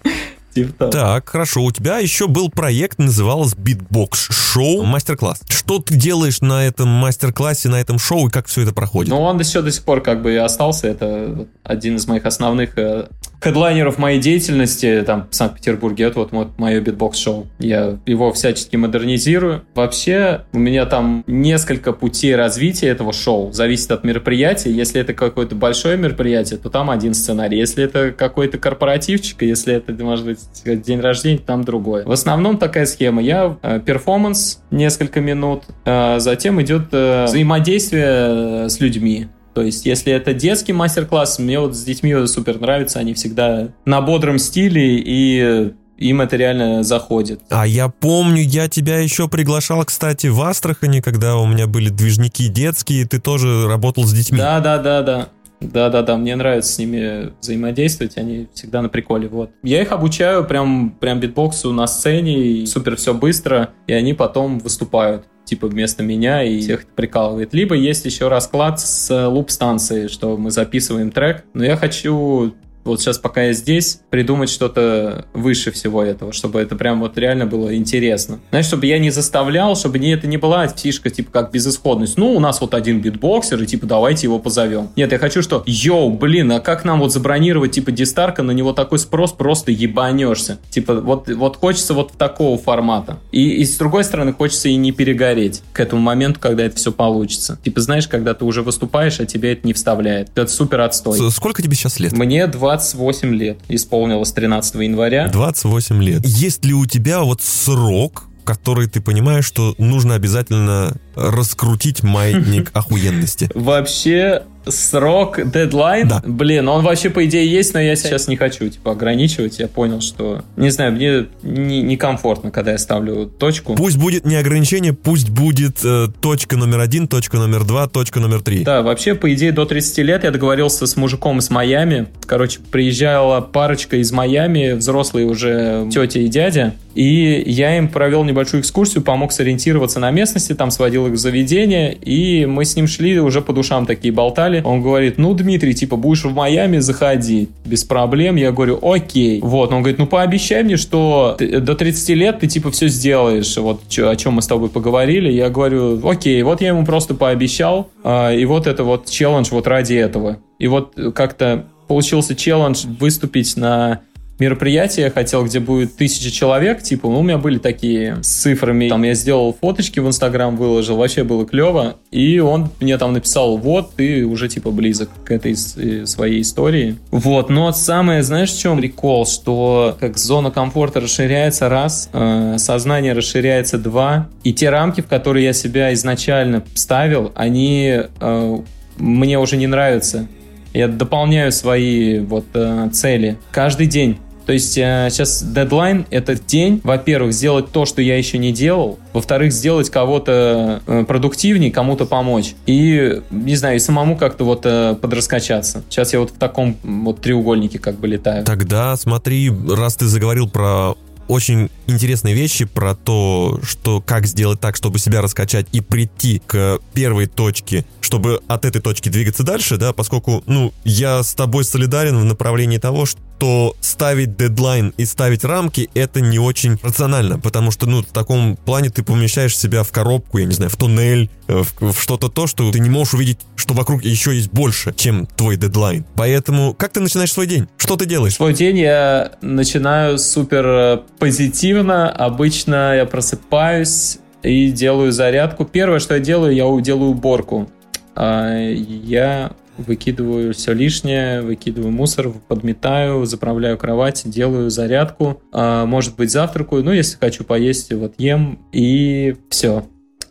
Типа. 0.53 0.87
Так, 0.87 1.29
хорошо. 1.29 1.63
У 1.63 1.71
тебя 1.71 1.99
еще 1.99 2.27
был 2.27 2.49
проект, 2.49 2.99
назывался 2.99 3.55
Beatbox 3.55 4.31
Show 4.31 4.83
мастер-класс. 4.83 5.41
Что 5.49 5.79
ты 5.79 5.95
делаешь 5.95 6.41
на 6.41 6.65
этом 6.65 6.89
мастер-классе, 6.89 7.69
на 7.69 7.79
этом 7.79 7.97
шоу, 7.97 8.27
и 8.27 8.29
как 8.29 8.47
все 8.47 8.63
это 8.63 8.73
проходит? 8.73 9.09
Ну, 9.11 9.21
он 9.21 9.39
еще 9.39 9.61
до 9.61 9.71
сих 9.71 9.83
пор 9.83 10.01
как 10.01 10.21
бы 10.21 10.33
и 10.33 10.35
остался. 10.35 10.87
Это 10.87 11.47
один 11.63 11.95
из 11.95 12.07
моих 12.07 12.25
основных 12.25 12.77
э, 12.77 13.07
хедлайнеров 13.41 13.97
моей 13.97 14.19
деятельности 14.19 15.03
там 15.05 15.27
в 15.29 15.35
Санкт-Петербурге. 15.35 16.05
Это 16.05 16.19
вот, 16.19 16.31
вот 16.31 16.59
мое 16.59 16.79
битбокс-шоу. 16.79 17.47
Я 17.59 17.97
его 18.05 18.31
всячески 18.31 18.75
модернизирую. 18.75 19.63
Вообще, 19.73 20.41
у 20.53 20.59
меня 20.59 20.85
там 20.85 21.23
несколько 21.27 21.91
путей 21.91 22.35
развития 22.35 22.87
этого 22.87 23.11
шоу. 23.11 23.51
Зависит 23.51 23.91
от 23.91 24.03
мероприятия. 24.03 24.71
Если 24.71 25.01
это 25.01 25.13
какое-то 25.13 25.55
большое 25.55 25.97
мероприятие, 25.97 26.59
то 26.59 26.69
там 26.69 26.89
один 26.89 27.13
сценарий. 27.13 27.57
Если 27.57 27.83
это 27.83 28.11
какой-то 28.11 28.57
корпоративчик, 28.59 29.41
если 29.41 29.75
это, 29.75 29.91
может 30.03 30.25
быть, 30.25 30.39
день 30.63 30.99
рождения, 30.99 31.39
там 31.39 31.63
другой. 31.63 32.03
В 32.05 32.11
основном 32.11 32.57
такая 32.57 32.85
схема. 32.85 33.21
Я 33.21 33.57
э, 33.61 33.79
перформанс 33.83 34.61
несколько 34.69 35.19
минут, 35.19 35.63
э, 35.85 36.19
затем 36.19 36.61
идет 36.61 36.89
э, 36.91 37.25
взаимодействие 37.25 38.69
с 38.69 38.79
людьми. 38.79 39.27
То 39.53 39.61
есть, 39.61 39.85
если 39.85 40.13
это 40.13 40.33
детский 40.33 40.73
мастер-класс, 40.73 41.39
мне 41.39 41.59
вот 41.59 41.75
с 41.75 41.83
детьми 41.83 42.25
супер 42.27 42.59
нравится, 42.59 42.99
они 42.99 43.13
всегда 43.13 43.69
на 43.85 44.01
бодром 44.01 44.39
стиле 44.39 44.97
и 44.97 45.73
им 45.97 46.21
это 46.21 46.35
реально 46.35 46.83
заходит. 46.83 47.41
А 47.49 47.67
я 47.67 47.87
помню, 47.87 48.41
я 48.41 48.67
тебя 48.67 48.99
еще 48.99 49.27
приглашал, 49.27 49.85
кстати, 49.85 50.27
в 50.27 50.41
Астрахани, 50.41 50.99
когда 50.99 51.37
у 51.37 51.45
меня 51.45 51.67
были 51.67 51.89
движники 51.89 52.47
детские, 52.47 53.05
ты 53.05 53.19
тоже 53.19 53.67
работал 53.67 54.03
с 54.05 54.13
детьми. 54.13 54.37
Да, 54.37 54.59
да, 54.59 54.79
да, 54.79 55.01
да. 55.03 55.29
Да-да-да, 55.61 56.17
мне 56.17 56.35
нравится 56.35 56.73
с 56.73 56.79
ними 56.79 57.33
взаимодействовать, 57.39 58.17
они 58.17 58.47
всегда 58.51 58.81
на 58.81 58.89
приколе, 58.89 59.27
вот. 59.27 59.51
Я 59.61 59.83
их 59.83 59.91
обучаю 59.91 60.43
прям, 60.43 60.89
прям 60.99 61.19
битбоксу 61.19 61.71
на 61.71 61.85
сцене, 61.85 62.35
и 62.35 62.65
супер 62.65 62.95
все 62.95 63.13
быстро, 63.13 63.69
и 63.85 63.93
они 63.93 64.15
потом 64.15 64.57
выступают 64.57 65.25
типа 65.51 65.67
вместо 65.67 66.01
меня 66.01 66.43
и 66.43 66.61
всех 66.61 66.85
прикалывает. 66.85 67.53
Либо 67.53 67.75
есть 67.75 68.05
еще 68.05 68.29
расклад 68.29 68.79
с 68.79 69.27
луп-станцией, 69.27 70.07
что 70.07 70.37
мы 70.37 70.49
записываем 70.49 71.11
трек, 71.11 71.43
но 71.53 71.65
я 71.65 71.75
хочу 71.75 72.55
вот 72.83 73.01
сейчас, 73.01 73.17
пока 73.17 73.43
я 73.43 73.53
здесь, 73.53 74.01
придумать 74.09 74.49
что-то 74.49 75.25
выше 75.33 75.71
всего 75.71 76.03
этого, 76.03 76.33
чтобы 76.33 76.59
это 76.59 76.75
прям 76.75 76.99
вот 76.99 77.17
реально 77.17 77.45
было 77.45 77.75
интересно. 77.75 78.39
Знаешь, 78.49 78.65
чтобы 78.65 78.85
я 78.85 78.99
не 78.99 79.09
заставлял, 79.09 79.75
чтобы 79.75 79.99
не, 79.99 80.11
это 80.13 80.27
не 80.27 80.37
была 80.37 80.67
фишка, 80.67 81.09
типа, 81.09 81.31
как 81.31 81.51
безысходность. 81.51 82.17
Ну, 82.17 82.33
у 82.33 82.39
нас 82.39 82.61
вот 82.61 82.73
один 82.73 83.01
битбоксер, 83.01 83.61
и, 83.61 83.65
типа, 83.65 83.85
давайте 83.85 84.27
его 84.27 84.39
позовем. 84.39 84.89
Нет, 84.95 85.11
я 85.11 85.19
хочу, 85.19 85.41
что, 85.41 85.63
йоу, 85.65 86.11
блин, 86.11 86.51
а 86.51 86.59
как 86.59 86.85
нам 86.85 86.99
вот 86.99 87.11
забронировать, 87.11 87.71
типа, 87.71 87.91
Дистарка, 87.91 88.43
на 88.43 88.51
него 88.51 88.73
такой 88.73 88.99
спрос, 88.99 89.31
просто 89.31 89.71
ебанешься. 89.71 90.59
Типа, 90.69 90.95
вот, 90.95 91.29
вот 91.29 91.57
хочется 91.57 91.93
вот 91.93 92.13
такого 92.13 92.57
формата. 92.57 93.19
И, 93.31 93.61
и 93.61 93.65
с 93.65 93.77
другой 93.77 94.03
стороны, 94.03 94.33
хочется 94.33 94.69
и 94.69 94.75
не 94.75 94.91
перегореть 94.91 95.61
к 95.73 95.79
этому 95.79 96.01
моменту, 96.01 96.39
когда 96.39 96.63
это 96.63 96.75
все 96.75 96.91
получится. 96.91 97.59
Типа, 97.63 97.81
знаешь, 97.81 98.07
когда 98.07 98.33
ты 98.33 98.45
уже 98.45 98.61
выступаешь, 98.61 99.19
а 99.19 99.25
тебе 99.25 99.53
это 99.53 99.67
не 99.67 99.73
вставляет. 99.73 100.29
Это 100.35 100.47
супер 100.47 100.81
отстой. 100.81 101.31
Сколько 101.31 101.61
тебе 101.61 101.75
сейчас 101.75 101.99
лет? 101.99 102.13
Мне 102.13 102.47
20 102.47 102.70
28 102.71 103.35
лет. 103.35 103.59
Исполнилось 103.67 104.31
13 104.31 104.75
января. 104.75 105.27
28 105.27 106.03
лет. 106.03 106.25
Есть 106.25 106.63
ли 106.65 106.73
у 106.73 106.85
тебя 106.85 107.21
вот 107.21 107.41
срок, 107.41 108.27
который 108.43 108.87
ты 108.87 109.01
понимаешь, 109.01 109.45
что 109.45 109.75
нужно 109.77 110.15
обязательно 110.15 110.93
раскрутить 111.15 112.03
маятник 112.03 112.71
охуенности? 112.73 113.49
Вообще, 113.53 114.43
срок, 114.67 115.39
дедлайн, 115.51 116.07
да. 116.07 116.21
блин, 116.25 116.67
он 116.67 116.83
вообще 116.83 117.09
по 117.09 117.25
идее 117.25 117.49
есть, 117.49 117.73
но 117.73 117.81
я 117.81 117.95
сейчас 117.95 118.27
не 118.27 118.37
хочу 118.37 118.69
типа 118.69 118.91
ограничивать. 118.91 119.59
Я 119.59 119.67
понял, 119.67 120.01
что 120.01 120.43
не 120.55 120.69
знаю, 120.69 120.93
мне 120.93 121.27
некомфортно, 121.43 122.47
не 122.47 122.51
когда 122.51 122.71
я 122.71 122.77
ставлю 122.77 123.25
точку. 123.25 123.75
Пусть 123.75 123.97
будет 123.97 124.25
не 124.25 124.35
ограничение, 124.35 124.93
пусть 124.93 125.29
будет 125.29 125.83
э, 125.83 126.07
точка 126.21 126.57
номер 126.57 126.79
один, 126.79 127.07
точка 127.07 127.37
номер 127.37 127.63
два, 127.63 127.87
точка 127.87 128.19
номер 128.19 128.41
три. 128.41 128.63
Да, 128.63 128.81
вообще 128.81 129.15
по 129.15 129.33
идее 129.33 129.51
до 129.51 129.65
30 129.65 129.97
лет 129.99 130.23
я 130.23 130.31
договорился 130.31 130.85
с 130.85 130.95
мужиком 130.95 131.39
из 131.39 131.49
Майами. 131.49 132.07
Короче, 132.25 132.59
приезжала 132.71 133.41
парочка 133.41 133.97
из 133.97 134.11
Майами, 134.11 134.73
взрослые 134.73 135.25
уже 135.25 135.87
тетя 135.91 136.19
и 136.19 136.27
дядя, 136.27 136.73
и 136.93 137.43
я 137.45 137.77
им 137.77 137.87
провел 137.87 138.23
небольшую 138.23 138.61
экскурсию, 138.61 139.03
помог 139.03 139.31
сориентироваться 139.31 139.99
на 139.99 140.11
местности, 140.11 140.53
там 140.53 140.71
сводил 140.71 141.07
их 141.07 141.13
в 141.13 141.17
заведение, 141.17 141.93
и 141.93 142.45
мы 142.45 142.65
с 142.65 142.75
ним 142.75 142.87
шли 142.87 143.19
уже 143.19 143.41
по 143.41 143.53
душам 143.53 143.85
такие 143.85 144.13
болтали 144.13 144.50
сказали. 144.51 144.61
Он 144.63 144.81
говорит, 144.81 145.17
ну, 145.17 145.33
Дмитрий, 145.33 145.73
типа, 145.73 145.95
будешь 145.95 146.23
в 146.23 146.33
Майами, 146.33 146.79
заходи. 146.79 147.49
Без 147.65 147.83
проблем. 147.83 148.35
Я 148.35 148.51
говорю, 148.51 148.79
окей. 148.81 149.41
Вот, 149.41 149.71
он 149.71 149.79
говорит, 149.79 149.99
ну, 149.99 150.07
пообещай 150.07 150.63
мне, 150.63 150.77
что 150.77 151.35
ты, 151.37 151.59
до 151.59 151.75
30 151.75 152.09
лет 152.09 152.39
ты, 152.39 152.47
типа, 152.47 152.71
все 152.71 152.87
сделаешь. 152.87 153.57
Вот 153.57 153.81
чё, 153.87 154.09
о 154.09 154.15
чем 154.15 154.33
мы 154.33 154.41
с 154.41 154.47
тобой 154.47 154.69
поговорили. 154.69 155.31
Я 155.31 155.49
говорю, 155.49 156.05
окей. 156.07 156.41
Вот 156.43 156.61
я 156.61 156.69
ему 156.69 156.85
просто 156.85 157.13
пообещал. 157.13 157.89
А, 158.03 158.31
и 158.33 158.45
вот 158.45 158.67
это 158.67 158.83
вот 158.83 159.09
челлендж 159.09 159.49
вот 159.51 159.67
ради 159.67 159.93
этого. 159.93 160.37
И 160.59 160.67
вот 160.67 160.95
как-то 161.15 161.65
получился 161.87 162.35
челлендж 162.35 162.85
выступить 162.99 163.57
на 163.57 164.01
мероприятие 164.41 165.11
хотел, 165.11 165.45
где 165.45 165.59
будет 165.59 165.95
тысяча 165.95 166.31
человек, 166.31 166.81
типа, 166.81 167.07
ну, 167.09 167.19
у 167.19 167.23
меня 167.23 167.37
были 167.37 167.59
такие 167.59 168.17
с 168.23 168.41
цифрами, 168.41 168.89
там, 168.89 169.03
я 169.03 169.13
сделал 169.13 169.55
фоточки 169.61 169.99
в 169.99 170.07
Инстаграм, 170.07 170.57
выложил, 170.57 170.97
вообще 170.97 171.23
было 171.23 171.45
клево, 171.45 171.97
и 172.09 172.39
он 172.39 172.71
мне 172.79 172.97
там 172.97 173.13
написал, 173.13 173.57
вот, 173.57 173.93
ты 173.95 174.25
уже, 174.25 174.49
типа, 174.49 174.71
близок 174.71 175.09
к 175.23 175.29
этой 175.29 175.53
э, 175.53 176.07
своей 176.07 176.41
истории. 176.41 176.97
Вот, 177.11 177.51
но 177.51 177.71
самое, 177.71 178.23
знаешь, 178.23 178.51
в 178.51 178.59
чем 178.59 178.79
прикол, 178.79 179.27
что 179.27 179.95
как 179.99 180.17
зона 180.17 180.49
комфорта 180.49 181.01
расширяется 181.01 181.69
раз, 181.69 182.09
э, 182.11 182.55
сознание 182.57 183.13
расширяется 183.13 183.77
два, 183.77 184.27
и 184.43 184.53
те 184.53 184.71
рамки, 184.71 185.01
в 185.01 185.07
которые 185.07 185.45
я 185.45 185.53
себя 185.53 185.93
изначально 185.93 186.63
ставил, 186.73 187.31
они 187.35 188.01
э, 188.19 188.57
мне 188.97 189.37
уже 189.37 189.57
не 189.57 189.67
нравятся. 189.67 190.27
Я 190.73 190.87
дополняю 190.87 191.51
свои 191.51 192.19
вот 192.19 192.45
э, 192.55 192.89
цели 192.91 193.37
каждый 193.51 193.85
день. 193.85 194.17
То 194.45 194.53
есть 194.53 194.77
э, 194.77 195.07
сейчас 195.11 195.43
дедлайн— 195.43 196.05
это 196.09 196.35
день, 196.35 196.81
во-первых, 196.83 197.33
сделать 197.33 197.71
то, 197.71 197.85
что 197.85 198.01
я 198.01 198.17
еще 198.17 198.37
не 198.37 198.51
делал, 198.51 198.99
во-вторых, 199.13 199.53
сделать 199.53 199.89
кого-то 199.89 200.81
э, 200.85 201.05
продуктивнее, 201.05 201.71
кому-то 201.71 202.05
помочь. 202.05 202.55
И, 202.65 203.21
не 203.29 203.55
знаю, 203.55 203.77
и 203.77 203.79
самому 203.79 204.17
как-то 204.17 204.43
вот 204.43 204.61
э, 204.65 204.95
подраскачаться. 204.99 205.83
Сейчас 205.89 206.13
я 206.13 206.19
вот 206.19 206.31
в 206.31 206.37
таком 206.37 206.77
вот 206.83 207.21
треугольнике 207.21 207.79
как 207.79 207.99
бы 207.99 208.07
летаю. 208.07 208.45
Тогда 208.45 208.95
смотри, 208.95 209.51
раз 209.69 209.95
ты 209.95 210.07
заговорил 210.07 210.49
про 210.49 210.95
очень 211.31 211.69
интересные 211.87 212.35
вещи 212.35 212.65
про 212.65 212.93
то, 212.93 213.59
что 213.63 214.01
как 214.01 214.25
сделать 214.25 214.59
так, 214.59 214.75
чтобы 214.75 214.99
себя 214.99 215.21
раскачать 215.21 215.65
и 215.71 215.79
прийти 215.79 216.41
к 216.45 216.79
первой 216.93 217.27
точке, 217.27 217.85
чтобы 218.01 218.41
от 218.47 218.65
этой 218.65 218.81
точки 218.81 219.07
двигаться 219.07 219.43
дальше, 219.43 219.77
да, 219.77 219.93
поскольку, 219.93 220.43
ну, 220.45 220.73
я 220.83 221.23
с 221.23 221.33
тобой 221.33 221.63
солидарен 221.63 222.17
в 222.17 222.25
направлении 222.25 222.79
того, 222.79 223.05
что 223.05 223.21
что 223.41 223.75
ставить 223.81 224.37
дедлайн 224.37 224.93
и 224.97 225.05
ставить 225.05 225.43
рамки 225.43 225.89
это 225.95 226.21
не 226.21 226.37
очень 226.37 226.77
рационально, 226.83 227.39
потому 227.39 227.71
что, 227.71 227.87
ну, 227.87 228.03
в 228.03 228.05
таком 228.05 228.55
плане 228.55 228.91
ты 228.91 229.01
помещаешь 229.01 229.57
себя 229.57 229.81
в 229.81 229.91
коробку, 229.91 230.37
я 230.37 230.45
не 230.45 230.53
знаю, 230.53 230.69
в 230.69 230.75
туннель, 230.75 231.27
э, 231.47 231.63
в, 231.63 231.91
в 231.91 231.99
что-то 231.99 232.29
то, 232.29 232.45
что 232.45 232.71
ты 232.71 232.79
не 232.79 232.91
можешь 232.91 233.15
увидеть, 233.15 233.39
что 233.55 233.73
вокруг 233.73 234.03
еще 234.03 234.35
есть 234.35 234.51
больше, 234.51 234.93
чем 234.95 235.25
твой 235.25 235.57
дедлайн. 235.57 236.05
Поэтому, 236.13 236.75
как 236.75 236.91
ты 236.91 236.99
начинаешь 236.99 237.33
свой 237.33 237.47
день? 237.47 237.67
Что 237.77 237.95
ты 237.95 238.05
делаешь? 238.05 238.35
Свой 238.35 238.53
день 238.53 238.77
я 238.77 239.31
начинаю 239.41 240.19
супер 240.19 240.65
э, 240.67 240.97
позитивно. 241.17 242.11
Обычно 242.11 242.95
я 242.95 243.07
просыпаюсь 243.07 244.19
и 244.43 244.69
делаю 244.69 245.11
зарядку. 245.11 245.65
Первое, 245.65 245.97
что 245.97 246.13
я 246.13 246.19
делаю, 246.19 246.53
я 246.53 246.79
делаю 246.79 247.09
уборку. 247.09 247.71
А, 248.15 248.55
я 248.55 249.53
выкидываю 249.77 250.53
все 250.53 250.73
лишнее, 250.73 251.41
выкидываю 251.41 251.91
мусор, 251.91 252.29
подметаю, 252.47 253.25
заправляю 253.25 253.77
кровать, 253.77 254.23
делаю 254.25 254.69
зарядку, 254.69 255.41
а, 255.51 255.85
может 255.85 256.15
быть 256.15 256.31
завтракаю, 256.31 256.83
ну 256.83 256.91
если 256.91 257.17
хочу 257.17 257.43
поесть, 257.43 257.91
вот 257.93 258.15
ем 258.17 258.59
и 258.71 259.35
все. 259.49 259.85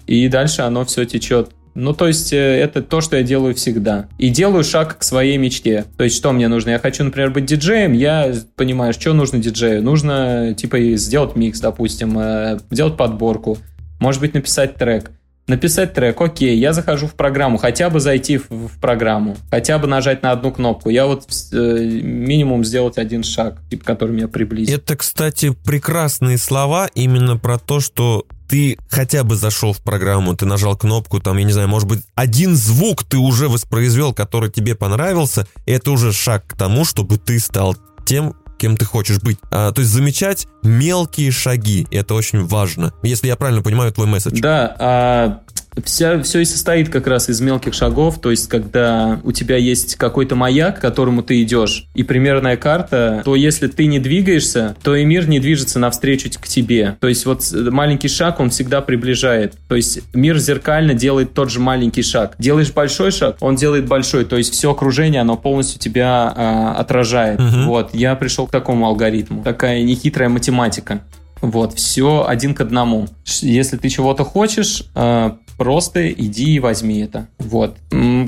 И 0.06 0.28
дальше 0.28 0.62
оно 0.62 0.84
все 0.84 1.04
течет. 1.04 1.50
Ну, 1.74 1.92
то 1.94 2.08
есть, 2.08 2.32
э, 2.32 2.36
это 2.36 2.82
то, 2.82 3.00
что 3.00 3.16
я 3.16 3.22
делаю 3.22 3.54
всегда. 3.54 4.08
И 4.18 4.28
делаю 4.28 4.64
шаг 4.64 4.98
к 4.98 5.02
своей 5.04 5.36
мечте. 5.36 5.84
То 5.96 6.02
есть, 6.02 6.16
что 6.16 6.32
мне 6.32 6.48
нужно? 6.48 6.70
Я 6.70 6.80
хочу, 6.80 7.04
например, 7.04 7.30
быть 7.30 7.44
диджеем. 7.44 7.92
Я 7.92 8.34
понимаю, 8.56 8.92
что 8.92 9.12
нужно 9.12 9.38
диджею. 9.38 9.80
Нужно, 9.82 10.52
типа, 10.54 10.78
сделать 10.96 11.36
микс, 11.36 11.60
допустим, 11.60 12.18
э, 12.18 12.58
сделать 12.70 12.96
подборку. 12.96 13.56
Может 14.00 14.20
быть, 14.20 14.34
написать 14.34 14.74
трек 14.74 15.12
написать 15.50 15.92
трек, 15.92 16.20
окей, 16.20 16.58
я 16.58 16.72
захожу 16.72 17.06
в 17.06 17.14
программу, 17.14 17.58
хотя 17.58 17.90
бы 17.90 18.00
зайти 18.00 18.38
в, 18.38 18.48
в 18.50 18.80
программу, 18.80 19.36
хотя 19.50 19.78
бы 19.78 19.86
нажать 19.86 20.22
на 20.22 20.32
одну 20.32 20.52
кнопку. 20.52 20.88
Я 20.88 21.06
вот 21.06 21.26
э, 21.52 21.56
минимум 21.56 22.64
сделать 22.64 22.96
один 22.96 23.22
шаг, 23.22 23.58
типа, 23.68 23.84
который 23.84 24.12
меня 24.12 24.28
приблизит. 24.28 24.74
Это, 24.74 24.96
кстати, 24.96 25.50
прекрасные 25.50 26.38
слова 26.38 26.88
именно 26.94 27.36
про 27.36 27.58
то, 27.58 27.80
что 27.80 28.24
ты 28.48 28.78
хотя 28.88 29.22
бы 29.22 29.36
зашел 29.36 29.72
в 29.72 29.78
программу, 29.78 30.34
ты 30.34 30.46
нажал 30.46 30.76
кнопку, 30.76 31.20
там, 31.20 31.36
я 31.36 31.44
не 31.44 31.52
знаю, 31.52 31.68
может 31.68 31.88
быть, 31.88 32.00
один 32.14 32.56
звук 32.56 33.04
ты 33.04 33.16
уже 33.16 33.48
воспроизвел, 33.48 34.12
который 34.12 34.50
тебе 34.50 34.74
понравился, 34.74 35.46
это 35.66 35.92
уже 35.92 36.12
шаг 36.12 36.46
к 36.46 36.56
тому, 36.56 36.84
чтобы 36.84 37.18
ты 37.18 37.38
стал 37.38 37.76
тем, 38.04 38.34
кем 38.60 38.76
ты 38.76 38.84
хочешь 38.84 39.20
быть. 39.20 39.38
А, 39.50 39.72
то 39.72 39.80
есть 39.80 39.90
замечать 39.90 40.46
мелкие 40.62 41.30
шаги, 41.30 41.86
это 41.90 42.14
очень 42.14 42.44
важно, 42.44 42.92
если 43.02 43.26
я 43.26 43.36
правильно 43.36 43.62
понимаю 43.62 43.90
твой 43.90 44.06
месседж. 44.06 44.40
Да, 44.40 44.76
а 44.78 45.40
Вся, 45.84 46.22
все 46.22 46.40
и 46.40 46.44
состоит 46.44 46.88
как 46.88 47.06
раз 47.06 47.28
из 47.28 47.40
мелких 47.40 47.74
шагов, 47.74 48.20
то 48.20 48.30
есть 48.30 48.48
когда 48.48 49.20
у 49.22 49.32
тебя 49.32 49.56
есть 49.56 49.96
какой-то 49.96 50.34
маяк, 50.34 50.78
к 50.78 50.80
которому 50.80 51.22
ты 51.22 51.42
идешь, 51.42 51.86
и 51.94 52.02
примерная 52.02 52.56
карта, 52.56 53.22
то 53.24 53.36
если 53.36 53.68
ты 53.68 53.86
не 53.86 53.98
двигаешься, 53.98 54.76
то 54.82 54.96
и 54.96 55.04
мир 55.04 55.28
не 55.28 55.40
движется 55.40 55.78
навстречу 55.78 56.30
к 56.40 56.48
тебе. 56.48 56.96
То 57.00 57.08
есть 57.08 57.24
вот 57.26 57.44
маленький 57.52 58.08
шаг, 58.08 58.40
он 58.40 58.50
всегда 58.50 58.80
приближает. 58.80 59.54
То 59.68 59.76
есть 59.76 60.00
мир 60.14 60.38
зеркально 60.38 60.94
делает 60.94 61.34
тот 61.34 61.50
же 61.50 61.60
маленький 61.60 62.02
шаг. 62.02 62.34
Делаешь 62.38 62.72
большой 62.72 63.10
шаг, 63.10 63.36
он 63.40 63.56
делает 63.56 63.86
большой. 63.86 64.24
То 64.24 64.36
есть 64.36 64.52
все 64.52 64.72
окружение, 64.72 65.20
оно 65.20 65.36
полностью 65.36 65.80
тебя 65.80 66.32
а, 66.34 66.74
отражает. 66.78 67.40
Угу. 67.40 67.64
Вот, 67.66 67.94
я 67.94 68.14
пришел 68.16 68.46
к 68.46 68.50
такому 68.50 68.86
алгоритму. 68.86 69.42
Такая 69.42 69.82
нехитрая 69.82 70.28
математика. 70.28 71.02
Вот, 71.40 71.74
все 71.74 72.26
один 72.26 72.54
к 72.54 72.60
одному. 72.60 73.08
Если 73.40 73.76
ты 73.76 73.88
чего-то 73.88 74.24
хочешь, 74.24 74.84
а, 74.94 75.38
Просто 75.60 76.10
иди 76.10 76.54
и 76.54 76.58
возьми 76.58 77.00
это. 77.00 77.28
Вот. 77.38 77.76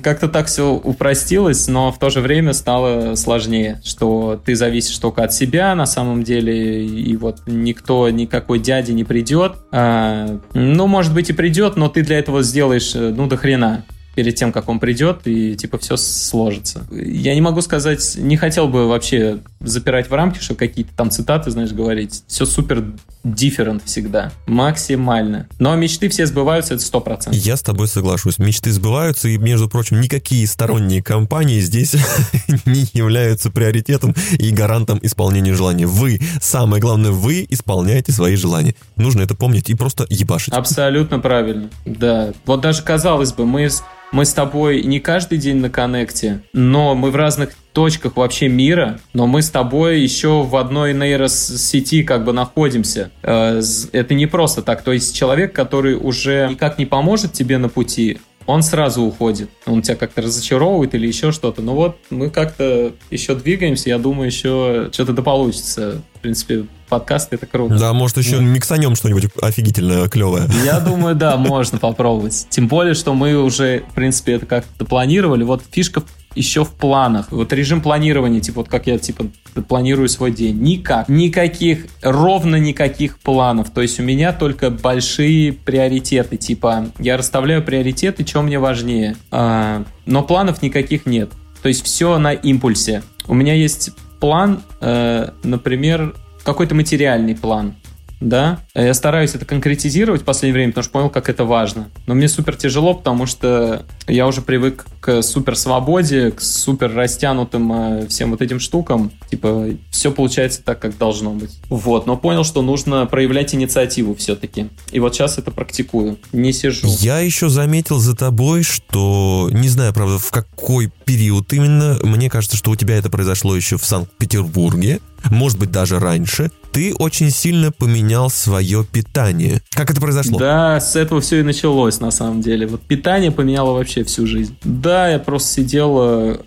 Как-то 0.03 0.29
так 0.29 0.49
все 0.49 0.75
упростилось, 0.75 1.67
но 1.67 1.91
в 1.91 1.99
то 1.99 2.11
же 2.11 2.21
время 2.21 2.53
стало 2.53 3.15
сложнее, 3.15 3.81
что 3.87 4.39
ты 4.45 4.55
зависишь 4.55 4.99
только 4.99 5.25
от 5.25 5.33
себя 5.33 5.75
на 5.75 5.87
самом 5.87 6.25
деле, 6.25 6.85
и 6.85 7.17
вот 7.17 7.39
никто, 7.47 8.11
никакой 8.11 8.59
дяди 8.59 8.93
не 8.93 9.05
придет. 9.05 9.55
А, 9.71 10.41
ну, 10.53 10.87
может 10.87 11.15
быть 11.15 11.31
и 11.31 11.33
придет, 11.33 11.77
но 11.77 11.89
ты 11.89 12.03
для 12.03 12.19
этого 12.19 12.43
сделаешь, 12.43 12.95
э, 12.95 13.15
ну, 13.17 13.27
до 13.27 13.39
хрена 13.39 13.87
перед 14.15 14.35
тем, 14.35 14.53
как 14.53 14.69
он 14.69 14.79
придет, 14.79 15.23
и 15.25 15.57
типа 15.57 15.79
все 15.79 15.97
сложится. 15.97 16.85
Я 16.91 17.35
не 17.35 17.41
могу 17.41 17.63
сказать, 17.63 18.15
не 18.19 18.37
хотел 18.37 18.69
бы 18.69 18.87
вообще 18.89 19.39
запирать 19.65 20.11
в 20.11 20.15
рамки, 20.15 20.39
что 20.41 20.55
какие-то 20.55 20.93
там 20.97 21.11
цитаты, 21.11 21.51
знаешь, 21.51 21.73
говорить. 21.73 22.25
Все 22.27 22.47
супер 22.47 22.85
different 23.25 23.83
всегда. 23.85 24.33
Максимально. 24.47 25.49
Но 25.59 25.75
мечты 25.77 26.09
все 26.09 26.27
сбываются, 26.27 26.75
это 26.75 26.83
сто 26.83 27.01
процентов. 27.01 27.41
Я 27.41 27.57
с 27.57 27.63
тобой 27.63 27.89
соглашусь. 27.89 28.39
Мечты 28.39 28.73
сбываются, 28.73 29.29
и, 29.29 29.39
между 29.39 29.69
прочим, 29.69 30.01
никакие 30.01 30.47
сторонние 30.47 31.03
компании 31.03 31.61
здесь 31.61 31.95
не 32.67 32.87
являются 32.93 33.51
приоритетом 33.51 34.15
и 34.39 34.51
гарантом 34.51 34.99
исполнения 35.03 35.55
желаний. 35.55 35.85
Вы, 35.85 36.21
самое 36.41 36.81
главное, 36.81 37.11
вы 37.11 37.47
исполняете 37.49 38.13
свои 38.13 38.37
желания. 38.37 38.75
Нужно 38.97 39.23
это 39.23 39.35
помнить 39.35 39.71
и 39.71 39.75
просто 39.75 40.07
ебашить. 40.09 40.55
Абсолютно 40.55 41.19
правильно. 41.19 41.71
Да. 41.85 42.33
Вот 42.47 42.61
даже 42.61 42.83
казалось 42.83 43.33
бы, 43.33 43.47
мы 43.47 43.69
мы 44.13 44.27
с 44.27 44.35
тобой 44.35 44.83
не 44.83 45.01
каждый 45.01 45.39
день 45.39 45.57
на 45.57 45.71
коннекте, 45.71 46.43
но 46.53 46.95
мы 46.95 47.11
в 47.11 47.17
разных 47.17 47.51
точках 47.73 48.17
вообще 48.17 48.49
мира, 48.49 49.01
но 49.13 49.27
мы 49.27 49.43
с 49.43 49.51
тобой 49.51 50.01
еще 50.01 50.43
в 50.43 50.57
одной 50.57 50.95
нейросети 50.95 52.03
как 52.03 52.25
бы 52.25 52.33
находимся. 52.33 53.11
Э, 53.23 53.61
это 53.93 54.15
не 54.15 54.27
просто 54.27 54.63
так. 54.63 54.83
То 54.83 54.93
есть 54.93 55.17
человек, 55.17 55.53
который 55.53 55.95
уже 55.95 56.49
никак 56.51 56.79
не 56.79 56.87
поможет 56.87 57.33
тебе 57.33 57.59
на 57.59 57.69
пути, 57.69 58.19
он 58.47 58.63
сразу 58.63 59.03
уходит. 59.03 59.51
Он 59.67 59.83
тебя 59.83 59.97
как-то 59.97 60.23
разочаровывает 60.23 60.95
или 60.95 61.07
еще 61.07 61.33
что-то. 61.33 61.63
Но 61.63 61.75
вот 61.75 61.99
мы 62.11 62.31
как-то 62.31 62.93
еще 63.11 63.35
двигаемся, 63.35 63.89
я 63.89 63.99
думаю, 63.99 64.27
еще 64.27 64.91
что-то 64.93 65.13
да 65.13 65.23
получится. 65.23 66.03
В 66.23 66.25
принципе, 66.33 66.67
подкаст 66.89 67.33
это 67.33 67.47
круто. 67.47 67.77
Да, 67.77 67.93
может 67.93 68.17
еще 68.17 68.37
ну. 68.37 68.43
миксанем 68.43 68.95
что-нибудь 68.95 69.25
офигительное, 69.43 70.09
клевое. 70.09 70.45
Я 70.65 70.79
думаю, 70.79 71.17
да, 71.17 71.37
можно 71.37 71.79
попробовать. 71.79 72.47
Тем 72.49 72.69
более, 72.69 72.95
что 72.95 73.13
мы 73.13 73.35
уже, 73.43 73.83
в 73.91 73.95
принципе, 73.95 74.35
это 74.35 74.47
как-то 74.47 74.85
планировали. 74.85 75.43
Вот 75.43 75.65
фишка 75.69 76.05
еще 76.37 76.65
в 76.65 76.71
планах. 76.71 77.33
Вот 77.33 77.53
режим 77.53 77.81
планирования, 77.81 78.41
типа 78.41 78.61
вот 78.61 78.69
как 78.69 78.87
я 78.87 78.99
типа 78.99 79.27
планирую 79.67 80.09
свой 80.09 80.31
день. 80.31 80.63
Никак. 80.63 81.09
Никаких, 81.09 81.87
ровно 82.03 82.55
никаких 82.55 83.19
планов. 83.19 83.71
То 83.71 83.83
есть 83.83 83.99
у 83.99 84.05
меня 84.05 84.33
только 84.33 84.71
большие 84.71 85.53
приоритеты. 85.53 86.37
Типа 86.37 86.87
я 87.01 87.17
расставляю 87.17 87.65
приоритеты, 87.65 88.25
что 88.25 88.43
мне 88.43 88.61
важнее. 88.61 89.17
А, 89.33 89.85
но 90.07 90.23
планов 90.23 90.63
никаких 90.63 91.05
нет. 91.05 91.33
То 91.63 91.69
есть 91.69 91.85
все 91.85 92.17
на 92.19 92.33
импульсе. 92.33 93.03
У 93.27 93.35
меня 93.35 93.55
есть 93.55 93.91
план, 94.23 94.63
э, 94.81 95.31
например, 95.43 96.15
какой-то 96.45 96.77
материальный 96.77 97.35
план 97.35 97.75
да. 98.23 98.61
Я 98.75 98.95
стараюсь 98.95 99.35
это 99.35 99.45
конкретизировать 99.45 100.23
в 100.23 100.25
последнее 100.25 100.55
время, 100.55 100.73
потому 100.73 100.85
что 100.85 100.93
понял, 100.93 101.11
как 101.11 101.29
это 101.29 101.45
важно. 101.45 101.89
Но 102.07 102.15
мне 102.15 102.29
супер 102.29 102.57
тяжело, 102.57 102.95
потому 102.95 103.27
что 103.27 103.85
я 104.07 104.27
уже 104.27 104.41
привык 104.41 104.87
к 105.01 105.23
супер 105.23 105.57
свободе, 105.57 106.31
к 106.31 106.41
супер 106.41 106.95
растянутым 106.95 107.73
э, 107.73 108.07
всем 108.09 108.31
вот 108.31 108.41
этим 108.41 108.61
штукам. 108.61 109.11
Типа, 109.31 109.67
все 109.91 110.13
получается 110.13 110.63
так, 110.63 110.79
как 110.79 110.97
должно 110.97 111.33
быть. 111.33 111.51
Вот, 111.69 112.07
но 112.07 112.17
понял, 112.17 112.45
что 112.45 112.63
нужно 112.63 113.07
проявлять 113.07 113.55
инициативу 113.55 114.15
все-таки. 114.15 114.69
И 114.91 115.01
вот 115.01 115.15
сейчас 115.15 115.39
это 115.39 115.51
практикую. 115.51 116.19
Не 116.33 116.53
сижу. 116.53 116.89
Я 117.01 117.19
еще 117.19 117.49
заметил 117.49 117.99
за 117.99 118.15
тобой, 118.15 118.63
что, 118.63 119.49
не 119.53 119.69
знаю, 119.69 119.93
правда, 119.93 120.19
в 120.19 120.31
какой 120.31 120.91
период 121.05 121.53
именно, 121.53 121.99
мне 122.03 122.31
кажется, 122.31 122.57
что 122.57 122.71
у 122.71 122.77
тебя 122.77 122.97
это 122.97 123.11
произошло 123.11 123.57
еще 123.57 123.77
в 123.77 123.85
Санкт-Петербурге, 123.85 125.01
может 125.31 125.59
быть, 125.59 125.71
даже 125.71 125.99
раньше, 125.99 126.51
ты 126.73 126.95
очень 126.95 127.31
сильно 127.31 127.71
поменял 127.71 128.31
свое 128.31 128.85
питание. 128.85 129.61
Как 129.71 129.91
это 129.91 130.01
произошло? 130.01 130.39
Да, 130.39 130.81
с 130.81 130.97
этого 130.97 131.21
все 131.21 131.41
и 131.41 131.43
началось, 131.43 132.01
на 132.01 132.11
самом 132.11 132.41
деле. 132.41 132.67
Вот 132.67 132.81
питание 132.81 133.31
поменяло 133.31 133.73
вообще 133.73 134.05
всю 134.05 134.27
жизнь. 134.27 134.57
Да, 134.65 135.09
я 135.09 135.19
просто 135.19 135.53
сидел, 135.53 135.99
э, 136.01 136.39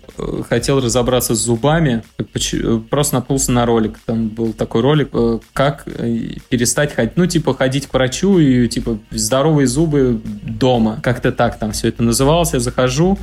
хотел 0.48 0.80
разобраться 0.80 1.34
с 1.34 1.38
зубами, 1.38 2.02
просто 2.90 3.14
наткнулся 3.14 3.52
на 3.52 3.64
ролик. 3.66 3.98
Там 4.04 4.28
был 4.28 4.52
такой 4.52 4.80
ролик, 4.80 5.10
э, 5.12 5.38
как 5.52 5.84
э, 5.86 6.36
перестать 6.48 6.94
ходить, 6.94 7.16
ну, 7.16 7.26
типа, 7.26 7.54
ходить 7.54 7.86
к 7.86 7.94
врачу 7.94 8.38
и, 8.38 8.68
типа, 8.68 8.98
здоровые 9.10 9.68
зубы 9.68 10.20
дома. 10.24 10.98
Как-то 11.02 11.30
так 11.30 11.58
там 11.58 11.70
все 11.70 11.88
это 11.88 12.02
называлось. 12.02 12.52
Я 12.52 12.60
захожу, 12.60 13.16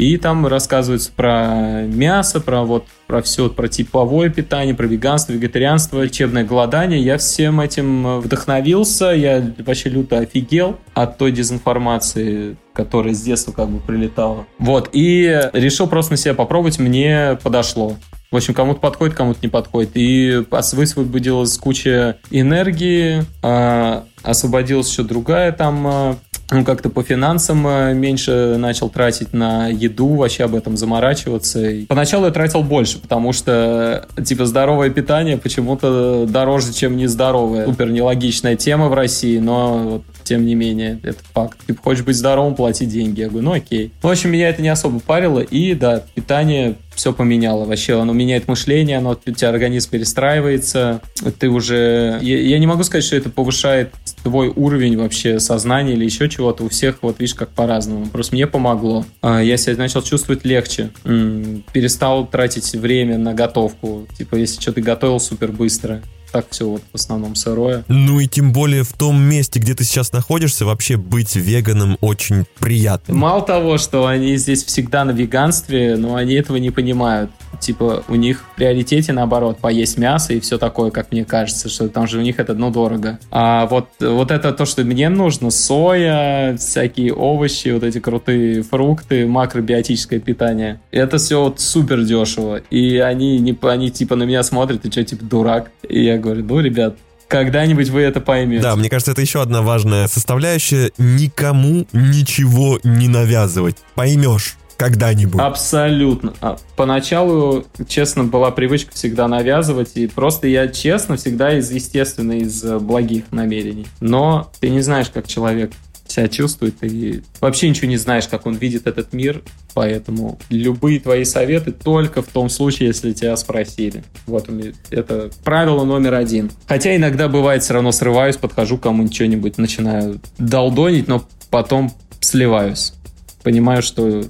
и 0.00 0.16
там 0.16 0.46
рассказывается 0.46 1.12
про 1.14 1.82
мясо, 1.86 2.40
про 2.40 2.62
вот 2.62 2.86
про 3.06 3.20
все, 3.20 3.50
про 3.50 3.68
типовое 3.68 4.30
питание, 4.30 4.74
про 4.74 4.86
веганство, 4.86 5.32
вегетарианство, 5.32 6.00
лечебное 6.00 6.42
голодание. 6.42 7.00
Я 7.00 7.18
всем 7.18 7.60
этим 7.60 8.06
э, 8.06 8.18
вдохновился, 8.20 9.06
я 9.06 9.52
вообще 9.58 9.90
люто 9.90 10.18
офигел 10.18 10.78
от 10.94 11.18
той 11.18 11.32
дезинформации, 11.32 12.56
которая 12.72 13.12
с 13.12 13.20
детства 13.20 13.52
как 13.52 13.68
бы 13.68 13.78
прилетала. 13.78 14.46
Вот, 14.58 14.88
и 14.92 15.50
решил 15.52 15.86
просто 15.86 16.12
на 16.12 16.16
себя 16.16 16.32
попробовать, 16.32 16.78
мне 16.78 17.38
подошло. 17.42 17.96
В 18.30 18.36
общем, 18.36 18.54
кому-то 18.54 18.78
подходит, 18.78 19.16
кому-то 19.16 19.40
не 19.42 19.48
подходит. 19.48 19.90
И 19.94 20.44
высвободилась 20.50 21.58
куча 21.58 22.18
энергии, 22.30 23.24
а, 23.42 24.04
освободилась 24.22 24.90
еще 24.90 25.02
другая 25.02 25.52
там 25.52 25.86
а, 25.86 26.16
ну, 26.50 26.64
как-то 26.64 26.90
по 26.90 27.02
финансам 27.02 27.64
а, 27.66 27.92
меньше 27.92 28.56
начал 28.58 28.88
тратить 28.88 29.32
на 29.32 29.68
еду, 29.68 30.08
вообще 30.16 30.44
об 30.44 30.54
этом 30.54 30.76
заморачиваться. 30.76 31.70
И 31.70 31.86
поначалу 31.86 32.26
я 32.26 32.32
тратил 32.32 32.62
больше, 32.62 32.98
потому 32.98 33.32
что, 33.32 34.06
типа, 34.24 34.46
здоровое 34.46 34.90
питание 34.90 35.38
почему-то 35.38 36.26
дороже, 36.26 36.72
чем 36.72 36.96
нездоровое. 36.96 37.66
Супер 37.66 37.90
нелогичная 37.90 38.56
тема 38.56 38.88
в 38.88 38.94
России, 38.94 39.38
но 39.38 39.78
вот 39.78 40.02
тем 40.24 40.44
не 40.44 40.54
менее, 40.54 41.00
это 41.02 41.18
факт. 41.32 41.58
Типа, 41.66 41.82
хочешь 41.82 42.04
быть 42.04 42.16
здоровым, 42.16 42.54
плати 42.54 42.86
деньги. 42.86 43.20
Я 43.20 43.28
говорю, 43.28 43.44
ну 43.44 43.52
окей. 43.52 43.92
В 44.02 44.08
общем, 44.08 44.30
меня 44.30 44.48
это 44.48 44.62
не 44.62 44.68
особо 44.68 45.00
парило, 45.00 45.40
и 45.40 45.74
да, 45.74 46.04
питание 46.14 46.76
все 46.94 47.12
поменяло 47.12 47.64
вообще. 47.64 47.98
Оно 47.98 48.12
меняет 48.12 48.46
мышление, 48.46 48.98
оно, 48.98 49.18
у 49.24 49.30
тебя 49.30 49.48
организм 49.48 49.90
перестраивается, 49.90 51.00
ты 51.38 51.48
уже... 51.48 52.18
Я, 52.20 52.38
я 52.40 52.58
не 52.58 52.66
могу 52.66 52.82
сказать, 52.84 53.04
что 53.04 53.16
это 53.16 53.30
повышает 53.30 53.92
твой 54.22 54.48
уровень 54.48 54.96
вообще 54.96 55.40
сознания 55.40 55.94
или 55.94 56.04
еще 56.04 56.28
чего-то. 56.28 56.64
У 56.64 56.68
всех, 56.68 56.98
вот 57.02 57.18
видишь, 57.20 57.34
как 57.34 57.50
по-разному. 57.50 58.06
Просто 58.06 58.34
мне 58.34 58.46
помогло. 58.46 59.04
А, 59.22 59.40
я 59.40 59.56
себя 59.56 59.76
начал 59.76 60.02
чувствовать 60.02 60.44
легче. 60.44 60.90
Перестал 61.04 62.26
тратить 62.26 62.72
время 62.74 63.18
на 63.18 63.34
готовку. 63.34 64.06
Типа, 64.16 64.36
если 64.36 64.60
что-то 64.60 64.80
готовил 64.80 65.20
супер 65.20 65.52
быстро 65.52 66.02
так 66.30 66.46
все 66.50 66.68
вот 66.68 66.82
в 66.92 66.94
основном 66.94 67.34
сырое. 67.34 67.84
Ну 67.88 68.20
и 68.20 68.26
тем 68.26 68.52
более 68.52 68.84
в 68.84 68.92
том 68.92 69.20
месте, 69.20 69.60
где 69.60 69.74
ты 69.74 69.84
сейчас 69.84 70.12
находишься, 70.12 70.64
вообще 70.64 70.96
быть 70.96 71.34
веганом 71.36 71.96
очень 72.00 72.44
приятно. 72.58 73.14
Мало 73.14 73.42
того, 73.42 73.78
что 73.78 74.06
они 74.06 74.36
здесь 74.36 74.64
всегда 74.64 75.04
на 75.04 75.10
веганстве, 75.10 75.96
но 75.96 76.14
они 76.14 76.34
этого 76.34 76.56
не 76.56 76.70
понимают. 76.70 77.30
Типа 77.60 78.02
у 78.08 78.14
них 78.14 78.40
в 78.40 78.56
приоритете 78.56 79.12
наоборот 79.12 79.58
поесть 79.58 79.98
мясо 79.98 80.32
и 80.32 80.40
все 80.40 80.58
такое, 80.58 80.90
как 80.90 81.12
мне 81.12 81.24
кажется, 81.24 81.68
что 81.68 81.88
там 81.88 82.06
же 82.06 82.18
у 82.18 82.22
них 82.22 82.38
это 82.38 82.54
ну 82.54 82.70
дорого. 82.70 83.18
А 83.30 83.66
вот, 83.66 83.88
вот 84.00 84.30
это 84.30 84.52
то, 84.52 84.64
что 84.64 84.82
мне 84.82 85.08
нужно, 85.08 85.50
соя, 85.50 86.56
всякие 86.56 87.12
овощи, 87.12 87.68
вот 87.68 87.84
эти 87.84 88.00
крутые 88.00 88.62
фрукты, 88.62 89.26
макробиотическое 89.26 90.20
питание. 90.20 90.80
Это 90.90 91.18
все 91.18 91.42
вот 91.42 91.60
супер 91.60 92.02
дешево. 92.02 92.62
И 92.70 92.98
они, 92.98 93.38
не, 93.38 93.56
они 93.62 93.90
типа 93.90 94.16
на 94.16 94.24
меня 94.24 94.42
смотрят, 94.42 94.82
ты 94.82 94.90
что, 94.90 95.04
типа 95.04 95.24
дурак? 95.24 95.70
И 95.88 96.02
я 96.02 96.18
говорю, 96.18 96.44
ну, 96.44 96.60
ребят, 96.60 96.96
когда-нибудь 97.28 97.88
вы 97.90 98.00
это 98.00 98.20
поймете. 98.20 98.62
Да, 98.62 98.74
мне 98.76 98.90
кажется, 98.90 99.12
это 99.12 99.20
еще 99.20 99.40
одна 99.40 99.62
важная 99.62 100.08
составляющая. 100.08 100.90
Никому 100.98 101.86
ничего 101.92 102.80
не 102.82 103.08
навязывать. 103.08 103.76
Поймешь 103.94 104.56
когда-нибудь. 104.80 105.38
Абсолютно. 105.38 106.32
А, 106.40 106.56
поначалу, 106.74 107.66
честно, 107.86 108.24
была 108.24 108.50
привычка 108.50 108.94
всегда 108.94 109.28
навязывать, 109.28 109.90
и 109.96 110.06
просто 110.06 110.48
я, 110.48 110.68
честно, 110.68 111.18
всегда 111.18 111.58
из, 111.58 111.70
естественно, 111.70 112.32
из 112.32 112.64
э, 112.64 112.78
благих 112.78 113.24
намерений. 113.30 113.86
Но 114.00 114.50
ты 114.58 114.70
не 114.70 114.80
знаешь, 114.80 115.10
как 115.10 115.28
человек 115.28 115.72
себя 116.06 116.28
чувствует, 116.28 116.76
и 116.80 117.22
вообще 117.42 117.68
ничего 117.68 117.88
не 117.88 117.98
знаешь, 117.98 118.26
как 118.26 118.46
он 118.46 118.54
видит 118.54 118.86
этот 118.86 119.12
мир, 119.12 119.42
поэтому 119.74 120.38
любые 120.48 120.98
твои 120.98 121.24
советы 121.24 121.72
только 121.72 122.22
в 122.22 122.28
том 122.28 122.48
случае, 122.48 122.88
если 122.88 123.12
тебя 123.12 123.36
спросили. 123.36 124.02
Вот 124.26 124.48
это 124.90 125.30
правило 125.44 125.84
номер 125.84 126.14
один. 126.14 126.50
Хотя 126.66 126.96
иногда 126.96 127.28
бывает, 127.28 127.62
все 127.62 127.74
равно 127.74 127.92
срываюсь, 127.92 128.38
подхожу 128.38 128.78
к 128.78 128.84
кому-нибудь 128.84 129.14
что-нибудь, 129.14 129.58
начинаю 129.58 130.20
долдонить, 130.38 131.06
но 131.06 131.22
потом 131.50 131.92
сливаюсь. 132.20 132.94
Понимаю, 133.42 133.82
что 133.82 134.24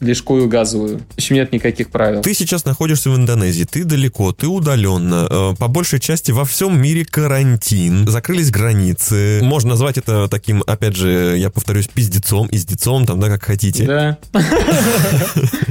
лишкую 0.00 0.48
газовую. 0.48 0.98
В 0.98 1.14
общем, 1.14 1.36
нет 1.36 1.52
никаких 1.52 1.90
правил. 1.90 2.22
Ты 2.22 2.34
сейчас 2.34 2.64
находишься 2.64 3.10
в 3.10 3.16
Индонезии, 3.16 3.64
ты 3.64 3.84
далеко, 3.84 4.32
ты 4.32 4.46
удаленно. 4.46 5.26
Э, 5.30 5.54
по 5.58 5.68
большей 5.68 6.00
части 6.00 6.30
во 6.30 6.44
всем 6.44 6.80
мире 6.80 7.04
карантин, 7.04 8.08
закрылись 8.08 8.50
границы. 8.50 9.40
Можно 9.42 9.70
назвать 9.70 9.98
это 9.98 10.28
таким, 10.28 10.62
опять 10.66 10.96
же, 10.96 11.36
я 11.36 11.50
повторюсь, 11.50 11.88
пиздецом, 11.88 12.48
издецом, 12.50 13.06
там, 13.06 13.20
да, 13.20 13.28
как 13.28 13.44
хотите. 13.44 13.84
Да. 13.84 14.18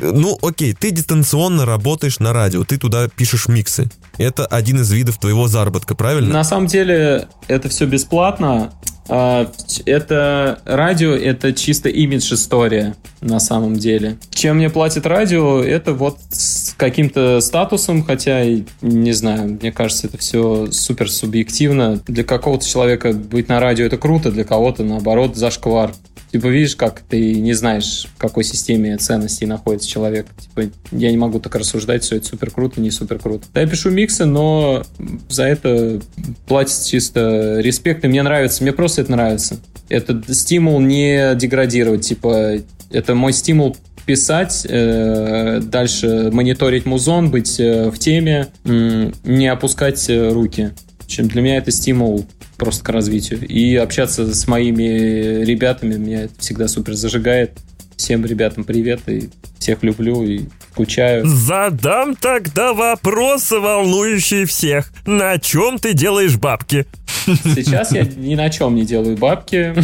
Ну, 0.01 0.38
окей, 0.41 0.74
ты 0.74 0.91
дистанционно 0.91 1.65
работаешь 1.65 2.19
на 2.19 2.34
радио, 2.34 2.63
ты 2.65 2.78
туда 2.78 3.07
пишешь 3.07 3.47
миксы. 3.47 3.89
Это 4.17 4.45
один 4.45 4.82
из 4.82 4.91
видов 4.91 5.17
твоего 5.17 5.47
заработка, 5.47 5.95
правильно? 5.95 6.34
На 6.34 6.43
самом 6.43 6.67
деле, 6.67 7.28
это 7.47 7.69
все 7.69 7.86
бесплатно. 7.86 8.74
А, 9.09 9.51
это 9.85 10.59
радио, 10.65 11.11
это 11.11 11.53
чисто 11.53 11.89
имидж 11.89 12.33
история 12.33 12.95
на 13.21 13.39
самом 13.39 13.75
деле. 13.75 14.17
Чем 14.29 14.57
мне 14.57 14.69
платит 14.69 15.05
радио, 15.05 15.61
это 15.61 15.93
вот 15.93 16.19
с 16.29 16.73
каким-то 16.77 17.39
статусом, 17.41 18.03
хотя, 18.03 18.43
не 18.81 19.11
знаю, 19.11 19.57
мне 19.61 19.71
кажется, 19.71 20.07
это 20.07 20.17
все 20.17 20.67
супер 20.71 21.09
субъективно. 21.09 22.01
Для 22.07 22.23
какого-то 22.23 22.65
человека 22.65 23.13
быть 23.13 23.49
на 23.49 23.59
радио 23.59 23.85
это 23.85 23.97
круто, 23.97 24.31
для 24.31 24.43
кого-то, 24.43 24.83
наоборот, 24.83 25.35
зашквар. 25.35 25.93
Типа, 26.34 26.47
видишь, 26.47 26.75
как 26.75 27.01
ты 27.01 27.36
не 27.36 27.53
знаешь, 27.53 28.07
в 28.15 28.17
какой 28.17 28.43
системе 28.43 28.97
ценностей 28.97 29.45
находится 29.45 29.88
человек. 29.88 30.25
Типа, 30.39 30.63
я 30.91 31.11
не 31.11 31.17
могу 31.17 31.39
так 31.39 31.53
рассуждать, 31.55 32.01
все 32.01 32.15
это 32.15 32.25
супер 32.25 32.49
круто, 32.49 32.81
не 32.81 32.89
супер 32.89 33.19
круто. 33.19 33.45
Да, 33.53 33.61
я 33.61 33.67
пишу 33.67 33.91
миксы, 33.91 34.25
но 34.25 34.84
за 35.29 35.43
это 35.43 36.01
платят 36.47 36.86
чисто 36.88 37.59
респект, 37.59 38.03
и 38.03 38.07
мне 38.07 38.23
нравится, 38.23 38.63
мне 38.63 38.73
просто 38.73 39.03
это 39.03 39.11
нравится. 39.11 39.59
Это 39.89 40.23
стимул 40.34 40.79
не 40.79 41.36
деградировать, 41.36 42.07
типа, 42.07 42.55
это 42.89 43.13
мой 43.13 43.31
стимул 43.31 43.77
писать, 44.07 44.65
э, 44.67 45.59
дальше 45.61 46.31
мониторить 46.31 46.88
музон, 46.88 47.29
быть 47.29 47.59
э, 47.59 47.91
в 47.91 47.99
теме, 47.99 48.47
э, 48.65 49.11
не 49.23 49.47
опускать 49.49 50.09
руки. 50.09 50.71
В 50.97 51.05
общем, 51.05 51.27
для 51.27 51.43
меня 51.43 51.57
это 51.57 51.69
стимул 51.69 52.25
просто 52.64 52.84
к 52.84 52.89
развитию. 52.89 53.45
И 53.45 53.76
общаться 53.76 54.34
с 54.34 54.47
моими 54.47 55.43
ребятами 55.43 55.95
меня 55.95 56.24
это 56.24 56.34
всегда 56.39 56.68
супер 56.68 56.93
зажигает. 56.93 57.51
Всем 57.97 58.26
ребятам 58.26 58.64
привет 58.64 59.01
и 59.07 59.30
всех 59.59 59.84
люблю 59.84 60.24
и 60.24 60.45
скучаю. 60.74 61.28
Задам 61.28 62.15
тогда 62.15 62.74
вопросы, 62.74 63.59
волнующие 63.59 64.45
всех. 64.45 64.91
На 65.05 65.38
чем 65.38 65.78
ты 65.78 65.93
делаешь 65.93 66.36
бабки? 66.38 66.88
Сейчас 67.26 67.91
я 67.91 68.03
ни 68.17 68.34
на 68.34 68.49
чем 68.49 68.76
не 68.76 68.86
делаю 68.86 69.15
бабки. 69.15 69.76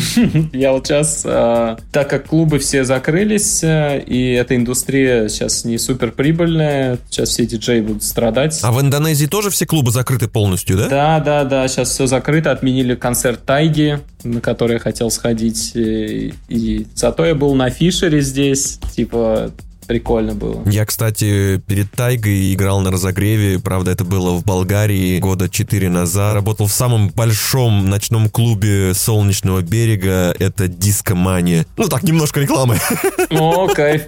Я 0.56 0.74
вот 0.74 0.88
сейчас, 0.88 1.22
э, 1.26 1.78
так 1.92 2.10
как 2.10 2.28
клубы 2.28 2.60
все 2.60 2.84
закрылись, 2.84 3.64
э, 3.64 4.04
и 4.06 4.32
эта 4.32 4.56
индустрия 4.56 5.30
сейчас 5.30 5.64
не 5.64 5.78
супер 5.78 6.12
прибыльная, 6.12 6.98
сейчас 7.10 7.30
все 7.30 7.46
диджеи 7.46 7.82
будут 7.82 8.04
страдать. 8.04 8.60
А 8.64 8.72
в 8.72 8.82
Индонезии 8.82 9.28
тоже 9.28 9.52
все 9.52 9.66
клубы 9.66 9.92
закрыты 9.92 10.28
полностью, 10.28 10.78
да? 10.78 10.90
Да, 10.90 11.20
да, 11.20 11.44
да, 11.44 11.68
сейчас 11.68 11.92
все 11.92 12.08
закрыто, 12.08 12.52
отменили 12.52 12.96
концерт 12.96 13.46
Тайги, 13.46 14.00
на 14.24 14.42
который 14.42 14.74
я 14.74 14.80
хотел 14.80 15.12
сходить, 15.12 15.72
и, 15.76 16.34
и 16.50 16.88
зато 16.96 17.26
я 17.26 17.36
был 17.36 17.54
на 17.56 17.70
Фишере 17.70 18.22
здесь, 18.22 18.80
типа 18.96 19.52
прикольно 19.90 20.36
было. 20.36 20.62
Я, 20.68 20.86
кстати, 20.86 21.60
перед 21.66 21.92
Тайгой 21.92 22.54
играл 22.54 22.80
на 22.80 22.92
разогреве, 22.92 23.58
правда, 23.58 23.90
это 23.90 24.06
было 24.06 24.34
в 24.38 24.46
Болгарии 24.46 25.18
года 25.18 25.50
4 25.50 25.90
назад. 25.90 26.36
Работал 26.36 26.68
в 26.68 26.72
самом 26.72 27.10
большом 27.10 27.90
ночном 27.90 28.30
клубе 28.30 28.94
Солнечного 28.94 29.64
берега, 29.64 30.32
это 30.38 30.68
Дискомания. 30.68 31.66
Ну 31.76 31.88
так, 31.88 32.04
немножко 32.04 32.40
рекламы. 32.40 32.78
О, 33.32 33.68
кайф. 33.68 34.04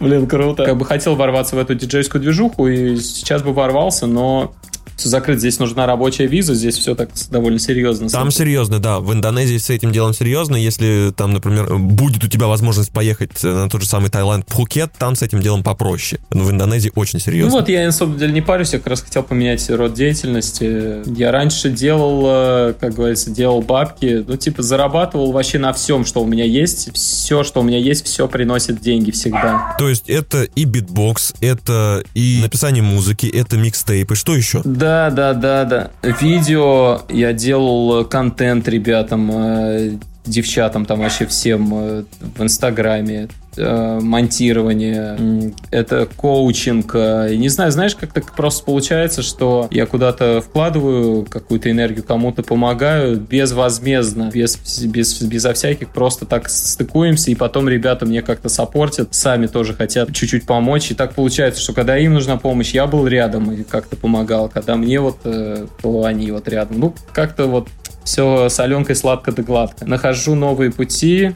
Блин, 0.00 0.26
круто. 0.26 0.64
Как 0.64 0.78
бы 0.78 0.86
хотел 0.86 1.14
ворваться 1.14 1.56
в 1.56 1.58
эту 1.58 1.74
диджейскую 1.74 2.22
движуху, 2.22 2.66
и 2.66 2.96
сейчас 2.96 3.42
бы 3.42 3.52
ворвался, 3.52 4.06
но 4.06 4.54
все 4.98 5.08
закрыто. 5.08 5.38
Здесь 5.38 5.58
нужна 5.60 5.86
рабочая 5.86 6.26
виза, 6.26 6.54
здесь 6.54 6.76
все 6.76 6.94
так 6.94 7.10
довольно 7.30 7.58
серьезно. 7.58 8.08
Там 8.08 8.30
серьезно, 8.30 8.80
да. 8.80 8.98
В 8.98 9.12
Индонезии 9.12 9.56
с 9.56 9.70
этим 9.70 9.92
делом 9.92 10.12
серьезно. 10.12 10.56
Если 10.56 11.12
там, 11.16 11.32
например, 11.32 11.78
будет 11.78 12.24
у 12.24 12.28
тебя 12.28 12.48
возможность 12.48 12.90
поехать 12.90 13.42
на 13.44 13.68
тот 13.70 13.82
же 13.82 13.88
самый 13.88 14.10
Таиланд, 14.10 14.46
Пхукет, 14.46 14.92
там 14.98 15.14
с 15.14 15.22
этим 15.22 15.40
делом 15.40 15.62
попроще. 15.62 16.20
Но 16.30 16.44
в 16.44 16.50
Индонезии 16.50 16.90
очень 16.96 17.20
серьезно. 17.20 17.52
Ну 17.52 17.58
вот 17.60 17.68
я, 17.68 17.86
на 17.86 17.92
самом 17.92 18.18
деле, 18.18 18.32
не 18.32 18.42
парюсь, 18.42 18.72
я 18.72 18.78
как 18.78 18.88
раз 18.88 19.02
хотел 19.02 19.22
поменять 19.22 19.70
род 19.70 19.94
деятельности. 19.94 21.08
Я 21.16 21.30
раньше 21.30 21.70
делал, 21.70 22.24
э, 22.26 22.74
как 22.80 22.94
говорится, 22.94 23.30
делал 23.30 23.62
бабки, 23.62 24.24
ну, 24.26 24.36
типа, 24.36 24.62
зарабатывал 24.62 25.30
вообще 25.30 25.58
на 25.58 25.72
всем, 25.72 26.04
что 26.04 26.22
у 26.22 26.26
меня 26.26 26.44
есть. 26.44 26.92
Все, 26.94 27.44
что 27.44 27.60
у 27.60 27.62
меня 27.62 27.78
есть, 27.78 28.04
все 28.04 28.26
приносит 28.26 28.80
деньги 28.80 29.12
всегда. 29.12 29.76
То 29.78 29.88
есть 29.88 30.08
это 30.08 30.42
и 30.42 30.64
битбокс, 30.64 31.34
это 31.40 32.02
и 32.14 32.40
написание 32.42 32.82
музыки, 32.82 33.26
это 33.26 33.56
микстейпы, 33.56 34.16
что 34.16 34.34
еще? 34.34 34.60
Да, 34.64 34.87
да, 34.88 35.10
да, 35.10 35.34
да, 35.34 35.64
да. 35.64 35.90
Видео 36.20 37.02
я 37.10 37.34
делал 37.34 38.06
контент 38.06 38.68
ребятам, 38.68 39.30
э, 39.30 39.90
девчатам 40.24 40.86
там 40.86 41.00
вообще 41.00 41.26
всем 41.26 41.70
э, 41.74 42.04
в 42.36 42.42
Инстаграме. 42.42 43.28
Э, 43.58 44.00
монтирование, 44.00 45.52
это 45.70 46.08
коучинг. 46.16 46.94
Э, 46.94 47.34
не 47.34 47.48
знаю, 47.48 47.72
знаешь, 47.72 47.94
как 47.94 48.12
так 48.12 48.34
просто 48.34 48.64
получается, 48.64 49.22
что 49.22 49.68
я 49.70 49.86
куда-то 49.86 50.40
вкладываю 50.40 51.24
какую-то 51.24 51.70
энергию, 51.70 52.04
кому-то 52.04 52.42
помогаю 52.42 53.16
безвозмездно, 53.16 54.30
без, 54.32 54.56
без, 54.84 55.20
безо 55.22 55.52
всяких, 55.52 55.88
просто 55.88 56.24
так 56.26 56.48
стыкуемся, 56.48 57.30
и 57.30 57.34
потом 57.34 57.68
ребята 57.68 58.06
мне 58.06 58.22
как-то 58.22 58.48
саппортят, 58.48 59.14
сами 59.14 59.46
тоже 59.46 59.74
хотят 59.74 60.12
чуть-чуть 60.14 60.46
помочь. 60.46 60.90
И 60.90 60.94
так 60.94 61.14
получается, 61.14 61.60
что 61.60 61.72
когда 61.72 61.98
им 61.98 62.14
нужна 62.14 62.36
помощь, 62.36 62.72
я 62.72 62.86
был 62.86 63.06
рядом 63.06 63.50
и 63.52 63.62
как-то 63.64 63.96
помогал. 63.96 64.48
Когда 64.48 64.76
мне 64.76 65.00
вот, 65.00 65.18
э, 65.24 65.66
то 65.82 66.04
они 66.04 66.30
вот 66.30 66.48
рядом. 66.48 66.80
Ну, 66.80 66.94
как-то 67.12 67.46
вот 67.46 67.68
все 68.08 68.48
соленкой 68.48 68.96
сладко 68.96 69.32
да 69.32 69.42
гладко. 69.42 69.84
Нахожу 69.84 70.34
новые 70.34 70.72
пути, 70.72 71.34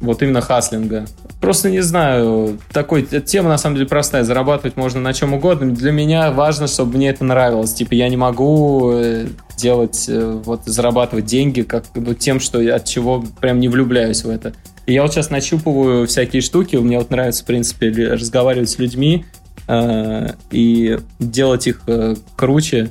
вот 0.00 0.20
именно 0.20 0.40
хаслинга. 0.40 1.06
Просто 1.40 1.70
не 1.70 1.80
знаю, 1.82 2.58
такой 2.72 3.02
тема 3.04 3.48
на 3.48 3.58
самом 3.58 3.76
деле 3.76 3.88
простая, 3.88 4.24
зарабатывать 4.24 4.76
можно 4.76 5.00
на 5.00 5.12
чем 5.12 5.34
угодно. 5.34 5.72
Для 5.72 5.92
меня 5.92 6.32
важно, 6.32 6.66
чтобы 6.66 6.96
мне 6.96 7.10
это 7.10 7.22
нравилось. 7.22 7.74
Типа 7.74 7.94
я 7.94 8.08
не 8.08 8.16
могу 8.16 8.90
э, 8.92 9.26
делать, 9.56 10.06
э, 10.08 10.40
вот 10.44 10.62
зарабатывать 10.66 11.26
деньги 11.26 11.62
как 11.62 11.84
ну, 11.94 12.14
тем, 12.14 12.40
что 12.40 12.58
от 12.74 12.84
чего 12.84 13.24
прям 13.40 13.60
не 13.60 13.68
влюбляюсь 13.68 14.24
в 14.24 14.30
это. 14.30 14.54
И 14.86 14.94
я 14.94 15.02
вот 15.02 15.12
сейчас 15.12 15.30
нащупываю 15.30 16.08
всякие 16.08 16.42
штуки, 16.42 16.74
мне 16.74 16.98
вот 16.98 17.10
нравится, 17.10 17.44
в 17.44 17.46
принципе, 17.46 17.88
разговаривать 17.90 18.70
с 18.70 18.78
людьми, 18.80 19.24
э, 19.68 20.30
и 20.50 20.98
делать 21.20 21.68
их 21.68 21.82
э, 21.86 22.16
круче, 22.34 22.90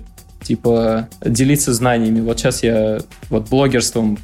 типа 0.51 1.07
делиться 1.23 1.73
знаниями. 1.73 2.19
Вот 2.19 2.37
сейчас 2.37 2.61
я 2.61 2.99
вот 3.29 3.47
блогерством 3.47 4.17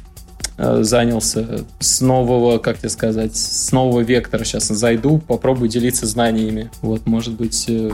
э, 0.58 0.80
занялся 0.82 1.64
с 1.80 2.02
нового, 2.02 2.58
как 2.58 2.76
тебе 2.76 2.90
сказать, 2.90 3.34
с 3.34 3.72
нового 3.72 4.00
вектора. 4.00 4.44
Сейчас 4.44 4.68
зайду, 4.68 5.16
попробую 5.26 5.70
делиться 5.70 6.04
знаниями. 6.04 6.70
Вот, 6.82 7.06
может 7.06 7.32
быть, 7.32 7.64
э, 7.68 7.92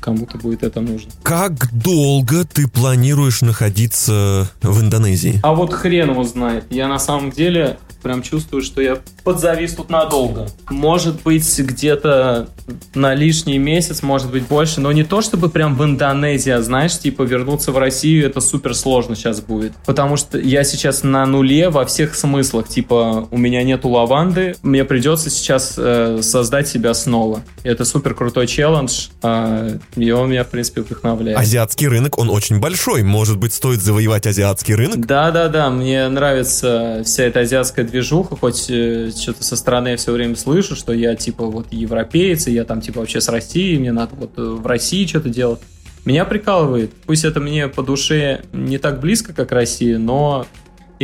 кому-то 0.00 0.38
будет 0.38 0.62
это 0.62 0.80
нужно. 0.80 1.10
Как 1.22 1.70
долго 1.74 2.46
ты 2.46 2.68
планируешь 2.68 3.42
находиться 3.42 4.48
в 4.62 4.80
Индонезии? 4.80 5.40
А 5.42 5.52
вот 5.52 5.74
хрен 5.74 6.12
его 6.12 6.24
знает. 6.24 6.64
Я 6.70 6.88
на 6.88 6.98
самом 6.98 7.32
деле 7.32 7.76
прям 8.04 8.22
чувствую, 8.22 8.62
что 8.62 8.80
я 8.80 8.98
подзавис 9.24 9.74
тут 9.74 9.90
надолго. 9.90 10.46
Может 10.70 11.22
быть, 11.22 11.58
где-то 11.58 12.48
на 12.94 13.14
лишний 13.14 13.58
месяц, 13.58 14.02
может 14.02 14.30
быть, 14.30 14.46
больше, 14.46 14.80
но 14.80 14.92
не 14.92 15.02
то, 15.02 15.22
чтобы 15.22 15.48
прям 15.48 15.74
в 15.74 15.82
Индонезии, 15.82 16.52
а 16.52 16.62
знаешь, 16.62 16.96
типа 16.98 17.22
вернуться 17.22 17.72
в 17.72 17.78
Россию, 17.78 18.26
это 18.26 18.40
супер 18.40 18.74
сложно 18.74 19.16
сейчас 19.16 19.40
будет. 19.40 19.72
Потому 19.86 20.16
что 20.16 20.38
я 20.38 20.62
сейчас 20.64 21.02
на 21.02 21.26
нуле 21.26 21.70
во 21.70 21.84
всех 21.84 22.14
смыслах. 22.14 22.68
Типа, 22.68 23.26
у 23.30 23.38
меня 23.38 23.62
нету 23.64 23.88
лаванды, 23.88 24.56
мне 24.62 24.84
придется 24.84 25.30
сейчас 25.30 25.74
э, 25.76 26.20
создать 26.22 26.68
себя 26.68 26.94
снова. 26.94 27.42
Это 27.62 27.84
супер 27.84 28.14
крутой 28.14 28.46
челлендж, 28.46 29.08
э, 29.22 29.78
и 29.96 30.10
он 30.10 30.30
меня, 30.30 30.44
в 30.44 30.48
принципе, 30.48 30.82
вдохновляет. 30.82 31.38
Азиатский 31.38 31.88
рынок, 31.88 32.18
он 32.18 32.28
очень 32.30 32.60
большой. 32.60 33.02
Может 33.02 33.38
быть, 33.38 33.54
стоит 33.54 33.80
завоевать 33.80 34.26
азиатский 34.26 34.74
рынок? 34.74 35.06
Да-да-да, 35.06 35.70
мне 35.70 36.06
нравится 36.08 37.02
вся 37.04 37.24
эта 37.24 37.40
азиатская 37.40 37.84
движуха, 37.94 38.34
хоть 38.34 38.66
э, 38.68 39.12
что-то 39.16 39.44
со 39.44 39.54
стороны 39.54 39.88
я 39.88 39.96
все 39.96 40.10
время 40.10 40.34
слышу, 40.34 40.74
что 40.74 40.92
я 40.92 41.14
типа 41.14 41.46
вот 41.46 41.68
европеец, 41.70 42.48
и 42.48 42.52
я 42.52 42.64
там 42.64 42.80
типа 42.80 43.00
вообще 43.00 43.20
с 43.20 43.28
России, 43.28 43.78
мне 43.78 43.92
надо 43.92 44.16
вот 44.16 44.32
э, 44.36 44.42
в 44.42 44.66
России 44.66 45.06
что-то 45.06 45.28
делать. 45.28 45.60
Меня 46.04 46.24
прикалывает. 46.24 46.90
Пусть 47.06 47.24
это 47.24 47.40
мне 47.40 47.68
по 47.68 47.82
душе 47.82 48.42
не 48.52 48.78
так 48.78 49.00
близко, 49.00 49.32
как 49.32 49.52
Россия, 49.52 49.98
но 49.98 50.46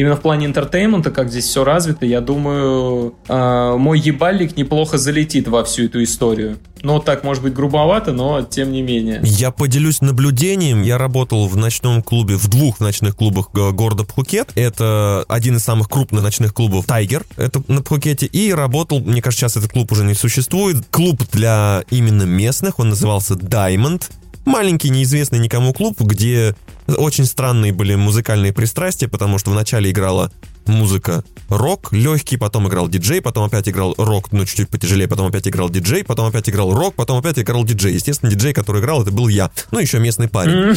именно 0.00 0.16
в 0.16 0.20
плане 0.20 0.46
entertainment 0.46 1.02
а, 1.02 1.10
как 1.10 1.30
здесь 1.30 1.44
все 1.44 1.62
развито, 1.62 2.06
я 2.06 2.20
думаю, 2.20 3.14
э, 3.28 3.76
мой 3.76 3.98
ебальник 3.98 4.56
неплохо 4.56 4.96
залетит 4.96 5.46
во 5.46 5.62
всю 5.62 5.84
эту 5.84 6.02
историю. 6.02 6.58
Ну, 6.82 6.98
так, 7.00 7.22
может 7.24 7.42
быть, 7.42 7.52
грубовато, 7.52 8.12
но 8.12 8.40
тем 8.40 8.72
не 8.72 8.80
менее. 8.80 9.20
Я 9.22 9.50
поделюсь 9.50 10.00
наблюдением. 10.00 10.80
Я 10.80 10.96
работал 10.96 11.46
в 11.46 11.56
ночном 11.56 12.02
клубе, 12.02 12.36
в 12.36 12.48
двух 12.48 12.80
ночных 12.80 13.16
клубах 13.16 13.50
города 13.52 14.04
Пхукет. 14.04 14.52
Это 14.54 15.26
один 15.28 15.56
из 15.56 15.64
самых 15.64 15.90
крупных 15.90 16.22
ночных 16.22 16.54
клубов 16.54 16.86
Тайгер, 16.86 17.26
это 17.36 17.62
на 17.68 17.82
Пхукете. 17.82 18.24
И 18.24 18.54
работал, 18.54 19.00
мне 19.00 19.20
кажется, 19.20 19.42
сейчас 19.42 19.56
этот 19.58 19.72
клуб 19.72 19.92
уже 19.92 20.04
не 20.04 20.14
существует. 20.14 20.86
Клуб 20.90 21.22
для 21.32 21.84
именно 21.90 22.22
местных, 22.22 22.78
он 22.78 22.88
назывался 22.88 23.34
Diamond. 23.34 24.04
Маленький, 24.46 24.88
неизвестный 24.88 25.38
никому 25.38 25.74
клуб, 25.74 26.00
где 26.00 26.54
очень 26.96 27.24
странные 27.24 27.72
были 27.72 27.94
музыкальные 27.94 28.52
пристрастия, 28.52 29.08
потому 29.08 29.38
что 29.38 29.50
вначале 29.50 29.90
играла 29.90 30.30
музыка 30.66 31.24
рок 31.48 31.92
легкий, 31.92 32.36
потом 32.36 32.68
играл 32.68 32.88
диджей, 32.88 33.20
потом 33.20 33.44
опять 33.44 33.68
играл 33.68 33.94
рок, 33.98 34.32
ну, 34.32 34.44
чуть-чуть 34.46 34.68
потяжелее, 34.68 35.08
потом 35.08 35.26
опять 35.26 35.46
играл 35.48 35.68
диджей, 35.68 36.04
потом 36.04 36.26
опять 36.26 36.48
играл 36.48 36.72
рок, 36.72 36.94
потом 36.94 37.18
опять 37.18 37.38
играл 37.38 37.64
диджей. 37.64 37.94
Естественно, 37.94 38.30
диджей, 38.30 38.52
который 38.52 38.80
играл, 38.80 39.02
это 39.02 39.10
был 39.10 39.28
я. 39.28 39.50
Ну, 39.70 39.78
еще 39.78 39.98
местный 39.98 40.28
парень. 40.28 40.76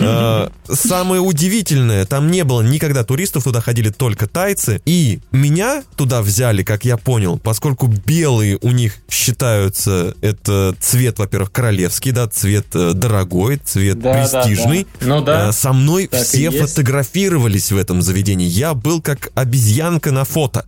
А, 0.00 0.50
самое 0.68 1.20
удивительное, 1.20 2.06
там 2.06 2.30
не 2.30 2.44
было 2.44 2.62
никогда 2.62 3.04
туристов, 3.04 3.44
туда 3.44 3.60
ходили 3.60 3.90
только 3.90 4.26
тайцы, 4.26 4.80
и 4.84 5.20
меня 5.30 5.82
туда 5.96 6.22
взяли, 6.22 6.62
как 6.62 6.84
я 6.84 6.96
понял, 6.96 7.38
поскольку 7.38 7.86
белые 7.86 8.58
у 8.62 8.70
них 8.70 8.94
считаются, 9.10 10.14
это 10.20 10.74
цвет, 10.80 11.18
во-первых, 11.18 11.52
королевский, 11.52 12.12
да, 12.12 12.28
цвет 12.28 12.66
э, 12.74 12.92
дорогой, 12.94 13.56
цвет 13.56 14.00
престижный. 14.00 14.86
Ну 15.00 15.22
да. 15.22 15.48
А, 15.48 15.52
со 15.52 15.72
мной 15.72 16.08
все 16.12 16.50
фотографировались 16.50 17.72
в 17.72 17.76
этом 17.76 18.02
заведении. 18.02 18.46
Я 18.46 18.74
был 18.74 19.00
как 19.00 19.23
обезьянка 19.34 20.10
на 20.12 20.24
фото. 20.24 20.64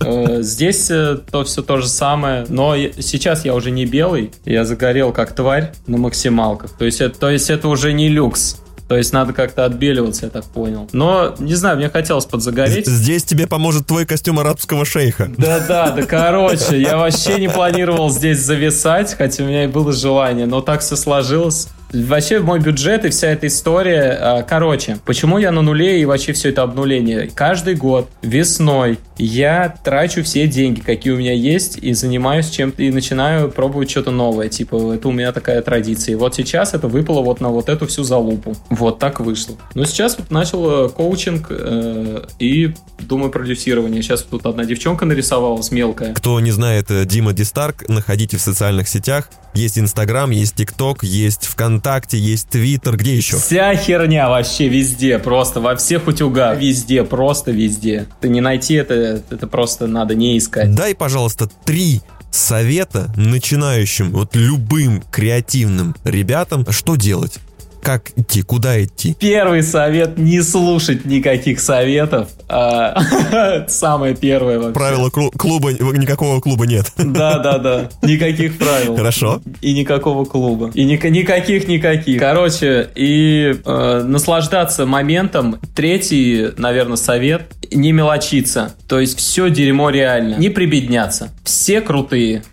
Э, 0.00 0.42
здесь 0.42 0.90
э, 0.90 1.18
то 1.30 1.44
все 1.44 1.62
то 1.62 1.78
же 1.78 1.88
самое, 1.88 2.44
но 2.48 2.76
сейчас 2.76 3.44
я 3.44 3.54
уже 3.54 3.70
не 3.70 3.86
белый, 3.86 4.32
я 4.44 4.64
загорел 4.64 5.12
как 5.12 5.34
тварь 5.34 5.72
на 5.86 5.96
максималках. 5.96 6.72
То 6.72 6.84
есть, 6.84 7.00
это, 7.00 7.18
то 7.18 7.30
есть 7.30 7.48
это 7.48 7.68
уже 7.68 7.92
не 7.92 8.08
люкс. 8.08 8.58
То 8.88 8.98
есть 8.98 9.14
надо 9.14 9.32
как-то 9.32 9.64
отбеливаться, 9.64 10.26
я 10.26 10.30
так 10.30 10.44
понял. 10.44 10.88
Но, 10.92 11.34
не 11.38 11.54
знаю, 11.54 11.78
мне 11.78 11.88
хотелось 11.88 12.26
подзагореть. 12.26 12.86
Здесь 12.86 13.24
тебе 13.24 13.46
поможет 13.46 13.86
твой 13.86 14.04
костюм 14.04 14.38
арабского 14.40 14.84
шейха. 14.84 15.30
Да-да, 15.38 15.90
да 15.90 16.02
короче, 16.02 16.80
я 16.80 16.98
вообще 16.98 17.40
не 17.40 17.48
планировал 17.48 18.10
здесь 18.10 18.40
зависать, 18.40 19.14
хотя 19.16 19.42
у 19.42 19.46
меня 19.46 19.64
и 19.64 19.68
было 19.68 19.92
желание, 19.92 20.44
но 20.46 20.60
так 20.60 20.82
все 20.82 20.96
сложилось. 20.96 21.68
Вообще 21.94 22.40
мой 22.40 22.58
бюджет 22.58 23.04
и 23.04 23.10
вся 23.10 23.28
эта 23.28 23.46
история, 23.46 24.18
а, 24.20 24.42
короче, 24.42 24.98
почему 25.04 25.38
я 25.38 25.52
на 25.52 25.62
нуле 25.62 26.00
и 26.00 26.04
вообще 26.04 26.32
все 26.32 26.48
это 26.48 26.62
обнуление? 26.62 27.30
Каждый 27.32 27.76
год 27.76 28.10
весной 28.20 28.98
я 29.16 29.76
трачу 29.84 30.24
все 30.24 30.48
деньги, 30.48 30.80
какие 30.80 31.12
у 31.12 31.16
меня 31.16 31.32
есть, 31.32 31.78
и 31.78 31.92
занимаюсь 31.92 32.50
чем-то, 32.50 32.82
и 32.82 32.90
начинаю 32.90 33.48
пробовать 33.50 33.90
что-то 33.90 34.10
новое. 34.10 34.48
Типа, 34.48 34.94
это 34.94 35.08
у 35.08 35.12
меня 35.12 35.30
такая 35.30 35.62
традиция. 35.62 36.14
И 36.14 36.16
вот 36.16 36.34
сейчас 36.34 36.74
это 36.74 36.88
выпало 36.88 37.22
вот 37.22 37.40
на 37.40 37.50
вот 37.50 37.68
эту 37.68 37.86
всю 37.86 38.02
залупу. 38.02 38.56
Вот 38.70 38.98
так 38.98 39.20
вышло. 39.20 39.56
Но 39.74 39.84
сейчас 39.84 40.18
вот 40.18 40.32
начал 40.32 40.86
э, 40.86 40.88
коучинг 40.88 41.46
э, 41.50 42.24
и 42.40 42.74
думаю 42.98 43.30
продюсирование. 43.30 44.02
Сейчас 44.02 44.22
тут 44.22 44.46
одна 44.46 44.64
девчонка 44.64 45.04
нарисовалась 45.04 45.70
мелкая. 45.70 46.12
Кто 46.14 46.40
не 46.40 46.50
знает 46.50 46.90
э, 46.90 47.04
Дима 47.04 47.32
Дистарк, 47.32 47.88
находите 47.88 48.36
в 48.36 48.40
социальных 48.40 48.88
сетях. 48.88 49.28
Есть 49.54 49.78
Инстаграм, 49.78 50.30
есть 50.30 50.56
ТикТок, 50.56 51.04
есть 51.04 51.46
ВКонтакте, 51.46 51.83
есть 52.16 52.48
Твиттер, 52.48 52.96
где 52.96 53.16
еще? 53.16 53.36
Вся 53.36 53.74
херня 53.76 54.28
вообще 54.28 54.68
везде, 54.68 55.18
просто 55.18 55.60
во 55.60 55.76
всех 55.76 56.06
утюгах, 56.06 56.58
везде, 56.58 57.04
просто 57.04 57.50
везде. 57.50 58.06
Ты 58.20 58.28
не 58.28 58.40
найти 58.40 58.74
это, 58.74 59.22
это 59.30 59.46
просто 59.46 59.86
надо 59.86 60.14
не 60.14 60.38
искать. 60.38 60.74
Дай, 60.74 60.94
пожалуйста, 60.94 61.48
три 61.64 62.00
совета 62.30 63.12
начинающим, 63.16 64.10
вот 64.10 64.34
любым 64.34 65.02
креативным 65.10 65.94
ребятам, 66.04 66.66
что 66.70 66.96
делать? 66.96 67.38
Как 67.84 68.12
идти? 68.16 68.40
Куда 68.40 68.82
идти? 68.82 69.14
Первый 69.20 69.62
совет– 69.62 70.16
не 70.16 70.40
слушать 70.40 71.04
никаких 71.04 71.60
советов. 71.60 72.30
А, 72.48 73.66
самое 73.68 74.16
первое 74.16 74.58
вообще. 74.58 74.72
Правила 74.72 75.10
клуба, 75.10 75.70
никакого 75.70 76.40
клуба 76.40 76.66
нет. 76.66 76.90
Да, 76.96 77.38
да, 77.40 77.58
да. 77.58 77.90
Никаких 78.02 78.56
правил. 78.56 78.96
Хорошо. 78.96 79.42
И 79.60 79.74
никакого 79.74 80.24
клуба. 80.24 80.70
И 80.72 80.84
ни, 80.84 80.94
никаких, 81.08 81.68
никаких. 81.68 82.18
Короче, 82.18 82.88
и 82.94 83.54
э, 83.62 84.02
наслаждаться 84.02 84.86
моментом. 84.86 85.60
Третий, 85.74 86.52
наверное, 86.56 86.96
совет– 86.96 87.42
не 87.70 87.92
мелочиться. 87.92 88.74
То 88.88 88.98
есть 88.98 89.18
все 89.18 89.50
дерьмо 89.50 89.90
реально. 89.90 90.36
Не 90.36 90.48
прибедняться. 90.48 91.30
Все 91.44 91.82
крутые. 91.82 92.44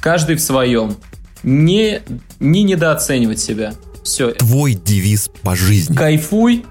Каждый 0.00 0.34
в 0.34 0.40
своем. 0.40 0.96
Не, 1.44 2.00
не 2.40 2.64
недооценивать 2.64 3.38
себя. 3.38 3.74
Все. 4.02 4.32
Твой 4.32 4.74
девиз 4.74 5.30
по 5.42 5.54
жизни. 5.54 5.94
Кайфуй, 5.94 6.64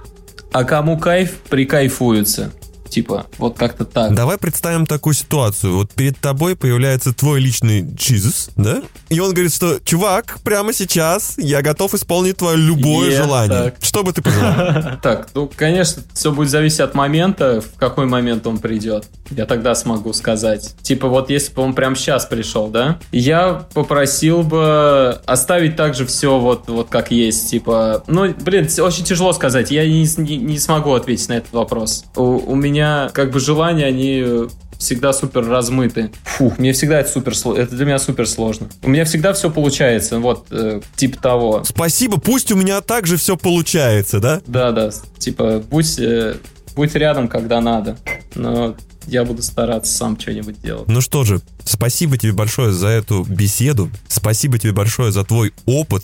а 0.52 0.64
кому 0.64 0.98
кайф, 0.98 1.38
прикайфуются. 1.50 2.52
Типа, 2.90 3.26
вот 3.38 3.58
как-то 3.58 3.86
так. 3.86 4.14
Давай 4.16 4.38
представим 4.38 4.86
такую 4.86 5.14
ситуацию. 5.14 5.76
Вот 5.76 5.92
перед 5.94 6.18
тобой 6.20 6.56
появляется 6.56 7.14
твой 7.14 7.40
личный 7.40 7.82
Джизус, 7.82 8.50
да? 8.56 8.82
И 9.10 9.20
он 9.20 9.32
говорит, 9.34 9.54
что, 9.54 9.80
чувак, 9.84 10.40
прямо 10.44 10.74
сейчас 10.74 11.36
я 11.38 11.62
готов 11.62 11.94
исполнить 11.94 12.38
твое 12.38 12.58
любое 12.58 13.10
Е, 13.12 13.18
желание. 13.18 13.64
так. 13.72 13.76
Что 13.82 14.04
бы 14.04 14.14
ты 14.14 14.22
пожелал? 14.22 15.00
Так, 15.02 15.30
ну, 15.34 15.50
конечно, 15.56 16.02
все 16.14 16.32
будет 16.32 16.50
зависеть 16.50 16.80
от 16.82 16.96
момента, 16.96 17.62
в 17.62 17.78
какой 17.80 18.06
момент 18.06 18.46
он 18.48 18.58
придет. 18.58 19.06
Я 19.32 19.46
тогда 19.46 19.76
смогу 19.76 20.12
сказать. 20.14 20.76
Типа, 20.82 21.08
вот 21.08 21.30
если 21.30 21.54
бы 21.54 21.62
он 21.62 21.74
прямо 21.74 21.96
сейчас 21.96 22.26
пришел, 22.26 22.68
да? 22.70 23.00
Я 23.12 23.66
попросил 23.74 24.44
бы 24.44 25.20
оставить 25.26 25.76
также 25.76 26.06
все 26.06 26.40
вот, 26.40 26.68
вот 26.68 26.90
как 26.90 27.12
есть. 27.12 27.50
Типа, 27.50 28.04
ну, 28.08 28.34
блин, 28.34 28.68
очень 28.80 29.04
тяжело 29.04 29.34
сказать. 29.34 29.72
Я 29.72 29.86
не, 29.88 30.08
не- 30.18 30.38
не 30.38 30.60
смогу 30.60 30.94
ответить 30.94 31.30
на 31.30 31.34
этот 31.34 31.54
вопрос. 31.54 32.06
У, 32.16 32.24
у 32.24 32.56
меня 32.56 32.79
как 33.14 33.32
бы 33.32 33.40
желания, 33.40 33.86
они 33.86 34.48
всегда 34.80 35.14
супер 35.14 35.46
размыты. 35.46 36.10
Фух, 36.24 36.58
мне 36.58 36.72
всегда 36.74 37.02
это 37.02 37.12
супер 37.12 37.36
сложно. 37.36 37.62
Это 37.62 37.76
для 37.76 37.86
меня 37.86 38.00
супер 38.00 38.28
сложно. 38.28 38.70
У 38.82 38.90
меня 38.90 39.06
всегда 39.06 39.34
все 39.34 39.52
получается. 39.52 40.20
Вот, 40.20 40.48
э, 40.52 40.82
типа 40.96 41.22
того. 41.22 41.64
Спасибо, 41.66 42.20
пусть 42.20 42.52
у 42.52 42.56
меня 42.56 42.82
также 42.82 43.18
все 43.18 43.38
получается, 43.38 44.20
да? 44.20 44.42
Да, 44.48 44.72
да, 44.72 44.90
типа, 45.18 45.62
будь, 45.70 46.00
э, 46.00 46.38
будь 46.76 46.96
рядом, 46.96 47.28
когда 47.28 47.60
надо. 47.62 47.98
Но 48.36 48.76
я 49.08 49.24
буду 49.24 49.42
стараться 49.42 49.96
сам 49.96 50.20
что-нибудь 50.20 50.62
делать. 50.62 50.88
Ну 50.88 51.02
что 51.02 51.24
же, 51.24 51.42
спасибо 51.64 52.18
тебе 52.18 52.34
большое 52.34 52.72
за 52.72 52.88
эту 52.88 53.24
беседу. 53.24 53.90
Спасибо 54.08 54.58
тебе 54.58 54.74
большое 54.74 55.12
за 55.12 55.24
твой 55.24 55.54
опыт. 55.66 56.04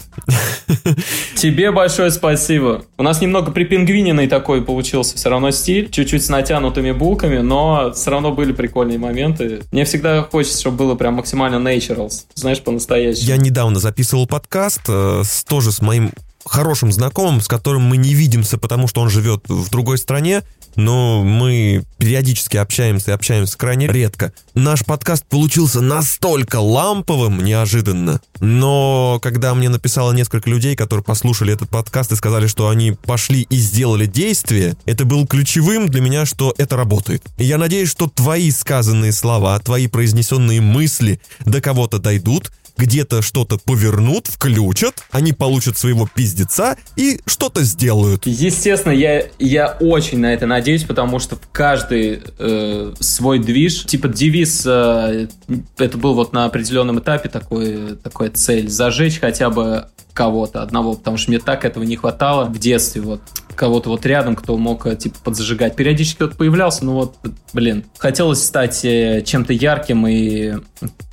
Тебе 1.36 1.72
большое 1.72 2.12
спасибо. 2.12 2.86
У 2.98 3.04
нас 3.04 3.22
немного 3.22 3.52
припингвиненный 3.52 4.28
такой 4.28 4.62
получился 4.62 5.16
все 5.16 5.30
равно 5.30 5.52
стиль, 5.52 5.90
чуть-чуть 5.90 6.26
с 6.26 6.30
натянутыми 6.30 6.92
булками, 6.92 7.40
но 7.40 7.92
все 7.94 8.12
равно 8.12 8.32
были 8.32 8.52
прикольные 8.52 8.98
моменты. 8.98 9.62
Мне 9.72 9.86
всегда 9.86 10.24
хочется, 10.24 10.60
чтобы 10.60 10.78
было 10.78 10.96
прям 10.96 11.16
максимально 11.16 11.56
naturals, 11.56 12.24
знаешь, 12.36 12.62
по-настоящему. 12.62 13.28
Я 13.28 13.38
недавно 13.38 13.80
записывал 13.80 14.28
подкаст 14.28 14.82
э, 14.88 15.22
с, 15.24 15.44
тоже 15.44 15.72
с 15.72 15.82
моим 15.82 16.12
хорошим 16.46 16.92
знакомым, 16.92 17.42
с 17.42 17.48
которым 17.48 17.82
мы 17.84 17.98
не 17.98 18.14
видимся, 18.14 18.58
потому 18.58 18.88
что 18.88 19.02
он 19.02 19.10
живет 19.10 19.44
в 19.48 19.70
другой 19.70 19.98
стране, 19.98 20.44
но 20.76 21.24
мы 21.24 21.84
периодически 21.98 22.58
общаемся 22.58 23.12
и 23.12 23.14
общаемся 23.14 23.58
крайне 23.58 23.88
редко. 23.88 24.34
Наш 24.54 24.86
подкаст 24.86 25.26
получился 25.26 25.82
настолько 25.82 26.60
ламповым 26.60 27.44
неожиданно, 27.44 28.22
но 28.40 29.20
когда 29.22 29.54
мне 29.54 29.70
написало 29.70 30.12
несколько 30.12 30.50
людей, 30.50 30.76
которые 30.76 31.04
послушали 31.04 31.54
этот 31.54 31.70
подкаст 31.70 32.12
и 32.12 32.16
сказали, 32.16 32.48
что 32.48 32.70
они 32.70 32.92
пошли 32.92 33.42
и 33.50 33.56
сделали 33.58 34.06
действие, 34.06 34.76
это 34.86 35.06
был 35.06 35.26
ключевым 35.28 35.90
для 35.90 36.02
меня, 36.02 36.26
что 36.26 36.54
это 36.58 36.76
работает. 36.76 37.24
И 37.38 37.46
я 37.46 37.58
надеюсь, 37.58 37.90
что 37.90 38.08
твои 38.08 38.52
сказанные 38.52 39.12
слова, 39.12 39.58
твои 39.60 39.88
произнесенные 39.88 40.62
мысли 40.62 41.20
до 41.46 41.62
кого-то 41.62 42.00
дойдут, 42.00 42.52
где-то 42.78 43.22
что-то 43.22 43.58
повернут, 43.58 44.28
включат, 44.28 45.04
они 45.12 45.34
получат 45.34 45.78
своего 45.78 46.08
пиздеца 46.14 46.78
и 46.96 47.20
что-то 47.26 47.64
сделают. 47.64 48.26
Естественно, 48.26 48.94
я, 48.94 49.26
я 49.40 49.78
очень 49.80 50.20
на 50.20 50.34
это 50.34 50.46
надеюсь, 50.46 50.84
потому 50.84 51.20
что 51.20 51.36
в 51.36 51.42
каждый 51.52 52.22
э, 52.38 52.94
свой 53.00 53.40
движ, 53.40 53.86
типа 53.86 54.08
девиз, 54.08 54.64
э, 54.66 55.28
это 55.78 55.98
был 55.98 56.14
вот 56.14 56.34
на 56.34 56.46
определенном 56.46 57.00
этапе 57.00 57.30
такой, 57.30 57.96
такая 57.98 58.30
цель, 58.30 58.70
зажечь 58.70 59.20
хотя 59.20 59.50
бы 59.50 59.88
кого-то 60.16 60.64
одного, 60.64 60.94
потому 60.94 61.18
что 61.18 61.30
мне 61.30 61.40
так 61.40 61.66
этого 61.66 61.84
не 61.84 61.98
хватало 61.98 62.46
в 62.46 62.58
детстве, 62.58 63.02
вот 63.02 63.22
кого-то 63.54 63.90
вот 63.90 64.06
рядом, 64.06 64.36
кто 64.36 64.58
мог 64.58 64.88
э, 64.88 64.96
типа 64.96 65.18
подзажигать. 65.24 65.76
Периодически 65.76 66.24
вот 66.24 66.38
появлялся, 66.38 66.86
ну 66.86 66.94
вот, 66.94 67.16
блин, 67.54 67.84
хотелось 67.98 68.44
стать 68.44 68.84
э, 68.86 69.22
чем-то 69.26 69.54
ярким 69.54 70.08
и 70.08 70.56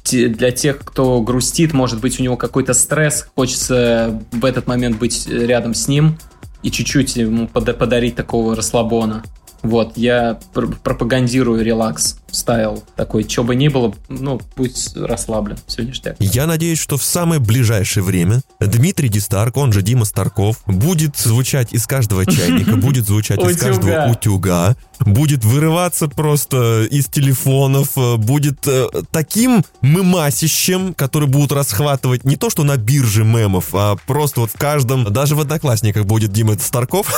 для 0.04 0.50
тех, 0.50 0.78
кто 0.78 1.20
грустит, 1.20 1.72
может 1.72 2.00
быть, 2.00 2.18
у 2.20 2.22
него 2.22 2.36
какой-то 2.36 2.74
стресс, 2.74 3.26
хочется 3.34 4.22
в 4.32 4.44
этот 4.44 4.66
момент 4.66 4.98
быть 4.98 5.26
рядом 5.28 5.74
с 5.74 5.88
ним 5.88 6.18
и 6.62 6.70
чуть-чуть 6.70 7.16
ему 7.16 7.48
пода- 7.48 7.74
подарить 7.74 8.14
такого 8.14 8.54
расслабона. 8.54 9.24
Вот, 9.62 9.96
я 9.96 10.38
пр- 10.52 10.76
пропагандирую 10.82 11.64
релакс 11.64 12.16
стайл 12.32 12.82
такой, 12.96 13.28
что 13.28 13.44
бы 13.44 13.54
ни 13.54 13.68
было, 13.68 13.94
ну, 14.08 14.40
будь 14.56 14.92
расслаблен, 14.96 15.58
все 15.66 15.82
ништяк. 15.82 16.16
Я 16.18 16.46
надеюсь, 16.46 16.78
что 16.78 16.96
в 16.96 17.04
самое 17.04 17.40
ближайшее 17.40 18.02
время 18.02 18.40
Дмитрий 18.58 19.08
Дистарк, 19.08 19.56
он 19.56 19.72
же 19.72 19.82
Дима 19.82 20.04
Старков, 20.04 20.62
будет 20.66 21.16
звучать 21.16 21.72
из 21.72 21.86
каждого 21.86 22.26
чайника, 22.26 22.76
будет 22.76 23.06
звучать 23.06 23.40
из 23.42 23.58
каждого 23.58 24.10
утюга, 24.10 24.76
будет 25.00 25.44
вырываться 25.44 26.08
просто 26.08 26.84
из 26.90 27.06
телефонов, 27.06 27.90
э, 27.96 28.16
будет 28.16 28.66
э, 28.66 28.88
таким 29.10 29.64
мемасищем, 29.82 30.94
который 30.94 31.28
будут 31.28 31.52
расхватывать 31.52 32.24
не 32.24 32.36
то, 32.36 32.50
что 32.50 32.64
на 32.64 32.76
бирже 32.76 33.24
мемов, 33.24 33.74
а 33.74 33.96
просто 34.06 34.40
вот 34.40 34.50
в 34.50 34.58
каждом, 34.58 35.04
даже 35.12 35.36
в 35.36 35.40
Одноклассниках 35.40 36.06
будет 36.06 36.32
Дима 36.32 36.58
Старков. 36.58 37.12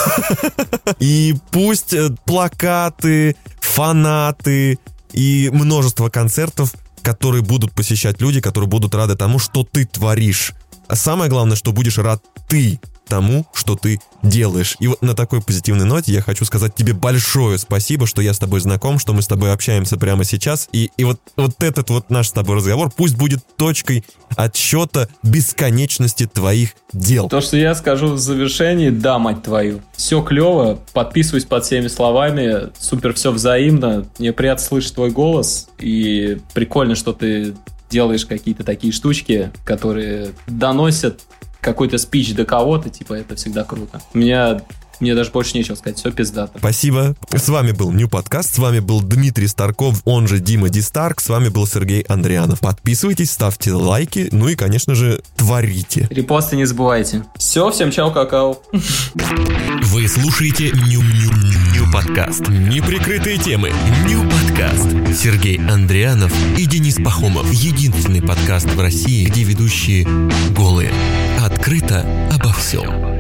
И 0.99 1.35
пусть 1.51 1.95
э, 1.95 2.11
плакаты, 2.35 3.37
фанаты 3.61 4.81
и 5.13 5.51
множество 5.53 6.09
концертов, 6.09 6.75
которые 7.01 7.45
будут 7.45 7.71
посещать 7.71 8.21
люди, 8.21 8.41
которые 8.41 8.69
будут 8.69 8.93
рады 8.97 9.15
тому, 9.15 9.39
что 9.39 9.63
ты 9.63 9.85
творишь. 9.87 10.53
А 10.89 10.97
самое 10.97 11.31
главное, 11.31 11.57
что 11.57 11.71
будешь 11.71 11.97
рад 11.97 12.25
ты 12.49 12.81
тому, 13.05 13.47
что 13.53 13.77
ты 13.77 14.01
делаешь. 14.23 14.77
И 14.81 14.87
вот 14.87 15.03
на 15.03 15.15
такой 15.15 15.43
позитивной 15.43 15.85
ноте 15.85 16.13
я 16.13 16.23
хочу 16.23 16.45
сказать 16.45 16.75
тебе 16.75 16.95
большое 16.95 17.59
спасибо, 17.59 18.07
что 18.07 18.23
я 18.23 18.33
с 18.33 18.39
тобой 18.39 18.61
знаком, 18.61 18.99
что 18.99 19.13
мы 19.13 19.23
с 19.23 19.27
тобой 19.27 19.53
общаемся 19.53 19.97
прямо 19.97 20.25
сейчас. 20.25 20.69
И, 20.73 20.91
и 20.97 21.05
вот, 21.05 21.21
вот 21.37 21.63
этот 21.63 21.91
вот 21.91 22.11
наш 22.11 22.29
с 22.29 22.33
тобой 22.33 22.57
разговор 22.57 22.91
пусть 22.95 23.17
будет 23.17 23.41
точкой 23.57 24.05
отсчета 24.37 25.09
бесконечности 25.23 26.27
твоих 26.27 26.71
дел. 26.93 27.29
То, 27.29 27.41
что 27.41 27.57
я 27.57 27.75
скажу 27.75 28.13
в 28.13 28.19
завершении, 28.19 28.91
да, 28.91 29.19
мать 29.19 29.43
твою. 29.43 29.83
Все 29.95 30.23
клево, 30.23 30.79
подписываюсь 30.93 31.45
под 31.45 31.65
всеми 31.65 31.89
словами, 31.89 32.71
супер 32.79 33.15
все 33.15 33.31
взаимно. 33.31 34.07
Мне 34.19 34.33
приятно 34.33 34.65
слышать 34.65 34.95
твой 34.95 35.11
голос, 35.11 35.69
и 35.79 36.39
прикольно, 36.55 36.95
что 36.95 37.13
ты 37.13 37.55
делаешь 37.91 38.27
какие-то 38.27 38.65
такие 38.65 38.93
штучки, 38.93 39.53
которые 39.65 40.31
доносят 40.47 41.21
какой-то 41.65 41.99
спич 41.99 42.35
до 42.35 42.45
кого-то, 42.45 42.91
типа, 42.91 43.15
это 43.15 43.35
всегда 43.37 43.65
круто. 43.65 44.01
У 44.13 44.19
меня, 44.19 44.61
мне 45.01 45.15
даже 45.15 45.31
больше 45.31 45.57
нечего 45.57 45.75
сказать, 45.75 45.99
все 45.99 46.11
пиздато. 46.11 46.59
Спасибо. 46.59 47.15
С 47.31 47.49
вами 47.49 47.73
был 47.73 47.93
New 47.93 48.09
Подкаст, 48.09 48.55
с 48.55 48.59
вами 48.59 48.81
был 48.81 49.01
Дмитрий 49.01 49.47
Старков, 49.47 50.01
он 50.05 50.29
же 50.29 50.39
Дима 50.39 50.69
Дистарк, 50.69 51.21
с 51.21 51.29
вами 51.29 51.49
был 51.49 51.67
Сергей 51.67 52.03
Андрианов. 52.03 52.61
Подписывайтесь, 52.61 53.31
ставьте 53.31 53.73
лайки, 53.73 54.29
ну 54.33 54.49
и, 54.49 54.55
конечно 54.55 54.95
же, 54.95 55.23
творите. 55.37 56.07
Репосты 56.11 56.57
не 56.57 56.65
забывайте. 56.65 57.25
Все, 57.37 57.71
всем 57.71 57.91
чао, 57.91 58.11
какао. 58.11 58.59
Вы 59.83 60.09
слушаете 60.09 60.71
Ню, 60.71 61.03
Ню, 61.03 61.31
Ню 61.75 61.93
подкаст. 61.93 62.49
Неприкрытые 62.49 63.39
темы. 63.39 63.73
Ню 64.09 64.23
подкаст. 64.29 64.89
Сергей 65.17 65.59
Андрианов 65.59 66.33
и 66.59 66.67
Денис 66.67 66.97
Пахомов. 66.97 67.51
Единственный 67.53 68.23
подкаст 68.23 68.67
в 68.67 68.81
России, 68.81 69.25
где 69.27 69.43
ведущие 69.43 70.07
голые. 70.51 70.93
Открыто 71.39 72.07
обо 72.33 72.53
всем. 72.53 73.14